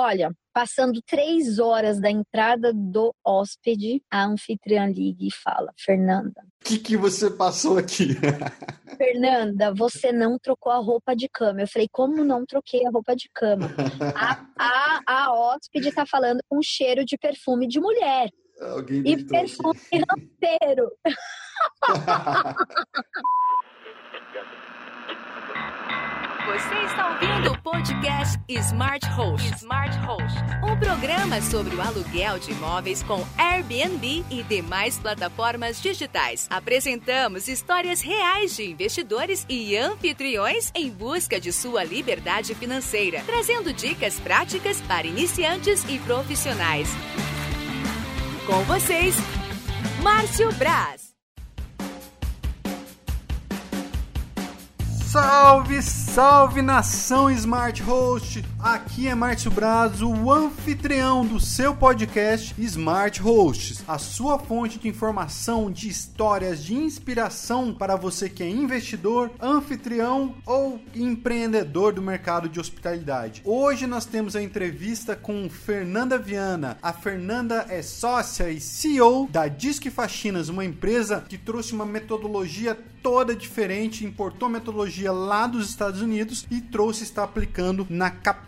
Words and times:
Olha, 0.00 0.30
passando 0.54 1.02
três 1.04 1.58
horas 1.58 2.00
da 2.00 2.08
entrada 2.08 2.72
do 2.72 3.12
hóspede, 3.26 4.00
a 4.08 4.26
anfitriã 4.26 4.86
liga 4.86 5.24
e 5.24 5.32
fala: 5.32 5.72
Fernanda. 5.76 6.40
O 6.62 6.64
que, 6.64 6.78
que 6.78 6.96
você 6.96 7.28
passou 7.28 7.76
aqui? 7.76 8.10
Fernanda, 8.96 9.74
você 9.74 10.12
não 10.12 10.38
trocou 10.38 10.70
a 10.70 10.76
roupa 10.76 11.16
de 11.16 11.28
cama. 11.28 11.62
Eu 11.62 11.66
falei, 11.66 11.88
como 11.90 12.24
não 12.24 12.46
troquei 12.46 12.86
a 12.86 12.90
roupa 12.90 13.16
de 13.16 13.28
cama? 13.34 13.74
A, 14.14 14.46
a, 14.56 15.00
a 15.04 15.32
hóspede 15.32 15.90
tá 15.90 16.06
falando 16.06 16.38
com 16.48 16.62
cheiro 16.62 17.04
de 17.04 17.18
perfume 17.18 17.66
de 17.66 17.80
mulher. 17.80 18.30
Alguém 18.60 19.02
e 19.04 19.24
perfume 19.24 19.80
rampeiro. 20.08 20.92
Você 26.48 26.74
está 26.86 27.10
ouvindo 27.10 27.52
o 27.52 27.58
podcast 27.60 28.40
Smart 28.48 29.06
Host. 29.10 29.54
Smart 29.56 29.94
Host, 29.98 30.38
um 30.64 30.74
programa 30.78 31.42
sobre 31.42 31.76
o 31.76 31.82
aluguel 31.82 32.38
de 32.38 32.52
imóveis 32.52 33.02
com 33.02 33.22
Airbnb 33.36 34.24
e 34.30 34.42
demais 34.44 34.96
plataformas 34.96 35.78
digitais. 35.78 36.46
Apresentamos 36.48 37.48
histórias 37.48 38.00
reais 38.00 38.56
de 38.56 38.64
investidores 38.64 39.44
e 39.46 39.76
anfitriões 39.76 40.72
em 40.74 40.90
busca 40.90 41.38
de 41.38 41.52
sua 41.52 41.84
liberdade 41.84 42.54
financeira, 42.54 43.22
trazendo 43.26 43.70
dicas 43.70 44.18
práticas 44.18 44.80
para 44.80 45.06
iniciantes 45.06 45.84
e 45.86 45.98
profissionais. 45.98 46.88
Com 48.46 48.62
vocês, 48.64 49.14
Márcio 50.02 50.50
Braz. 50.54 51.07
Salve, 55.20 55.82
salve 55.82 56.62
nação 56.62 57.28
Smart 57.28 57.82
Host! 57.82 58.44
Aqui 58.60 59.06
é 59.06 59.14
Márcio 59.14 59.52
Braz, 59.52 60.02
o 60.02 60.32
anfitrião 60.32 61.24
do 61.24 61.38
seu 61.38 61.76
podcast 61.76 62.52
Smart 62.58 63.22
Hosts, 63.22 63.84
a 63.86 63.98
sua 63.98 64.36
fonte 64.36 64.80
de 64.80 64.88
informação, 64.88 65.70
de 65.70 65.88
histórias, 65.88 66.64
de 66.64 66.74
inspiração 66.74 67.72
para 67.72 67.94
você 67.94 68.28
que 68.28 68.42
é 68.42 68.48
investidor, 68.48 69.30
anfitrião 69.40 70.34
ou 70.44 70.80
empreendedor 70.92 71.92
do 71.92 72.02
mercado 72.02 72.48
de 72.48 72.58
hospitalidade. 72.58 73.42
Hoje 73.44 73.86
nós 73.86 74.04
temos 74.04 74.34
a 74.34 74.42
entrevista 74.42 75.14
com 75.14 75.48
Fernanda 75.48 76.18
Viana. 76.18 76.78
A 76.82 76.92
Fernanda 76.92 77.64
é 77.68 77.80
sócia 77.80 78.50
e 78.50 78.60
CEO 78.60 79.28
da 79.30 79.46
Disque 79.46 79.88
Faxinas, 79.88 80.48
uma 80.48 80.64
empresa 80.64 81.24
que 81.28 81.38
trouxe 81.38 81.72
uma 81.72 81.86
metodologia 81.86 82.76
toda 83.00 83.36
diferente, 83.36 84.04
importou 84.04 84.48
metodologia 84.48 85.12
lá 85.12 85.46
dos 85.46 85.68
Estados 85.68 86.02
Unidos 86.02 86.44
e 86.50 86.60
trouxe 86.60 87.04
está 87.04 87.22
aplicando 87.22 87.86
na 87.88 88.10
capital 88.10 88.47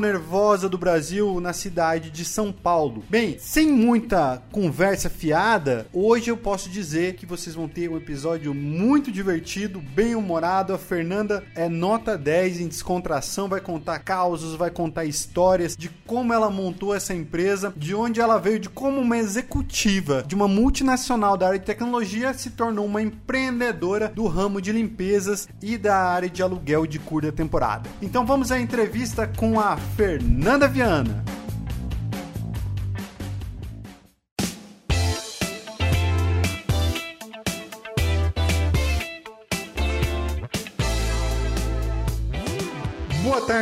nervosa 0.00 0.68
do 0.68 0.76
Brasil, 0.76 1.40
na 1.40 1.52
cidade 1.52 2.10
de 2.10 2.24
São 2.24 2.52
Paulo. 2.52 3.04
Bem, 3.08 3.36
sem 3.38 3.70
muita 3.70 4.42
conversa 4.50 5.08
fiada, 5.08 5.86
hoje 5.92 6.30
eu 6.30 6.36
posso 6.36 6.68
dizer 6.68 7.14
que 7.14 7.26
vocês 7.26 7.54
vão 7.54 7.68
ter 7.68 7.88
um 7.88 7.96
episódio 7.96 8.54
muito 8.54 9.12
divertido, 9.12 9.80
bem 9.80 10.14
humorado. 10.14 10.72
A 10.72 10.78
Fernanda 10.78 11.44
é 11.54 11.68
nota 11.68 12.18
10 12.18 12.60
em 12.60 12.68
descontração, 12.68 13.48
vai 13.48 13.60
contar 13.60 14.00
causos, 14.00 14.56
vai 14.56 14.70
contar 14.70 15.04
histórias 15.04 15.76
de 15.76 15.88
como 16.06 16.32
ela 16.32 16.50
montou 16.50 16.94
essa 16.94 17.14
empresa, 17.14 17.72
de 17.76 17.94
onde 17.94 18.20
ela 18.20 18.38
veio, 18.38 18.58
de 18.58 18.68
como 18.68 19.00
uma 19.00 19.16
executiva 19.18 20.24
de 20.26 20.34
uma 20.34 20.48
multinacional 20.48 21.36
da 21.36 21.46
área 21.48 21.58
de 21.58 21.64
tecnologia 21.64 22.34
se 22.34 22.50
tornou 22.50 22.84
uma 22.86 23.02
empreendedora 23.02 24.08
do 24.08 24.26
ramo 24.26 24.60
de 24.60 24.72
limpezas 24.72 25.48
e 25.62 25.78
da 25.78 25.96
área 25.96 26.28
de 26.28 26.42
aluguel 26.42 26.86
de 26.86 26.98
curta 26.98 27.32
temporada. 27.32 27.88
Então 28.02 28.26
vamos 28.26 28.50
à 28.50 28.60
entrevista 28.60 29.26
com 29.36 29.58
a 29.58 29.76
Fernanda 29.76 30.68
Viana. 30.68 31.24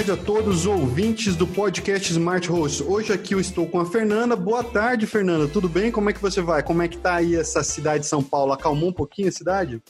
Tarde 0.08 0.12
a 0.12 0.16
todos 0.16 0.60
os 0.60 0.66
ouvintes 0.66 1.36
do 1.36 1.46
podcast 1.46 2.10
Smart 2.12 2.48
Host. 2.48 2.82
Hoje 2.82 3.12
aqui 3.12 3.34
eu 3.34 3.40
estou 3.40 3.66
com 3.66 3.78
a 3.78 3.84
Fernanda. 3.84 4.34
Boa 4.34 4.64
tarde, 4.64 5.06
Fernanda. 5.06 5.46
Tudo 5.46 5.68
bem? 5.68 5.90
Como 5.90 6.08
é 6.08 6.12
que 6.12 6.22
você 6.22 6.40
vai? 6.40 6.62
Como 6.62 6.80
é 6.80 6.88
que 6.88 6.96
tá 6.96 7.16
aí 7.16 7.34
essa 7.34 7.62
cidade 7.62 8.00
de 8.00 8.06
São 8.06 8.22
Paulo? 8.22 8.52
Acalmou 8.52 8.88
um 8.88 8.92
pouquinho 8.92 9.28
a 9.28 9.32
cidade? 9.32 9.82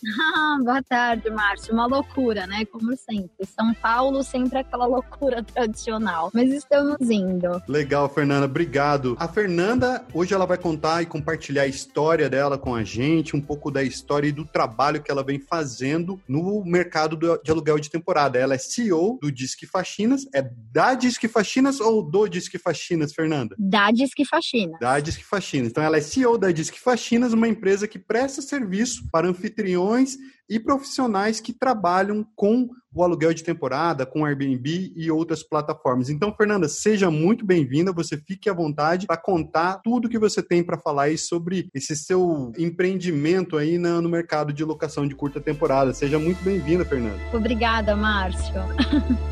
Boa 0.64 0.82
tarde, 0.82 1.30
Márcio. 1.30 1.72
Uma 1.72 1.86
loucura, 1.86 2.46
né? 2.46 2.64
Como 2.64 2.96
sempre. 2.96 3.46
São 3.46 3.72
Paulo 3.74 4.24
sempre 4.24 4.58
aquela 4.58 4.86
loucura 4.86 5.42
tradicional. 5.42 6.30
Mas 6.34 6.50
estamos 6.52 6.98
indo. 7.08 7.62
Legal, 7.68 8.08
Fernanda. 8.08 8.46
Obrigado. 8.46 9.16
A 9.20 9.28
Fernanda, 9.28 10.04
hoje 10.12 10.34
ela 10.34 10.46
vai 10.46 10.58
contar 10.58 11.02
e 11.02 11.06
compartilhar 11.06 11.62
a 11.62 11.68
história 11.68 12.28
dela 12.28 12.58
com 12.58 12.74
a 12.74 12.82
gente, 12.82 13.36
um 13.36 13.40
pouco 13.40 13.70
da 13.70 13.84
história 13.84 14.26
e 14.26 14.32
do 14.32 14.44
trabalho 14.44 15.02
que 15.02 15.10
ela 15.10 15.22
vem 15.22 15.38
fazendo 15.38 16.18
no 16.26 16.64
mercado 16.64 17.16
de 17.16 17.50
aluguel 17.50 17.78
de 17.78 17.90
temporada. 17.90 18.38
Ela 18.38 18.54
é 18.54 18.58
CEO 18.58 19.18
do 19.20 19.30
Disque 19.30 19.66
Faxinas. 20.08 20.26
É 20.34 20.50
da 20.72 20.94
Disque 20.94 21.28
Faxinas 21.28 21.80
ou 21.80 22.02
do 22.02 22.28
Disque 22.28 22.58
Faxinas, 22.58 23.12
Fernanda? 23.12 23.54
Da 23.58 23.90
Disque 23.90 24.24
Faxinas. 24.24 24.78
Da 24.80 24.98
Disque 25.00 25.24
Faxinas. 25.24 25.68
Então, 25.68 25.82
ela 25.82 25.98
é 25.98 26.00
CEO 26.00 26.38
da 26.38 26.50
Disque 26.50 26.80
Faxinas, 26.80 27.32
uma 27.32 27.48
empresa 27.48 27.86
que 27.86 27.98
presta 27.98 28.40
serviço 28.40 29.08
para 29.10 29.28
anfitriões 29.28 30.16
e 30.48 30.58
profissionais 30.58 31.40
que 31.40 31.52
trabalham 31.52 32.26
com 32.34 32.70
o 32.94 33.02
aluguel 33.02 33.34
de 33.34 33.44
temporada, 33.44 34.06
com 34.06 34.24
Airbnb 34.24 34.92
e 34.96 35.10
outras 35.10 35.42
plataformas. 35.42 36.08
Então, 36.08 36.34
Fernanda, 36.34 36.68
seja 36.68 37.10
muito 37.10 37.44
bem-vinda, 37.44 37.92
você 37.92 38.16
fique 38.16 38.48
à 38.48 38.54
vontade 38.54 39.06
para 39.06 39.18
contar 39.18 39.80
tudo 39.84 40.08
que 40.08 40.18
você 40.18 40.42
tem 40.42 40.62
para 40.64 40.78
falar 40.78 41.04
aí 41.04 41.18
sobre 41.18 41.68
esse 41.74 41.94
seu 41.94 42.50
empreendimento 42.56 43.58
aí 43.58 43.76
no 43.76 44.08
mercado 44.08 44.52
de 44.52 44.64
locação 44.64 45.06
de 45.06 45.14
curta 45.14 45.38
temporada. 45.38 45.92
Seja 45.92 46.18
muito 46.18 46.42
bem-vinda, 46.42 46.84
Fernanda. 46.84 47.18
Obrigada, 47.34 47.94
Márcio. 47.94 48.54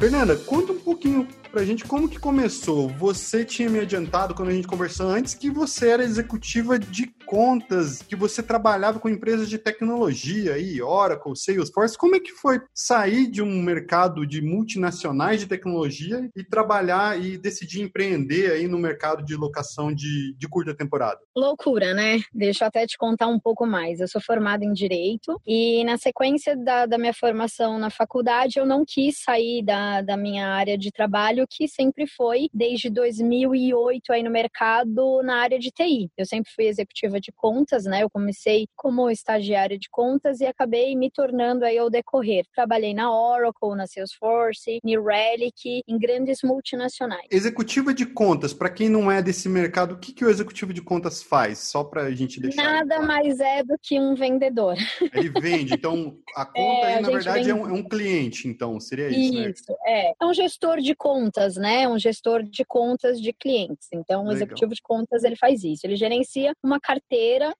Fernanda, 0.00 0.34
conta 0.34 0.72
um 0.72 0.78
pouquinho 0.78 1.28
pra 1.52 1.62
gente 1.62 1.84
como 1.84 2.08
que 2.08 2.18
começou. 2.18 2.88
Você 2.88 3.44
tinha 3.44 3.68
me 3.68 3.80
adiantado 3.80 4.34
quando 4.34 4.48
a 4.48 4.52
gente 4.52 4.66
conversou 4.66 5.10
antes 5.10 5.34
que 5.34 5.50
você 5.50 5.90
era 5.90 6.02
executiva 6.02 6.78
de 6.78 7.12
contas, 7.30 8.02
que 8.02 8.16
você 8.16 8.42
trabalhava 8.42 8.98
com 8.98 9.08
empresas 9.08 9.48
de 9.48 9.56
tecnologia 9.56 10.54
aí, 10.54 10.82
Oracle, 10.82 11.36
Salesforce. 11.36 11.96
Como 11.96 12.16
é 12.16 12.18
que 12.18 12.32
foi 12.32 12.60
sair 12.74 13.30
de 13.30 13.40
um 13.40 13.62
mercado 13.62 14.26
de 14.26 14.42
multinacionais 14.42 15.38
de 15.38 15.46
tecnologia 15.46 16.28
e 16.34 16.42
trabalhar 16.42 17.24
e 17.24 17.38
decidir 17.38 17.82
empreender 17.82 18.50
aí 18.50 18.66
no 18.66 18.80
mercado 18.80 19.24
de 19.24 19.36
locação 19.36 19.94
de, 19.94 20.34
de 20.36 20.48
curta 20.48 20.74
temporada? 20.74 21.20
Loucura, 21.36 21.94
né? 21.94 22.18
Deixa 22.34 22.64
eu 22.64 22.68
até 22.68 22.84
te 22.84 22.98
contar 22.98 23.28
um 23.28 23.38
pouco 23.38 23.64
mais. 23.64 24.00
Eu 24.00 24.08
sou 24.08 24.20
formada 24.20 24.64
em 24.64 24.72
Direito 24.72 25.40
e 25.46 25.84
na 25.84 25.96
sequência 25.98 26.56
da, 26.56 26.84
da 26.84 26.98
minha 26.98 27.14
formação 27.14 27.78
na 27.78 27.90
faculdade 27.90 28.58
eu 28.58 28.66
não 28.66 28.84
quis 28.84 29.22
sair 29.22 29.62
da, 29.64 30.02
da 30.02 30.16
minha 30.16 30.48
área 30.48 30.76
de 30.76 30.90
trabalho 30.90 31.46
que 31.48 31.68
sempre 31.68 32.08
foi, 32.08 32.48
desde 32.52 32.90
2008, 32.90 34.12
aí 34.12 34.24
no 34.24 34.32
mercado 34.32 35.22
na 35.22 35.36
área 35.36 35.60
de 35.60 35.70
TI. 35.70 36.10
Eu 36.18 36.26
sempre 36.26 36.50
fui 36.52 36.66
executiva 36.66 37.19
de 37.20 37.32
contas, 37.32 37.84
né? 37.84 38.02
Eu 38.02 38.10
comecei 38.10 38.66
como 38.76 39.10
estagiária 39.10 39.78
de 39.78 39.88
contas 39.90 40.40
e 40.40 40.46
acabei 40.46 40.96
me 40.96 41.10
tornando 41.10 41.64
aí 41.64 41.78
ao 41.78 41.90
decorrer. 41.90 42.44
Trabalhei 42.54 42.94
na 42.94 43.12
Oracle, 43.12 43.76
na 43.76 43.86
Salesforce, 43.86 44.80
New 44.82 45.04
Relic, 45.04 45.82
em 45.86 45.98
grandes 45.98 46.40
multinacionais. 46.42 47.26
Executiva 47.30 47.92
de 47.94 48.06
contas, 48.06 48.52
para 48.52 48.70
quem 48.70 48.88
não 48.88 49.10
é 49.10 49.22
desse 49.22 49.48
mercado, 49.48 49.94
o 49.94 49.98
que, 49.98 50.12
que 50.12 50.24
o 50.24 50.30
executivo 50.30 50.72
de 50.72 50.82
contas 50.82 51.22
faz? 51.22 51.58
Só 51.58 51.84
para 51.84 52.02
a 52.02 52.14
gente 52.14 52.40
deixar. 52.40 52.62
Nada 52.62 52.96
claro. 52.96 53.06
mais 53.06 53.38
é 53.40 53.62
do 53.62 53.76
que 53.80 54.00
um 54.00 54.14
vendedor. 54.14 54.76
Ele 55.14 55.30
vende, 55.40 55.74
então 55.74 56.16
a 56.34 56.44
conta 56.44 56.86
é, 56.86 56.94
aí, 56.96 57.02
na 57.02 57.10
verdade, 57.10 57.50
é 57.50 57.54
um, 57.54 57.68
é 57.68 57.72
um, 57.72 57.82
cliente, 57.82 58.48
então, 58.48 58.80
seria 58.80 59.08
isso, 59.08 59.34
né? 59.34 59.50
Isso, 59.50 59.70
né? 59.70 59.76
é. 59.86 60.12
É 60.20 60.26
um 60.26 60.34
gestor 60.34 60.78
de 60.80 60.94
contas 60.94 61.50
né? 61.56 61.88
Um 61.88 61.98
gestor 61.98 62.42
de 62.42 62.64
contas 62.64 63.20
de 63.20 63.32
clientes. 63.32 63.88
Então, 63.92 64.24
o 64.24 64.28
um 64.28 64.32
executivo 64.32 64.74
de 64.74 64.82
contas 64.82 65.24
ele 65.24 65.36
faz 65.36 65.62
isso. 65.62 65.86
Ele 65.86 65.96
gerencia 65.96 66.54
uma 66.62 66.80
carteira 66.80 67.09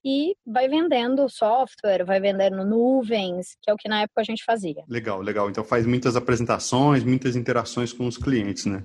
e 0.04 0.34
vai 0.46 0.68
vendendo 0.68 1.28
software, 1.28 2.04
vai 2.04 2.20
vendendo 2.20 2.64
nuvens, 2.64 3.56
que 3.62 3.70
é 3.70 3.74
o 3.74 3.76
que 3.76 3.88
na 3.88 4.02
época 4.02 4.20
a 4.20 4.24
gente 4.24 4.44
fazia. 4.44 4.84
Legal, 4.88 5.20
legal. 5.20 5.50
Então 5.50 5.64
faz 5.64 5.86
muitas 5.86 6.16
apresentações, 6.16 7.04
muitas 7.04 7.36
interações 7.36 7.92
com 7.92 8.06
os 8.06 8.16
clientes, 8.16 8.66
né? 8.66 8.82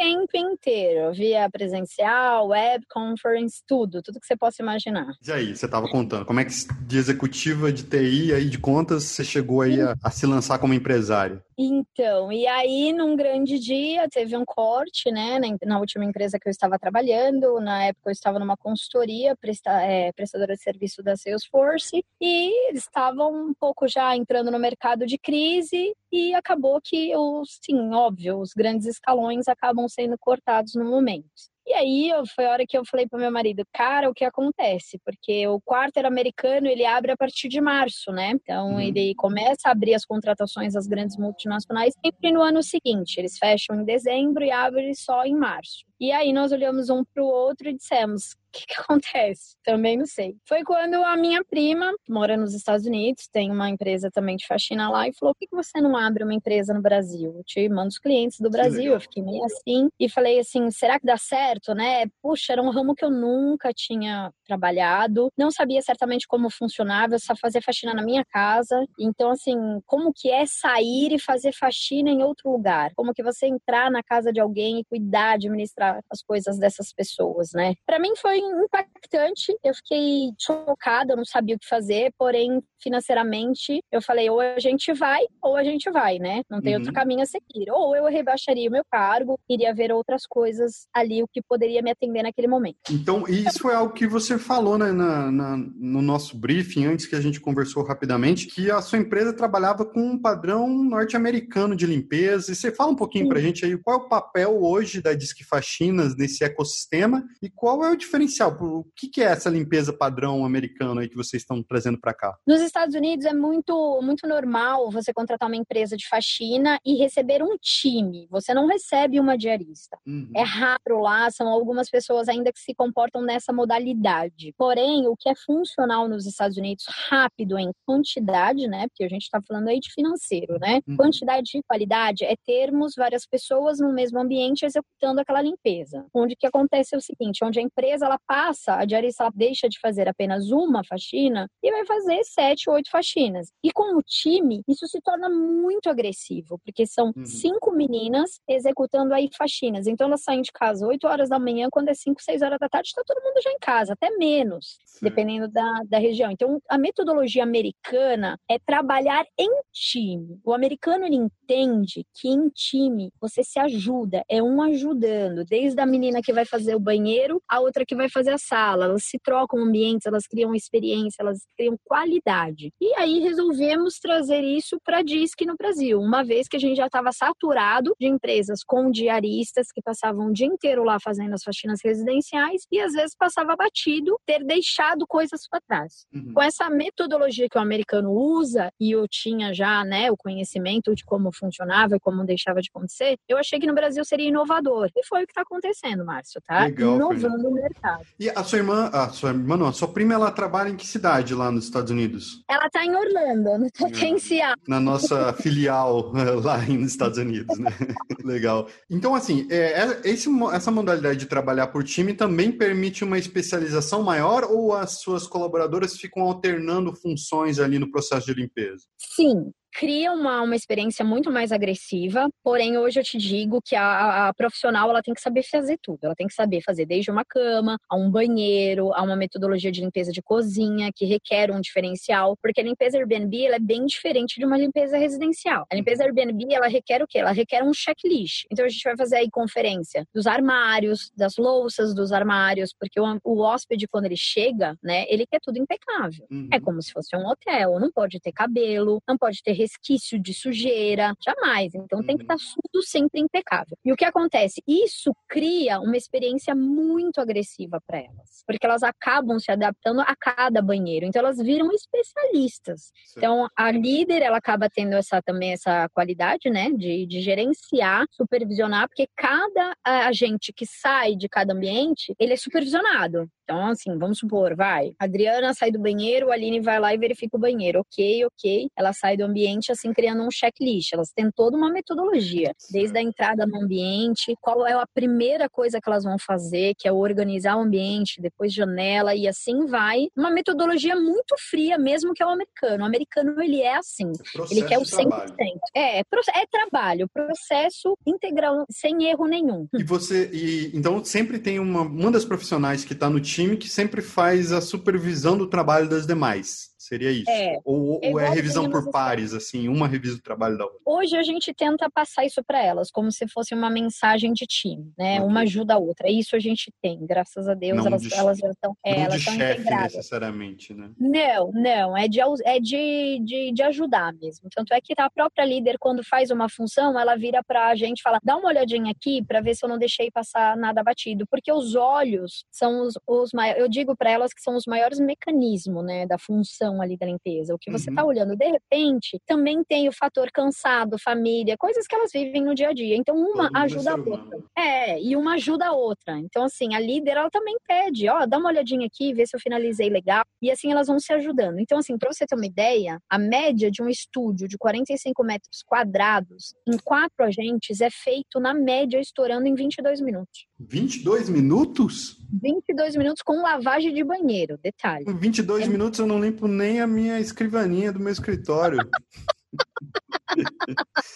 tempo 0.00 0.34
inteiro, 0.34 1.12
via 1.12 1.48
presencial, 1.50 2.48
web 2.48 2.84
conference, 2.88 3.62
tudo, 3.66 4.00
tudo 4.02 4.18
que 4.18 4.26
você 4.26 4.34
possa 4.34 4.62
imaginar. 4.62 5.12
E 5.26 5.30
aí, 5.30 5.54
você 5.54 5.66
estava 5.66 5.86
contando, 5.88 6.24
como 6.24 6.40
é 6.40 6.44
que 6.46 6.52
de 6.86 6.96
executiva 6.96 7.70
de 7.70 7.82
TI 7.82 8.32
aí 8.32 8.48
de 8.48 8.58
contas 8.58 9.04
você 9.04 9.22
chegou 9.22 9.60
aí 9.60 9.78
a, 9.78 9.94
a 10.02 10.10
se 10.10 10.24
lançar 10.24 10.58
como 10.58 10.72
empresária? 10.72 11.44
Então, 11.62 12.32
e 12.32 12.46
aí 12.46 12.90
num 12.90 13.14
grande 13.14 13.58
dia 13.58 14.08
teve 14.08 14.34
um 14.34 14.46
corte, 14.46 15.10
né, 15.10 15.38
na, 15.62 15.78
última 15.78 16.06
empresa 16.06 16.38
que 16.40 16.48
eu 16.48 16.50
estava 16.50 16.78
trabalhando, 16.78 17.60
na 17.60 17.84
época 17.84 18.08
eu 18.08 18.12
estava 18.12 18.38
numa 18.38 18.56
consultoria, 18.56 19.36
presta, 19.36 19.70
é, 19.82 20.10
prestadora 20.12 20.56
de 20.56 20.62
serviço 20.62 21.02
da 21.02 21.18
Salesforce, 21.18 22.02
e 22.18 22.72
estavam 22.72 23.50
um 23.50 23.52
pouco 23.52 23.86
já 23.86 24.16
entrando 24.16 24.50
no 24.50 24.58
mercado 24.58 25.04
de 25.04 25.18
crise 25.18 25.94
e 26.10 26.32
acabou 26.34 26.80
que, 26.82 27.14
os, 27.14 27.58
sim, 27.62 27.92
óbvio, 27.92 28.40
os 28.40 28.54
grandes 28.54 28.86
escalões 28.86 29.46
acabam 29.46 29.86
sendo 29.86 30.16
cortados 30.18 30.74
no 30.74 30.86
momento. 30.86 31.28
E 31.70 31.72
aí 31.72 32.10
foi 32.34 32.46
a 32.46 32.50
hora 32.50 32.66
que 32.66 32.76
eu 32.76 32.84
falei 32.84 33.06
para 33.06 33.16
meu 33.16 33.30
marido, 33.30 33.62
cara, 33.72 34.10
o 34.10 34.12
que 34.12 34.24
acontece? 34.24 34.98
Porque 35.04 35.46
o 35.46 35.60
quarto 35.60 35.98
americano 35.98 36.66
ele 36.66 36.84
abre 36.84 37.12
a 37.12 37.16
partir 37.16 37.48
de 37.48 37.60
março, 37.60 38.10
né? 38.10 38.32
Então 38.32 38.72
uhum. 38.72 38.80
ele 38.80 39.14
começa 39.14 39.68
a 39.68 39.70
abrir 39.70 39.94
as 39.94 40.04
contratações 40.04 40.74
das 40.74 40.88
grandes 40.88 41.16
multinacionais 41.16 41.94
sempre 42.04 42.32
no 42.32 42.42
ano 42.42 42.60
seguinte. 42.60 43.18
Eles 43.18 43.38
fecham 43.38 43.76
em 43.76 43.84
dezembro 43.84 44.42
e 44.42 44.50
abrem 44.50 44.92
só 44.94 45.24
em 45.24 45.36
março. 45.36 45.84
E 46.00 46.12
aí 46.12 46.32
nós 46.32 46.50
olhamos 46.50 46.88
um 46.88 47.04
para 47.04 47.22
o 47.22 47.26
outro 47.26 47.68
e 47.68 47.74
dissemos: 47.74 48.32
o 48.32 48.36
que, 48.52 48.66
que, 48.66 48.80
acontece? 48.80 49.56
Também 49.62 49.96
não 49.96 50.06
sei. 50.06 50.34
Foi 50.48 50.64
quando 50.64 50.94
a 50.94 51.16
minha 51.16 51.44
prima, 51.44 51.92
que 52.04 52.12
mora 52.12 52.36
nos 52.36 52.54
Estados 52.54 52.86
Unidos, 52.86 53.28
tem 53.28 53.50
uma 53.50 53.68
empresa 53.68 54.10
também 54.10 54.36
de 54.36 54.46
faxina 54.46 54.90
lá, 54.90 55.06
e 55.06 55.12
falou: 55.12 55.34
por 55.34 55.38
que, 55.38 55.46
que 55.46 55.54
você 55.54 55.80
não 55.80 55.96
abre 55.96 56.24
uma 56.24 56.34
empresa 56.34 56.72
no 56.72 56.80
Brasil? 56.80 57.34
Eu 57.36 57.44
te 57.44 57.68
mando 57.68 57.88
os 57.88 57.98
clientes 57.98 58.40
do 58.40 58.50
Brasil. 58.50 58.94
Eu 58.94 59.00
fiquei 59.00 59.22
meio 59.22 59.44
assim 59.44 59.88
e 60.00 60.08
falei 60.08 60.38
assim: 60.38 60.70
será 60.70 60.98
que 60.98 61.06
dá 61.06 61.16
certo, 61.18 61.74
né? 61.74 62.06
Puxa, 62.22 62.54
era 62.54 62.62
um 62.62 62.70
ramo 62.70 62.94
que 62.94 63.04
eu 63.04 63.10
nunca 63.10 63.70
tinha 63.72 64.32
trabalhado, 64.46 65.30
não 65.38 65.50
sabia 65.50 65.82
certamente 65.82 66.26
como 66.26 66.50
funcionava, 66.50 67.14
eu 67.14 67.20
só 67.20 67.36
fazia 67.36 67.62
faxina 67.62 67.94
na 67.94 68.02
minha 68.02 68.24
casa. 68.24 68.84
Então, 68.98 69.30
assim, 69.30 69.56
como 69.86 70.12
que 70.14 70.30
é 70.30 70.44
sair 70.46 71.12
e 71.12 71.20
fazer 71.20 71.52
faxina 71.52 72.10
em 72.10 72.22
outro 72.22 72.50
lugar? 72.50 72.92
Como 72.96 73.14
que 73.14 73.22
você 73.22 73.46
entrar 73.46 73.90
na 73.90 74.02
casa 74.02 74.32
de 74.32 74.40
alguém 74.40 74.80
e 74.80 74.84
cuidar, 74.84 75.34
administrar 75.34 75.89
as 76.10 76.22
coisas 76.22 76.58
dessas 76.58 76.92
pessoas, 76.92 77.50
né? 77.54 77.74
Para 77.86 77.98
mim 77.98 78.14
foi 78.16 78.38
impactante, 78.38 79.56
eu 79.64 79.74
fiquei 79.74 80.32
chocada, 80.38 81.12
eu 81.12 81.16
não 81.16 81.24
sabia 81.24 81.56
o 81.56 81.58
que 81.58 81.66
fazer, 81.68 82.12
porém, 82.18 82.62
financeiramente, 82.82 83.82
eu 83.92 84.02
falei, 84.02 84.30
ou 84.30 84.40
a 84.40 84.58
gente 84.58 84.92
vai, 84.92 85.22
ou 85.42 85.56
a 85.56 85.64
gente 85.64 85.90
vai, 85.90 86.18
né? 86.18 86.42
Não 86.50 86.60
tem 86.60 86.74
uhum. 86.74 86.80
outro 86.80 86.92
caminho 86.92 87.22
a 87.22 87.26
seguir. 87.26 87.70
Ou 87.70 87.94
eu 87.94 88.04
rebaixaria 88.06 88.68
o 88.68 88.72
meu 88.72 88.84
cargo, 88.90 89.38
iria 89.48 89.74
ver 89.74 89.92
outras 89.92 90.26
coisas 90.26 90.86
ali, 90.94 91.22
o 91.22 91.28
que 91.28 91.42
poderia 91.42 91.82
me 91.82 91.90
atender 91.90 92.22
naquele 92.22 92.46
momento. 92.46 92.78
Então, 92.90 93.24
isso 93.28 93.60
foi 93.60 93.74
algo 93.74 93.92
que 93.92 94.06
você 94.06 94.38
falou 94.38 94.78
né, 94.78 94.92
na, 94.92 95.30
na, 95.30 95.56
no 95.56 96.02
nosso 96.02 96.36
briefing, 96.36 96.86
antes 96.86 97.06
que 97.06 97.16
a 97.16 97.20
gente 97.20 97.40
conversou 97.40 97.82
rapidamente, 97.84 98.46
que 98.46 98.70
a 98.70 98.80
sua 98.80 98.98
empresa 98.98 99.32
trabalhava 99.32 99.84
com 99.84 100.00
um 100.00 100.18
padrão 100.18 100.68
norte-americano 100.68 101.76
de 101.76 101.86
limpeza. 101.86 102.52
E 102.52 102.54
você 102.54 102.72
fala 102.72 102.92
um 102.92 102.96
pouquinho 102.96 103.28
pra 103.28 103.40
gente 103.40 103.64
aí, 103.64 103.76
qual 103.76 104.00
é 104.00 104.02
o 104.02 104.08
papel 104.08 104.62
hoje 104.62 105.00
da 105.00 105.14
Disque 105.14 105.44
Faxina 105.44 105.79
rotinas 105.80 106.14
nesse 106.16 106.44
ecossistema 106.44 107.24
e 107.42 107.48
qual 107.48 107.82
é 107.84 107.90
o 107.90 107.96
diferencial? 107.96 108.56
O 108.60 108.84
que 108.94 109.22
é 109.22 109.24
essa 109.24 109.48
limpeza 109.48 109.92
padrão 109.92 110.44
americano 110.44 111.00
aí 111.00 111.08
que 111.08 111.16
vocês 111.16 111.42
estão 111.42 111.62
trazendo 111.62 111.98
para 111.98 112.12
cá? 112.12 112.36
Nos 112.46 112.60
Estados 112.60 112.94
Unidos 112.94 113.24
é 113.24 113.32
muito, 113.32 114.00
muito 114.02 114.28
normal 114.28 114.90
você 114.90 115.12
contratar 115.12 115.48
uma 115.48 115.56
empresa 115.56 115.96
de 115.96 116.06
faxina 116.06 116.78
e 116.84 116.96
receber 116.96 117.42
um 117.42 117.56
time. 117.60 118.28
Você 118.30 118.52
não 118.52 118.66
recebe 118.66 119.18
uma 119.18 119.38
diarista. 119.38 119.96
Uhum. 120.06 120.30
É 120.36 120.42
raro 120.42 121.00
lá, 121.00 121.30
são 121.30 121.48
algumas 121.48 121.88
pessoas 121.88 122.28
ainda 122.28 122.52
que 122.52 122.60
se 122.60 122.74
comportam 122.74 123.22
nessa 123.22 123.52
modalidade. 123.52 124.54
Porém, 124.58 125.06
o 125.06 125.16
que 125.16 125.28
é 125.28 125.34
funcional 125.34 126.08
nos 126.08 126.26
Estados 126.26 126.56
Unidos, 126.56 126.84
rápido 127.08 127.58
em 127.58 127.70
quantidade, 127.86 128.68
né? 128.68 128.86
Porque 128.88 129.04
a 129.04 129.08
gente 129.08 129.22
está 129.22 129.40
falando 129.46 129.68
aí 129.68 129.80
de 129.80 129.92
financeiro, 129.92 130.58
né? 130.58 130.80
Uhum. 130.86 130.96
Quantidade 130.96 131.50
e 131.54 131.62
qualidade 131.62 132.24
é 132.24 132.34
termos 132.44 132.94
várias 132.96 133.26
pessoas 133.26 133.78
no 133.78 133.92
mesmo 133.92 134.20
ambiente 134.20 134.64
executando 134.64 135.20
aquela 135.20 135.40
limpeza 135.40 135.69
onde 136.14 136.36
que 136.36 136.46
acontece 136.46 136.96
o 136.96 137.00
seguinte, 137.00 137.44
onde 137.44 137.58
a 137.58 137.62
empresa 137.62 138.06
ela 138.06 138.18
passa, 138.26 138.74
a 138.74 138.84
diarista 138.84 139.24
ela 139.24 139.32
deixa 139.34 139.68
de 139.68 139.78
fazer 139.80 140.08
apenas 140.08 140.50
uma 140.50 140.82
faxina 140.84 141.48
e 141.62 141.70
vai 141.70 141.84
fazer 141.86 142.22
sete, 142.24 142.68
oito 142.70 142.90
faxinas. 142.90 143.48
E 143.62 143.72
com 143.72 143.96
o 143.96 144.02
time, 144.02 144.62
isso 144.68 144.86
se 144.86 145.00
torna 145.00 145.28
muito 145.28 145.88
agressivo, 145.88 146.58
porque 146.64 146.86
são 146.86 147.12
uhum. 147.16 147.24
cinco 147.24 147.72
meninas 147.72 148.40
executando 148.48 149.14
aí 149.14 149.28
faxinas. 149.36 149.86
Então 149.86 150.06
elas 150.06 150.22
saem 150.22 150.42
de 150.42 150.52
casa 150.52 150.86
oito 150.86 151.06
horas 151.06 151.28
da 151.28 151.38
manhã, 151.38 151.68
quando 151.70 151.88
é 151.88 151.94
cinco, 151.94 152.22
seis 152.22 152.42
horas 152.42 152.58
da 152.58 152.68
tarde, 152.68 152.88
está 152.88 153.02
todo 153.04 153.22
mundo 153.22 153.40
já 153.42 153.50
em 153.50 153.58
casa, 153.60 153.92
até 153.92 154.10
menos, 154.16 154.78
Sim. 154.84 154.98
dependendo 155.02 155.48
da, 155.48 155.82
da 155.88 155.98
região. 155.98 156.30
Então 156.30 156.60
a 156.68 156.78
metodologia 156.78 157.42
americana 157.42 158.38
é 158.48 158.58
trabalhar 158.58 159.24
em 159.38 159.50
time. 159.72 160.40
O 160.44 160.52
americano 160.52 161.04
ele 161.04 161.16
entende 161.16 162.04
que 162.14 162.28
em 162.28 162.48
time 162.48 163.12
você 163.20 163.42
se 163.42 163.58
ajuda, 163.58 164.24
é 164.28 164.42
um 164.42 164.62
ajudando 164.62 165.44
desde 165.60 165.80
a 165.80 165.86
menina 165.86 166.22
que 166.22 166.32
vai 166.32 166.46
fazer 166.46 166.74
o 166.74 166.80
banheiro 166.80 167.42
a 167.46 167.60
outra 167.60 167.84
que 167.84 167.94
vai 167.94 168.08
fazer 168.08 168.30
a 168.30 168.38
sala. 168.38 168.86
Elas 168.86 169.04
se 169.04 169.18
trocam 169.18 169.60
ambientes, 169.60 170.06
elas 170.06 170.26
criam 170.26 170.54
experiência, 170.54 171.22
elas 171.22 171.40
criam 171.56 171.76
qualidade. 171.84 172.72
E 172.80 172.94
aí 172.94 173.20
resolvemos 173.20 173.98
trazer 173.98 174.42
isso 174.42 174.78
para 174.82 175.02
DISC 175.02 175.44
no 175.44 175.56
Brasil, 175.56 176.00
uma 176.00 176.24
vez 176.24 176.48
que 176.48 176.56
a 176.56 176.60
gente 176.60 176.76
já 176.76 176.86
estava 176.86 177.12
saturado 177.12 177.94
de 178.00 178.06
empresas 178.06 178.60
com 178.64 178.90
diaristas 178.90 179.66
que 179.70 179.82
passavam 179.82 180.28
o 180.28 180.32
dia 180.32 180.46
inteiro 180.46 180.82
lá 180.82 180.98
fazendo 180.98 181.34
as 181.34 181.42
faxinas 181.42 181.80
residenciais 181.84 182.62
e 182.72 182.80
às 182.80 182.92
vezes 182.92 183.14
passava 183.14 183.54
batido 183.54 184.18
ter 184.24 184.42
deixado 184.42 185.06
coisas 185.06 185.42
para 185.48 185.60
trás. 185.60 186.06
Uhum. 186.14 186.32
Com 186.32 186.42
essa 186.42 186.70
metodologia 186.70 187.48
que 187.50 187.58
o 187.58 187.60
americano 187.60 188.10
usa 188.12 188.72
e 188.80 188.92
eu 188.92 189.06
tinha 189.06 189.52
já, 189.52 189.84
né, 189.84 190.10
o 190.10 190.16
conhecimento 190.16 190.94
de 190.94 191.04
como 191.04 191.30
funcionava 191.32 191.96
e 191.96 192.00
como 192.00 192.24
deixava 192.24 192.62
de 192.62 192.70
acontecer, 192.74 193.16
eu 193.28 193.36
achei 193.36 193.58
que 193.58 193.66
no 193.66 193.74
Brasil 193.74 194.04
seria 194.04 194.28
inovador. 194.28 194.88
E 194.96 195.04
foi 195.04 195.24
o 195.24 195.26
que 195.26 195.32
está 195.40 195.42
acontecendo, 195.42 196.04
Márcio, 196.04 196.40
tá? 196.46 196.64
Legal, 196.64 196.96
Inovando 196.96 197.48
o 197.48 197.54
mercado. 197.54 198.04
E 198.18 198.28
a 198.30 198.44
sua 198.44 198.58
irmã, 198.58 198.90
a 198.92 199.08
sua 199.08 199.30
irmã 199.30 199.56
não, 199.56 199.66
a 199.66 199.72
sua 199.72 199.88
prima, 199.88 200.14
ela 200.14 200.30
trabalha 200.30 200.68
em 200.68 200.76
que 200.76 200.86
cidade 200.86 201.34
lá 201.34 201.50
nos 201.50 201.64
Estados 201.64 201.90
Unidos? 201.90 202.42
Ela 202.48 202.66
está 202.66 202.84
em 202.84 202.94
Orlando, 202.94 203.58
no 203.58 203.70
potencial. 203.72 204.54
Na 204.68 204.80
nossa 204.80 205.32
filial 205.34 206.12
lá 206.42 206.58
nos 206.58 206.90
Estados 206.90 207.18
Unidos, 207.18 207.58
né? 207.58 207.70
Legal. 208.24 208.68
Então, 208.88 209.14
assim, 209.14 209.46
é, 209.50 209.82
é, 209.82 210.00
esse, 210.04 210.28
essa 210.52 210.70
modalidade 210.70 211.18
de 211.18 211.26
trabalhar 211.26 211.68
por 211.68 211.84
time 211.84 212.14
também 212.14 212.52
permite 212.52 213.04
uma 213.04 213.18
especialização 213.18 214.02
maior 214.02 214.44
ou 214.44 214.74
as 214.74 215.00
suas 215.00 215.26
colaboradoras 215.26 215.96
ficam 215.96 216.22
alternando 216.24 216.94
funções 216.94 217.58
ali 217.58 217.78
no 217.78 217.90
processo 217.90 218.26
de 218.26 218.34
limpeza? 218.34 218.84
Sim, 218.98 219.52
cria 219.72 220.12
uma, 220.12 220.42
uma 220.42 220.56
experiência 220.56 221.04
muito 221.04 221.30
mais 221.30 221.52
agressiva, 221.52 222.28
porém 222.42 222.76
hoje 222.76 223.00
eu 223.00 223.04
te 223.04 223.18
digo 223.18 223.60
que 223.62 223.76
a, 223.76 224.28
a, 224.28 224.34
profissional 224.34 224.90
ela 224.90 225.02
tem 225.02 225.14
que 225.14 225.20
saber 225.20 225.42
fazer 225.42 225.78
tudo, 225.82 225.98
ela 226.02 226.14
tem 226.14 226.26
que 226.26 226.34
saber 226.34 226.62
fazer 226.62 226.86
desde 226.86 227.10
uma 227.10 227.24
cama, 227.24 227.78
a 227.88 227.96
um 227.96 228.10
banheiro, 228.10 228.92
a 228.94 229.02
uma 229.02 229.16
metodologia 229.16 229.70
de 229.70 229.80
limpeza 229.80 230.12
de 230.12 230.22
cozinha 230.22 230.90
que 230.94 231.04
requer 231.04 231.50
um 231.50 231.60
diferencial, 231.60 232.36
porque 232.42 232.60
a 232.60 232.64
limpeza 232.64 232.98
Airbnb 232.98 233.44
ela 233.44 233.56
é 233.56 233.60
bem 233.60 233.86
diferente 233.86 234.38
de 234.38 234.44
uma 234.44 234.58
limpeza 234.58 234.98
residencial. 234.98 235.66
A 235.70 235.74
limpeza 235.74 236.04
Airbnb 236.04 236.52
ela 236.52 236.68
requer 236.68 237.02
o 237.02 237.06
quê? 237.06 237.18
Ela 237.18 237.32
requer 237.32 237.62
um 237.62 237.72
checklist. 237.72 238.46
Então 238.50 238.64
a 238.64 238.68
gente 238.68 238.82
vai 238.82 238.96
fazer 238.96 239.16
aí 239.16 239.30
conferência 239.30 240.04
dos 240.14 240.26
armários, 240.26 241.10
das 241.16 241.36
louças 241.36 241.94
dos 241.94 242.12
armários, 242.12 242.74
porque 242.78 243.00
o, 243.00 243.18
o 243.24 243.40
hóspede 243.40 243.86
quando 243.88 244.06
ele 244.06 244.16
chega, 244.16 244.76
né, 244.82 245.04
ele 245.08 245.26
quer 245.26 245.40
tudo 245.40 245.58
impecável. 245.58 246.26
Uhum. 246.30 246.48
É 246.52 246.60
como 246.60 246.82
se 246.82 246.92
fosse 246.92 247.16
um 247.16 247.26
hotel, 247.26 247.78
não 247.78 247.90
pode 247.90 248.20
ter 248.20 248.32
cabelo, 248.32 249.00
não 249.08 249.16
pode 249.16 249.42
ter 249.42 249.52
resquício 249.60 250.18
de 250.18 250.32
sujeira, 250.32 251.14
jamais. 251.24 251.74
Então 251.74 252.02
tem 252.02 252.16
que 252.16 252.24
estar 252.24 252.34
uhum. 252.34 252.54
tudo 252.72 252.82
sempre 252.84 253.20
impecável. 253.20 253.76
E 253.84 253.92
o 253.92 253.96
que 253.96 254.04
acontece? 254.04 254.62
Isso 254.66 255.12
cria 255.28 255.80
uma 255.80 255.96
experiência 255.96 256.54
muito 256.54 257.20
agressiva 257.20 257.80
para 257.86 257.98
elas, 257.98 258.42
porque 258.46 258.66
elas 258.66 258.82
acabam 258.82 259.38
se 259.38 259.50
adaptando 259.50 260.00
a 260.00 260.14
cada 260.18 260.62
banheiro. 260.62 261.06
Então 261.06 261.20
elas 261.20 261.38
viram 261.38 261.70
especialistas. 261.72 262.92
Sim. 263.04 263.18
Então 263.18 263.48
a 263.56 263.70
líder 263.70 264.22
ela 264.22 264.38
acaba 264.38 264.68
tendo 264.68 264.94
essa 264.94 265.20
também 265.22 265.52
essa 265.52 265.88
qualidade, 265.90 266.48
né, 266.50 266.70
de, 266.70 267.06
de 267.06 267.20
gerenciar, 267.20 268.06
supervisionar, 268.10 268.88
porque 268.88 269.06
cada 269.16 269.74
agente 269.84 270.52
que 270.52 270.66
sai 270.66 271.16
de 271.16 271.28
cada 271.28 271.52
ambiente 271.52 272.14
ele 272.18 272.32
é 272.32 272.36
supervisionado. 272.36 273.28
Então, 273.50 273.66
assim, 273.66 273.98
vamos 273.98 274.18
supor, 274.18 274.54
vai, 274.54 274.92
a 274.96 275.06
Adriana 275.06 275.52
sai 275.52 275.72
do 275.72 275.80
banheiro, 275.80 276.30
a 276.30 276.34
Aline 276.34 276.60
vai 276.60 276.78
lá 276.78 276.94
e 276.94 276.98
verifica 276.98 277.36
o 277.36 277.40
banheiro. 277.40 277.80
Ok, 277.80 278.24
ok. 278.24 278.68
Ela 278.78 278.92
sai 278.92 279.16
do 279.16 279.24
ambiente 279.24 279.49
ambiente, 279.50 279.72
assim, 279.72 279.92
criando 279.92 280.22
um 280.22 280.30
checklist. 280.30 280.92
Elas 280.92 281.10
têm 281.10 281.30
toda 281.30 281.56
uma 281.56 281.70
metodologia, 281.70 282.54
desde 282.70 282.98
a 282.98 283.02
entrada 283.02 283.46
no 283.46 283.62
ambiente, 283.62 284.34
qual 284.40 284.66
é 284.66 284.72
a 284.72 284.86
primeira 284.86 285.48
coisa 285.48 285.80
que 285.80 285.88
elas 285.88 286.04
vão 286.04 286.16
fazer, 286.18 286.74
que 286.78 286.86
é 286.86 286.92
organizar 286.92 287.56
o 287.56 287.60
ambiente, 287.60 288.20
depois 288.20 288.52
janela, 288.52 289.14
e 289.14 289.26
assim 289.26 289.66
vai. 289.66 290.08
Uma 290.16 290.30
metodologia 290.30 290.96
muito 290.96 291.34
fria, 291.50 291.78
mesmo 291.78 292.14
que 292.14 292.22
é 292.22 292.26
o 292.26 292.30
americano. 292.30 292.84
O 292.84 292.86
americano, 292.86 293.40
ele 293.42 293.60
é 293.60 293.76
assim. 293.76 294.12
Processo 294.32 294.54
ele 294.54 294.66
quer 294.66 294.78
o 294.78 294.82
100%. 294.82 295.08
Trabalho. 295.08 295.34
É, 295.74 296.00
é 296.00 296.04
trabalho, 296.50 297.08
processo 297.12 297.96
integral, 298.06 298.64
sem 298.70 299.04
erro 299.04 299.26
nenhum. 299.26 299.66
E 299.74 299.82
você, 299.82 300.30
e, 300.32 300.70
então 300.76 301.04
sempre 301.04 301.38
tem 301.38 301.58
uma, 301.58 301.82
uma 301.82 302.10
das 302.10 302.24
profissionais 302.24 302.84
que 302.84 302.92
está 302.92 303.08
no 303.08 303.20
time 303.20 303.56
que 303.56 303.68
sempre 303.68 304.02
faz 304.02 304.52
a 304.52 304.60
supervisão 304.60 305.36
do 305.36 305.48
trabalho 305.48 305.88
das 305.88 306.06
demais. 306.06 306.69
Seria 306.90 307.12
isso? 307.12 307.30
É. 307.30 307.56
Ou, 307.64 308.00
É 308.02 308.10
ou 308.10 308.18
é 308.18 308.28
revisão 308.30 308.68
por 308.68 308.90
pares, 308.90 309.32
assim, 309.32 309.68
uma 309.68 309.86
revisa 309.86 310.16
o 310.16 310.20
trabalho 310.20 310.58
da 310.58 310.64
outra? 310.64 310.80
Hoje 310.84 311.16
a 311.16 311.22
gente 311.22 311.54
tenta 311.54 311.88
passar 311.88 312.24
isso 312.24 312.42
para 312.44 312.60
elas, 312.60 312.90
como 312.90 313.12
se 313.12 313.28
fosse 313.28 313.54
uma 313.54 313.70
mensagem 313.70 314.32
de 314.32 314.44
time, 314.44 314.92
né? 314.98 315.20
Uma 315.20 315.42
ajuda 315.42 315.74
a 315.74 315.78
outra. 315.78 316.10
Isso 316.10 316.34
a 316.34 316.40
gente 316.40 316.72
tem, 316.82 317.06
graças 317.06 317.46
a 317.46 317.54
Deus, 317.54 317.78
Não 317.78 317.86
elas, 317.86 318.02
de- 318.02 318.12
elas 318.12 318.38
estão, 318.42 318.76
é, 318.84 318.94
Não 318.96 319.02
elas 319.04 319.12
de 319.14 319.18
estão 319.20 319.34
chefe 319.34 319.60
integradas. 319.60 319.94
necessariamente, 319.94 320.74
né? 320.74 320.90
Não, 320.98 321.52
não, 321.52 321.96
é 321.96 322.08
de, 322.08 322.18
é 322.44 322.58
de, 322.58 323.20
de, 323.24 323.52
de 323.52 323.62
ajudar 323.62 324.12
mesmo. 324.14 324.48
Tanto 324.52 324.74
é 324.74 324.80
que 324.80 324.92
a 324.98 325.08
própria 325.08 325.44
líder, 325.44 325.76
quando 325.78 326.02
faz 326.04 326.32
uma 326.32 326.48
função, 326.48 326.98
ela 326.98 327.14
vira 327.14 327.40
pra 327.46 327.72
gente 327.76 328.00
e 328.00 328.02
fala: 328.02 328.18
dá 328.24 328.36
uma 328.36 328.48
olhadinha 328.48 328.90
aqui 328.90 329.24
para 329.24 329.40
ver 329.40 329.54
se 329.54 329.64
eu 329.64 329.68
não 329.68 329.78
deixei 329.78 330.10
passar 330.10 330.56
nada 330.56 330.82
batido. 330.82 331.24
Porque 331.30 331.52
os 331.52 331.76
olhos 331.76 332.44
são 332.50 332.82
os, 332.82 332.94
os 333.06 333.30
maiores. 333.32 333.62
Eu 333.62 333.68
digo 333.68 333.94
para 333.96 334.10
elas 334.10 334.32
que 334.32 334.42
são 334.42 334.56
os 334.56 334.64
maiores 334.66 334.98
mecanismos, 334.98 335.84
né, 335.84 336.04
da 336.04 336.18
função 336.18 336.79
ali 336.80 336.96
da 336.96 337.06
limpeza. 337.06 337.54
O 337.54 337.58
que 337.58 337.70
você 337.70 337.90
Uhum. 337.90 337.96
tá 337.96 338.04
olhando, 338.04 338.36
de 338.36 338.46
repente, 338.46 339.18
também 339.26 339.62
tem 339.64 339.88
o 339.88 339.92
fator 339.92 340.30
cansado, 340.32 340.98
família, 340.98 341.56
coisas 341.58 341.86
que 341.86 341.94
elas 341.94 342.10
vivem 342.12 342.42
no 342.44 342.54
dia 342.54 342.68
a 342.68 342.72
dia. 342.72 342.96
Então, 342.96 343.14
uma 343.16 343.48
Todo 343.50 343.56
é 343.56 343.60
ajuda 343.64 343.90
a 343.92 343.94
outra. 343.96 344.38
É, 344.58 345.00
e 345.02 345.16
uma 345.16 345.34
ajuda 345.34 345.66
a 345.68 345.72
outra. 345.72 346.18
Então, 346.18 346.44
assim, 346.44 346.74
a 346.74 346.80
líder, 346.80 347.16
ela 347.16 347.30
também 347.30 347.56
pede, 347.66 348.08
ó, 348.08 348.26
dá 348.26 348.38
uma 348.38 348.48
olhadinha 348.50 348.86
aqui, 348.86 349.12
vê 349.14 349.26
se 349.26 349.34
eu 349.36 349.40
finalizei 349.40 349.88
legal. 349.88 350.22
E 350.42 350.50
assim 350.50 350.70
elas 350.70 350.86
vão 350.88 350.98
se 350.98 351.12
ajudando. 351.12 351.58
Então, 351.60 351.78
assim, 351.78 351.96
pra 351.98 352.12
você 352.12 352.26
ter 352.26 352.34
uma 352.34 352.46
ideia, 352.46 352.98
a 353.08 353.18
média 353.18 353.70
de 353.70 353.82
um 353.82 353.88
estúdio 353.88 354.48
de 354.48 354.56
45 354.58 355.22
metros 355.24 355.62
quadrados 355.66 356.54
em 356.68 356.76
quatro 356.78 357.24
agentes 357.24 357.80
é 357.80 357.90
feito, 357.90 358.38
na 358.40 358.52
média, 358.54 358.98
estourando 359.00 359.46
em 359.46 359.54
22 359.54 360.00
minutos. 360.00 360.46
22 360.60 361.28
minutos? 361.30 362.18
22 362.42 362.94
minutos 362.94 363.22
com 363.22 363.40
lavagem 363.42 363.94
de 363.94 364.04
banheiro, 364.04 364.58
detalhe. 364.62 365.04
Em 365.08 365.16
22 365.16 365.64
É. 365.64 365.68
minutos 365.68 365.98
eu 365.98 366.06
não 366.06 366.20
limpo 366.20 366.46
nem 366.46 366.80
a 366.80 366.86
minha 366.86 367.18
escrivaninha 367.18 367.90
do 367.92 367.98
meu 367.98 368.12
escritório. 368.12 368.78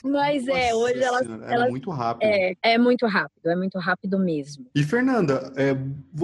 Mas 0.04 0.46
é, 0.48 0.72
Nossa 0.72 0.76
hoje 0.76 1.02
elas. 1.02 1.26
Senhora, 1.26 1.44
era 1.44 1.54
elas 1.54 1.70
muito 1.70 1.90
rápido. 1.90 2.28
é, 2.28 2.54
é 2.62 2.78
muito 2.78 3.06
rápido, 3.06 3.46
é 3.48 3.56
muito 3.56 3.78
rápido 3.78 4.18
mesmo. 4.18 4.66
E 4.74 4.82
Fernanda, 4.82 5.52
é, 5.56 5.76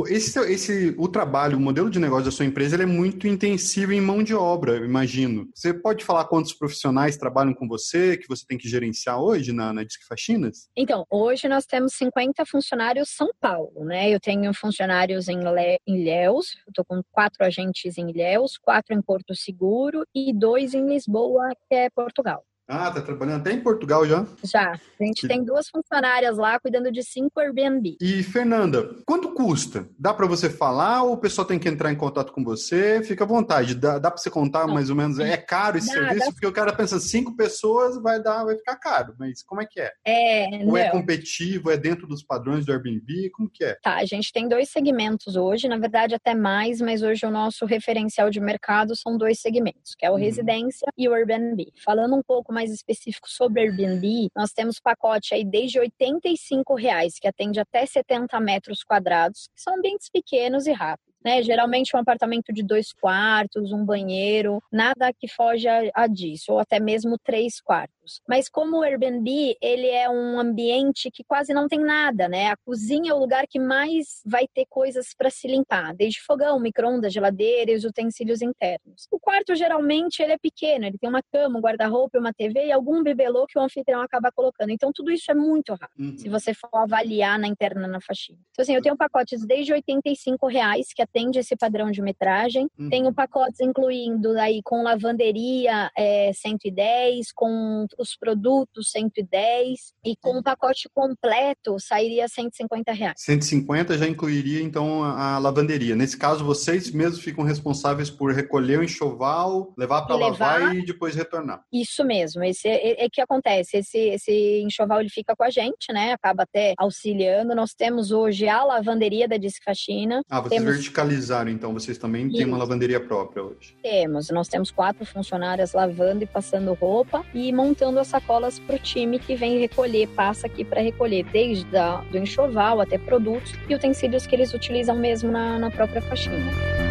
esse, 0.09 0.39
esse, 0.51 0.95
o 0.99 1.09
trabalho, 1.09 1.57
o 1.57 1.61
modelo 1.61 1.89
de 1.89 1.99
negócio 1.99 2.25
da 2.25 2.31
sua 2.31 2.45
empresa, 2.45 2.77
ele 2.77 2.83
é 2.85 2.87
muito 2.87 3.27
intensivo 3.27 3.93
em 3.93 4.01
mão 4.01 4.23
de 4.23 4.35
obra, 4.35 4.77
eu 4.77 4.85
imagino. 4.85 5.49
Você 5.55 5.73
pode 5.73 6.05
falar 6.05 6.25
quantos 6.25 6.53
profissionais 6.53 7.17
trabalham 7.17 7.55
com 7.55 7.69
você, 7.69 8.17
que 8.17 8.29
você 8.29 8.45
tem 8.47 8.59
que 8.59 8.69
gerenciar 8.69 9.21
hoje 9.21 9.53
na, 9.53 9.73
na 9.73 9.85
Disque 9.85 10.07
Faxinas? 10.07 10.69
Então, 10.77 11.07
hoje 11.11 11.49
nós 11.49 11.65
temos 11.67 11.95
50 11.95 12.45
funcionários 12.45 13.11
São 13.11 13.31
Paulo, 13.41 13.85
né? 13.85 14.11
Eu 14.11 14.19
tenho 14.21 14.53
funcionários 14.53 15.29
em, 15.29 15.39
Le... 15.39 15.79
em 15.87 16.01
Ilhéus, 16.01 16.57
tô 16.75 16.85
com 16.85 17.03
quatro 17.13 17.45
agentes 17.45 17.99
em 17.99 18.11
Ilhéus, 18.11 18.59
quatro 18.59 18.95
em 18.95 19.03
Porto 19.03 19.35
Seguro 19.35 20.05
e 20.15 20.33
dois 20.33 20.75
em 20.75 20.87
Lisboa, 20.89 21.51
que 21.69 21.75
é 21.75 21.91
Portugal. 22.01 22.50
Ah, 22.73 22.91
tá 22.91 23.01
trabalhando 23.03 23.41
até 23.41 23.53
em 23.53 23.61
Portugal 23.61 24.07
já. 24.07 24.25
Já. 24.45 24.73
A 25.01 25.05
gente 25.05 25.23
Que- 25.23 25.29
tem 25.29 25.43
duas 25.45 25.69
funcionárias 25.69 26.37
lá 26.37 26.59
cuidando 26.61 26.93
de 26.93 27.03
cinco 27.03 27.41
Airbnb. 27.41 27.97
E 28.01 28.23
Fernanda, 28.23 28.95
quanto 29.05 29.33
custa? 29.35 29.89
Dá 29.99 30.15
para 30.15 30.27
você 30.27 30.49
falar 30.49 31.03
ou 31.03 31.15
o 31.15 31.17
pessoal 31.19 31.45
tem 31.47 31.59
que 31.59 31.69
entrar 31.69 31.91
em 31.93 31.97
contato 31.97 32.33
com 32.33 32.45
você? 32.45 33.03
Fica 33.03 33.25
à 33.25 33.27
vontade. 33.27 33.75
Dá, 33.75 33.99
dá 33.99 34.11
para 34.11 34.19
você 34.21 34.31
contar 34.31 34.67
Não. 34.67 34.75
mais 34.75 34.89
ou 34.89 34.95
menos? 34.97 35.19
É 35.19 35.37
caro 35.37 35.79
esse 35.79 35.89
Dá, 35.89 35.95
serviço 35.95 36.27
dá. 36.27 36.33
porque 36.33 36.47
o 36.47 36.53
cara 36.53 36.73
pensa 36.73 37.01
cinco 37.01 37.35
pessoas 37.37 38.01
vai 38.01 38.23
dar, 38.23 38.45
vai 38.45 38.57
ficar 38.57 38.77
caro. 38.77 39.15
Mas 39.19 39.43
como 39.43 39.61
é 39.63 39.67
que 39.67 39.81
é? 39.81 39.91
É, 40.07 40.65
Ou 40.65 40.77
é 40.77 40.85
não. 40.85 40.93
competitivo? 40.93 41.71
É 41.71 41.77
dentro 41.77 42.07
dos 42.07 42.23
padrões 42.23 42.65
do 42.65 42.73
Airbnb? 42.73 43.31
Como 43.31 43.51
que 43.51 43.65
é? 43.65 43.77
Tá, 43.83 43.97
a 43.97 44.05
gente 44.05 44.33
tem 44.33 44.49
dois 44.49 44.71
segmentos 44.71 45.35
hoje, 45.35 45.67
na 45.67 45.77
verdade 45.79 46.15
até 46.15 46.35
mais, 46.35 46.81
mas 46.81 47.03
hoje 47.03 47.27
o 47.27 47.31
nosso 47.31 47.65
referencial 47.67 48.31
de 48.31 48.39
mercado 48.41 48.95
são 48.95 49.17
dois 49.17 49.41
segmentos, 49.41 49.95
que 49.99 50.07
é 50.07 50.11
o 50.11 50.15
Uhum. 50.15 50.21
residência 50.21 50.87
e 50.97 51.09
o 51.09 51.15
Airbnb. 51.15 51.73
Falando 51.85 52.15
um 52.15 52.23
pouco 52.23 52.53
mais 52.53 52.60
específico 52.69 53.29
sobre 53.31 53.63
Airbnb, 53.63 54.29
nós 54.37 54.53
temos 54.53 54.79
pacote 54.79 55.33
aí 55.33 55.45
desde 55.45 55.79
85 55.79 56.75
reais, 56.75 57.15
que 57.19 57.27
atende 57.27 57.59
até 57.59 57.87
70 57.87 58.39
metros 58.41 58.83
quadrados, 58.83 59.49
que 59.55 59.63
são 59.63 59.77
ambientes 59.77 60.11
pequenos 60.11 60.67
e 60.67 60.73
rápidos. 60.73 61.10
Né? 61.25 61.43
Geralmente 61.43 61.95
um 61.95 61.99
apartamento 61.99 62.53
de 62.53 62.63
dois 62.63 62.93
quartos, 62.93 63.73
um 63.73 63.85
banheiro, 63.85 64.63
nada 64.73 65.13
que 65.13 65.29
foge 65.29 65.69
a, 65.69 65.91
a 65.95 66.07
disso, 66.07 66.53
ou 66.53 66.59
até 66.59 66.81
mesmo 66.81 67.17
três 67.23 67.61
quartos. 67.61 68.21
Mas 68.29 68.49
como 68.49 68.79
o 68.79 68.83
Airbnb, 68.83 69.57
ele 69.61 69.87
é 69.87 70.09
um 70.09 70.39
ambiente 70.41 71.11
que 71.13 71.23
quase 71.23 71.53
não 71.53 71.69
tem 71.69 71.79
nada, 71.79 72.29
né? 72.29 72.49
A 72.49 72.57
cozinha 72.65 73.13
é 73.13 73.15
o 73.15 73.19
lugar 73.19 73.45
que 73.49 73.59
mais 73.59 74.21
vai 74.27 74.47
ter 74.53 74.67
coisas 74.69 75.15
para 75.17 75.31
se 75.31 75.47
limpar, 75.47 75.95
desde 75.95 76.21
fogão, 76.23 76.59
micro-ondas, 76.59 77.13
geladeira 77.13 77.71
e 77.71 77.77
os 77.77 77.85
utensílios 77.85 78.43
internos. 78.43 79.07
O 79.11 79.19
quarto 79.21 79.55
geralmente 79.55 80.23
ele 80.23 80.33
é 80.33 80.39
pequeno, 80.39 80.87
ele 80.87 80.99
tem 80.99 81.09
uma 81.09 81.23
cama, 81.33 81.59
um 81.59 81.63
guarda-roupa, 81.63 82.19
uma 82.19 82.33
TV 82.33 82.67
e 82.67 82.73
algum 82.73 83.03
bibelô 83.03 83.47
que 83.47 83.59
o 83.59 83.63
anfitrião 83.63 84.01
acaba 84.01 84.33
colocando. 84.33 84.71
Então 84.71 84.91
tudo 84.93 85.11
isso 85.11 85.31
é 85.31 85.35
muito 85.35 85.73
rápido 85.75 85.91
Uhum. 86.01 86.17
se 86.17 86.29
você 86.29 86.55
for 86.55 86.71
avaliar 86.75 87.39
na 87.39 87.47
interna 87.47 87.87
na 87.87 88.01
faxina. 88.01 88.39
Então, 88.51 88.63
assim, 88.63 88.75
eu 88.75 88.83
tenho 88.83 88.97
pacotes 88.97 89.45
desde 89.47 89.73
85 89.73 90.47
reais, 90.47 90.93
que 90.95 91.03
atende 91.11 91.39
esse 91.39 91.57
padrão 91.57 91.91
de 91.91 92.01
metragem. 92.01 92.69
Uhum. 92.79 92.89
Tenho 92.89 93.13
pacotes 93.13 93.61
incluindo 93.61 94.39
aí 94.39 94.61
com 94.65 94.83
lavanderia 94.83 95.91
é, 95.97 96.33
110, 96.33 97.33
com 97.35 97.87
os 97.99 98.17
produtos 98.17 98.91
110 98.91 99.93
e 100.05 100.17
com 100.17 100.39
o 100.39 100.43
pacote 100.43 100.89
completo 100.95 101.77
sairia 101.79 102.29
150 102.29 102.93
reais. 102.93 103.15
150 103.19 103.99
já 103.99 104.07
incluiria 104.07 104.63
então 104.63 105.03
a, 105.03 105.39
lavanderia. 105.39 105.97
Nesse 105.97 106.17
caso, 106.17 106.45
vocês 106.45 106.91
mesmos 106.91 107.21
ficam 107.21 107.45
responsáveis 107.45 108.11
por 108.11 108.33
recolher 108.33 108.79
o 108.79 108.85
enxoval, 108.85 109.75
levar 109.77 110.03
para 110.03 110.17
lavar 110.17 110.77
e 110.77 110.85
depois 110.85 111.15
retornar. 111.15 111.65
Isso 111.73 112.05
mesmo, 112.05 112.45
esse 112.45 112.69
é, 112.69 113.05
é 113.05 113.09
que 113.11 113.21
acontece. 113.21 113.79
Esse, 113.79 113.99
esse 113.99 114.63
enxoval 114.63 115.01
ele 115.01 115.11
fica 115.11 115.35
com 115.35 115.43
a 115.43 115.51
gente, 115.51 115.93
né? 115.93 116.13
Acaba 116.13 116.45
até 116.45 116.75
auxiliando. 116.79 117.55
Nós 117.55 117.73
temos 117.75 118.11
hoje 118.13 118.49
a 118.49 118.63
lavanderia 118.63 119.27
da 119.27 119.37
Disque 119.37 119.65
Faxina. 119.65 120.23
Ah, 120.29 120.41
vocês 120.41 120.63
Temos- 120.63 120.77
verticalizaram, 121.01 121.51
então 121.51 121.73
vocês 121.73 121.99
também 121.99 122.29
têm 122.29 122.45
uma 122.45 122.57
Isso. 122.57 122.59
lavanderia 122.59 123.01
própria 123.01 123.43
hoje. 123.43 123.77
Temos, 123.83 124.31
nós 124.31 124.49
temos 124.49 124.71
quatro 124.71 125.05
funcionárias 125.05 125.73
lavando 125.73 126.25
e 126.25 126.27
passando 126.27 126.73
roupa 126.75 127.25
e 127.35 127.53
montando 127.53 127.99
as 127.99 128.09
sacolas 128.09 128.59
para 128.59 128.77
o 128.77 128.79
time 128.79 129.19
que 129.19 129.35
vem 129.35 129.59
recolher, 129.59 130.09
passa 130.09 130.47
aqui 130.47 130.65
para 130.65 130.81
recolher, 130.81 131.25
desde 131.25 131.77
a, 131.77 131.99
do 132.11 132.19
enxoval 132.19 132.81
até 132.81 132.99
produtos 132.99 133.53
e 133.69 133.75
utensílios 133.75 134.27
que 134.27 134.35
eles 134.35 134.53
utilizam 134.53 134.97
mesmo 134.97 135.31
na, 135.31 135.59
na 135.59 135.71
própria 135.71 136.03
faxina. 136.03 136.90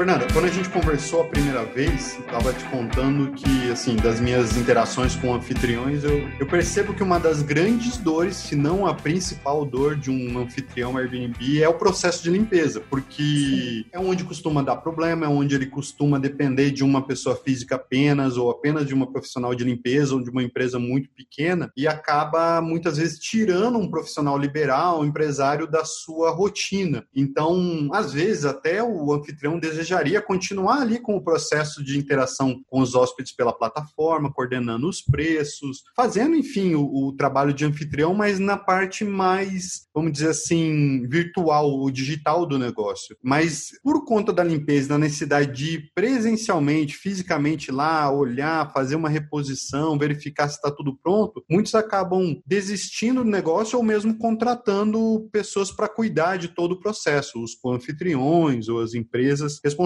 Fernanda, 0.00 0.26
quando 0.32 0.46
a 0.46 0.50
gente 0.50 0.70
conversou 0.70 1.20
a 1.20 1.24
primeira 1.26 1.62
vez, 1.62 2.16
eu 2.16 2.22
tava 2.22 2.54
te 2.54 2.64
contando 2.70 3.32
que, 3.32 3.70
assim, 3.70 3.96
das 3.96 4.18
minhas 4.18 4.56
interações 4.56 5.14
com 5.14 5.34
anfitriões, 5.34 6.02
eu, 6.04 6.26
eu 6.40 6.46
percebo 6.46 6.94
que 6.94 7.02
uma 7.02 7.20
das 7.20 7.42
grandes 7.42 7.98
dores, 7.98 8.36
se 8.36 8.56
não 8.56 8.86
a 8.86 8.94
principal 8.94 9.62
dor 9.62 9.96
de 9.96 10.10
um 10.10 10.38
anfitrião 10.38 10.96
Airbnb, 10.96 11.62
é 11.62 11.68
o 11.68 11.74
processo 11.74 12.22
de 12.22 12.30
limpeza, 12.30 12.80
porque 12.80 13.84
é 13.92 13.98
onde 13.98 14.24
costuma 14.24 14.62
dar 14.62 14.76
problema, 14.76 15.26
é 15.26 15.28
onde 15.28 15.54
ele 15.54 15.66
costuma 15.66 16.18
depender 16.18 16.70
de 16.70 16.82
uma 16.82 17.06
pessoa 17.06 17.36
física 17.36 17.74
apenas, 17.74 18.38
ou 18.38 18.50
apenas 18.50 18.86
de 18.86 18.94
uma 18.94 19.12
profissional 19.12 19.54
de 19.54 19.64
limpeza, 19.64 20.14
ou 20.14 20.24
de 20.24 20.30
uma 20.30 20.42
empresa 20.42 20.78
muito 20.78 21.10
pequena, 21.10 21.70
e 21.76 21.86
acaba 21.86 22.62
muitas 22.62 22.96
vezes 22.96 23.18
tirando 23.18 23.76
um 23.76 23.90
profissional 23.90 24.38
liberal, 24.38 25.02
um 25.02 25.04
empresário 25.04 25.70
da 25.70 25.84
sua 25.84 26.30
rotina. 26.30 27.04
Então, 27.14 27.90
às 27.92 28.14
vezes, 28.14 28.46
até 28.46 28.82
o 28.82 29.12
anfitrião 29.12 29.58
deseja 29.58 29.89
desejaria 29.90 30.22
continuar 30.22 30.82
ali 30.82 31.00
com 31.00 31.16
o 31.16 31.22
processo 31.22 31.82
de 31.82 31.98
interação 31.98 32.62
com 32.68 32.80
os 32.80 32.94
hóspedes 32.94 33.32
pela 33.32 33.52
plataforma, 33.52 34.32
coordenando 34.32 34.88
os 34.88 35.02
preços, 35.02 35.82
fazendo, 35.96 36.36
enfim, 36.36 36.74
o, 36.74 37.08
o 37.08 37.12
trabalho 37.16 37.52
de 37.52 37.64
anfitrião, 37.64 38.14
mas 38.14 38.38
na 38.38 38.56
parte 38.56 39.04
mais, 39.04 39.88
vamos 39.92 40.12
dizer 40.12 40.28
assim, 40.28 41.06
virtual, 41.08 41.80
o 41.80 41.90
digital 41.90 42.46
do 42.46 42.58
negócio. 42.58 43.16
Mas 43.22 43.70
por 43.82 44.04
conta 44.04 44.32
da 44.32 44.44
limpeza, 44.44 44.90
da 44.90 44.98
necessidade 44.98 45.52
de 45.52 45.74
ir 45.74 45.90
presencialmente, 45.94 46.96
fisicamente 46.96 47.72
lá, 47.72 48.10
olhar, 48.10 48.72
fazer 48.72 48.94
uma 48.94 49.08
reposição, 49.08 49.98
verificar 49.98 50.48
se 50.48 50.56
está 50.56 50.70
tudo 50.70 50.96
pronto, 50.96 51.44
muitos 51.50 51.74
acabam 51.74 52.40
desistindo 52.46 53.24
do 53.24 53.30
negócio 53.30 53.76
ou 53.76 53.84
mesmo 53.84 54.16
contratando 54.16 55.28
pessoas 55.32 55.72
para 55.72 55.88
cuidar 55.88 56.36
de 56.36 56.48
todo 56.48 56.72
o 56.72 56.80
processo, 56.80 57.42
os 57.42 57.58
anfitriões 57.66 58.68
ou 58.68 58.80
as 58.80 58.94
empresas 58.94 59.58
responsáveis. 59.62 59.79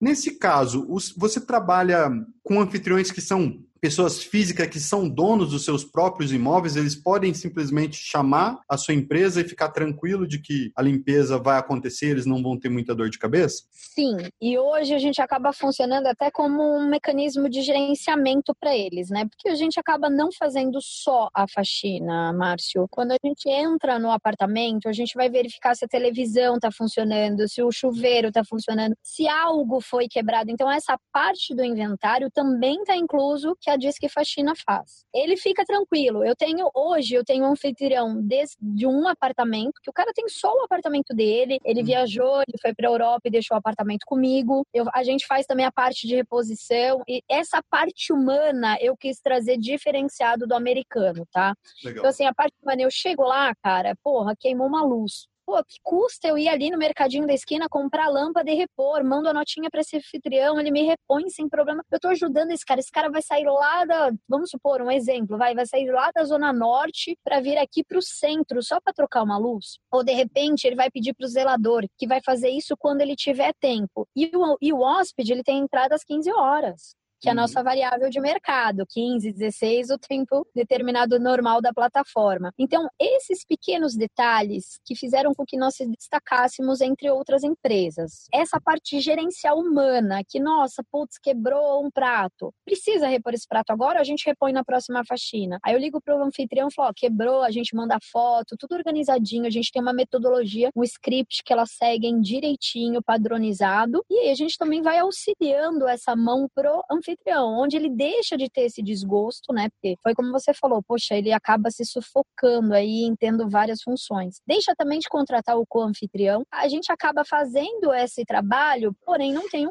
Nesse 0.00 0.32
caso, 0.32 0.86
você 1.16 1.40
trabalha 1.40 2.10
com 2.42 2.60
anfitriões 2.60 3.10
que 3.10 3.20
são 3.20 3.62
pessoas 3.80 4.22
físicas 4.22 4.68
que 4.68 4.78
são 4.78 5.08
donos 5.08 5.50
dos 5.50 5.64
seus 5.64 5.84
próprios 5.84 6.32
imóveis, 6.32 6.76
eles 6.76 6.94
podem 6.94 7.32
simplesmente 7.32 7.96
chamar 7.96 8.60
a 8.68 8.76
sua 8.76 8.94
empresa 8.94 9.40
e 9.40 9.48
ficar 9.48 9.70
tranquilo 9.70 10.26
de 10.26 10.38
que 10.38 10.70
a 10.76 10.82
limpeza 10.82 11.38
vai 11.38 11.58
acontecer, 11.58 12.10
eles 12.10 12.26
não 12.26 12.42
vão 12.42 12.58
ter 12.58 12.68
muita 12.68 12.94
dor 12.94 13.08
de 13.08 13.18
cabeça? 13.18 13.64
Sim, 13.70 14.16
e 14.40 14.58
hoje 14.58 14.94
a 14.94 14.98
gente 14.98 15.20
acaba 15.20 15.52
funcionando 15.52 16.06
até 16.06 16.30
como 16.30 16.62
um 16.62 16.88
mecanismo 16.88 17.48
de 17.48 17.62
gerenciamento 17.62 18.54
para 18.58 18.76
eles, 18.76 19.08
né? 19.08 19.26
Porque 19.26 19.48
a 19.48 19.54
gente 19.54 19.80
acaba 19.80 20.10
não 20.10 20.28
fazendo 20.32 20.78
só 20.80 21.28
a 21.34 21.46
faxina, 21.48 22.32
Márcio. 22.32 22.86
Quando 22.90 23.12
a 23.12 23.16
gente 23.24 23.48
entra 23.48 23.98
no 23.98 24.10
apartamento, 24.10 24.88
a 24.88 24.92
gente 24.92 25.14
vai 25.14 25.28
verificar 25.28 25.74
se 25.74 25.84
a 25.84 25.88
televisão 25.88 26.56
está 26.56 26.70
funcionando, 26.70 27.48
se 27.48 27.62
o 27.62 27.72
chuveiro 27.72 28.28
está 28.28 28.44
funcionando, 28.44 28.94
se 29.02 29.26
algo 29.26 29.80
foi 29.80 30.06
quebrado. 30.08 30.50
Então 30.50 30.70
essa 30.70 30.98
parte 31.12 31.54
do 31.54 31.64
inventário 31.64 32.30
também 32.30 32.80
está 32.80 32.96
incluso 32.96 33.56
que 33.60 33.69
a 33.70 33.76
Disque 33.76 34.08
Faxina 34.08 34.54
faz. 34.54 35.04
Ele 35.14 35.36
fica 35.36 35.64
tranquilo. 35.64 36.24
Eu 36.24 36.34
tenho 36.36 36.70
hoje, 36.74 37.14
eu 37.14 37.24
tenho 37.24 37.44
um 37.44 37.52
anfitrião 37.52 38.20
de, 38.20 38.44
de 38.60 38.86
um 38.86 39.08
apartamento, 39.08 39.80
que 39.82 39.90
o 39.90 39.92
cara 39.92 40.12
tem 40.14 40.28
só 40.28 40.52
o 40.52 40.64
apartamento 40.64 41.14
dele. 41.14 41.58
Ele 41.64 41.82
hum. 41.82 41.84
viajou, 41.84 42.42
ele 42.42 42.58
foi 42.60 42.74
para 42.74 42.88
Europa 42.88 43.22
e 43.24 43.30
deixou 43.30 43.56
o 43.56 43.58
apartamento 43.58 44.04
comigo. 44.06 44.66
Eu, 44.72 44.86
a 44.94 45.02
gente 45.02 45.26
faz 45.26 45.46
também 45.46 45.64
a 45.64 45.72
parte 45.72 46.06
de 46.06 46.14
reposição 46.14 47.02
e 47.08 47.22
essa 47.28 47.62
parte 47.70 48.12
humana 48.12 48.76
eu 48.80 48.96
quis 48.96 49.20
trazer 49.20 49.56
diferenciado 49.56 50.46
do 50.46 50.54
americano, 50.54 51.26
tá? 51.32 51.54
Legal. 51.84 51.98
Então 51.98 52.10
assim, 52.10 52.24
a 52.24 52.34
parte 52.34 52.54
humana 52.62 52.82
eu 52.82 52.90
chego 52.90 53.22
lá, 53.22 53.54
cara, 53.62 53.96
porra, 54.02 54.34
queimou 54.38 54.66
uma 54.66 54.84
luz 54.84 55.29
pô, 55.50 55.64
que 55.64 55.80
custa 55.82 56.28
eu 56.28 56.38
ir 56.38 56.48
ali 56.48 56.70
no 56.70 56.78
mercadinho 56.78 57.26
da 57.26 57.34
esquina 57.34 57.68
comprar 57.68 58.08
lâmpada 58.08 58.48
e 58.50 58.54
repor? 58.54 59.02
Mando 59.02 59.28
a 59.28 59.32
notinha 59.32 59.68
para 59.68 59.80
esse 59.80 59.96
anfitrião, 59.96 60.60
ele 60.60 60.70
me 60.70 60.82
repõe 60.82 61.28
sem 61.28 61.48
problema. 61.48 61.84
Eu 61.90 61.98
tô 61.98 62.08
ajudando 62.08 62.52
esse 62.52 62.64
cara. 62.64 62.78
Esse 62.78 62.90
cara 62.92 63.10
vai 63.10 63.20
sair 63.20 63.44
lá 63.44 63.84
da, 63.84 64.12
vamos 64.28 64.50
supor, 64.50 64.80
um 64.80 64.90
exemplo, 64.90 65.36
vai, 65.36 65.54
vai 65.54 65.66
sair 65.66 65.90
lá 65.90 66.10
da 66.14 66.24
zona 66.24 66.52
norte 66.52 67.18
para 67.24 67.40
vir 67.40 67.58
aqui 67.58 67.82
para 67.82 67.98
o 67.98 68.02
centro 68.02 68.62
só 68.62 68.80
para 68.80 68.92
trocar 68.92 69.24
uma 69.24 69.38
luz. 69.38 69.78
Ou 69.90 70.04
de 70.04 70.12
repente 70.12 70.64
ele 70.66 70.76
vai 70.76 70.88
pedir 70.88 71.14
para 71.14 71.24
o 71.24 71.28
zelador 71.28 71.84
que 71.98 72.06
vai 72.06 72.20
fazer 72.24 72.50
isso 72.50 72.76
quando 72.78 73.00
ele 73.00 73.16
tiver 73.16 73.52
tempo. 73.60 74.06
E 74.14 74.30
o, 74.32 74.56
e 74.60 74.72
o 74.72 74.80
hóspede 74.80 75.32
ele 75.32 75.42
tem 75.42 75.58
entrada 75.58 75.96
às 75.96 76.04
15 76.04 76.30
horas 76.32 76.99
que 77.20 77.28
é 77.28 77.32
a 77.32 77.34
nossa 77.34 77.60
uhum. 77.60 77.64
variável 77.64 78.08
de 78.08 78.18
mercado, 78.18 78.84
15, 78.88 79.32
16, 79.32 79.90
o 79.90 79.98
tempo 79.98 80.46
determinado 80.54 81.20
normal 81.20 81.60
da 81.60 81.72
plataforma. 81.72 82.52
Então, 82.58 82.88
esses 82.98 83.44
pequenos 83.44 83.94
detalhes 83.94 84.80
que 84.84 84.96
fizeram 84.96 85.34
com 85.34 85.44
que 85.44 85.56
nós 85.56 85.74
se 85.74 85.86
destacássemos 85.86 86.80
entre 86.80 87.10
outras 87.10 87.44
empresas. 87.44 88.26
Essa 88.32 88.58
parte 88.60 89.00
gerencial 89.00 89.58
humana, 89.58 90.22
que, 90.26 90.40
nossa, 90.40 90.82
putz, 90.90 91.18
quebrou 91.18 91.84
um 91.84 91.90
prato. 91.90 92.52
Precisa 92.64 93.06
repor 93.06 93.34
esse 93.34 93.46
prato 93.46 93.70
agora? 93.70 94.00
A 94.00 94.04
gente 94.04 94.24
repõe 94.24 94.52
na 94.52 94.64
próxima 94.64 95.04
faxina. 95.04 95.58
Aí 95.62 95.74
eu 95.74 95.78
ligo 95.78 96.00
pro 96.00 96.22
anfitrião 96.22 96.68
e 96.68 96.74
falo, 96.74 96.88
ó, 96.88 96.92
quebrou, 96.96 97.42
a 97.42 97.50
gente 97.50 97.76
manda 97.76 97.98
foto, 98.10 98.56
tudo 98.58 98.74
organizadinho, 98.74 99.46
a 99.46 99.50
gente 99.50 99.70
tem 99.70 99.82
uma 99.82 99.92
metodologia, 99.92 100.70
um 100.74 100.82
script 100.82 101.42
que 101.44 101.52
elas 101.52 101.72
seguem 101.72 102.20
direitinho, 102.20 103.02
padronizado. 103.02 104.02
E 104.08 104.18
aí 104.20 104.30
a 104.30 104.34
gente 104.34 104.56
também 104.56 104.80
vai 104.80 104.98
auxiliando 104.98 105.86
essa 105.86 106.16
mão 106.16 106.48
pro 106.54 106.82
anfitrião 106.90 107.09
anfitrião, 107.10 107.58
onde 107.58 107.76
ele 107.76 107.88
deixa 107.88 108.36
de 108.36 108.48
ter 108.48 108.62
esse 108.62 108.82
desgosto, 108.82 109.52
né? 109.52 109.68
Porque 109.70 109.96
foi 110.02 110.14
como 110.14 110.30
você 110.30 110.52
falou, 110.54 110.82
poxa, 110.82 111.14
ele 111.14 111.32
acaba 111.32 111.70
se 111.70 111.84
sufocando 111.84 112.74
aí 112.74 113.04
em 113.04 113.14
tendo 113.16 113.48
várias 113.48 113.82
funções. 113.82 114.40
Deixa 114.46 114.74
também 114.76 114.98
de 114.98 115.08
contratar 115.08 115.56
o 115.58 115.66
co-anfitrião. 115.66 116.42
A 116.52 116.68
gente 116.68 116.90
acaba 116.92 117.24
fazendo 117.24 117.92
esse 117.92 118.24
trabalho, 118.24 118.94
porém 119.04 119.32
não 119.32 119.48
tem 119.48 119.66
um. 119.66 119.70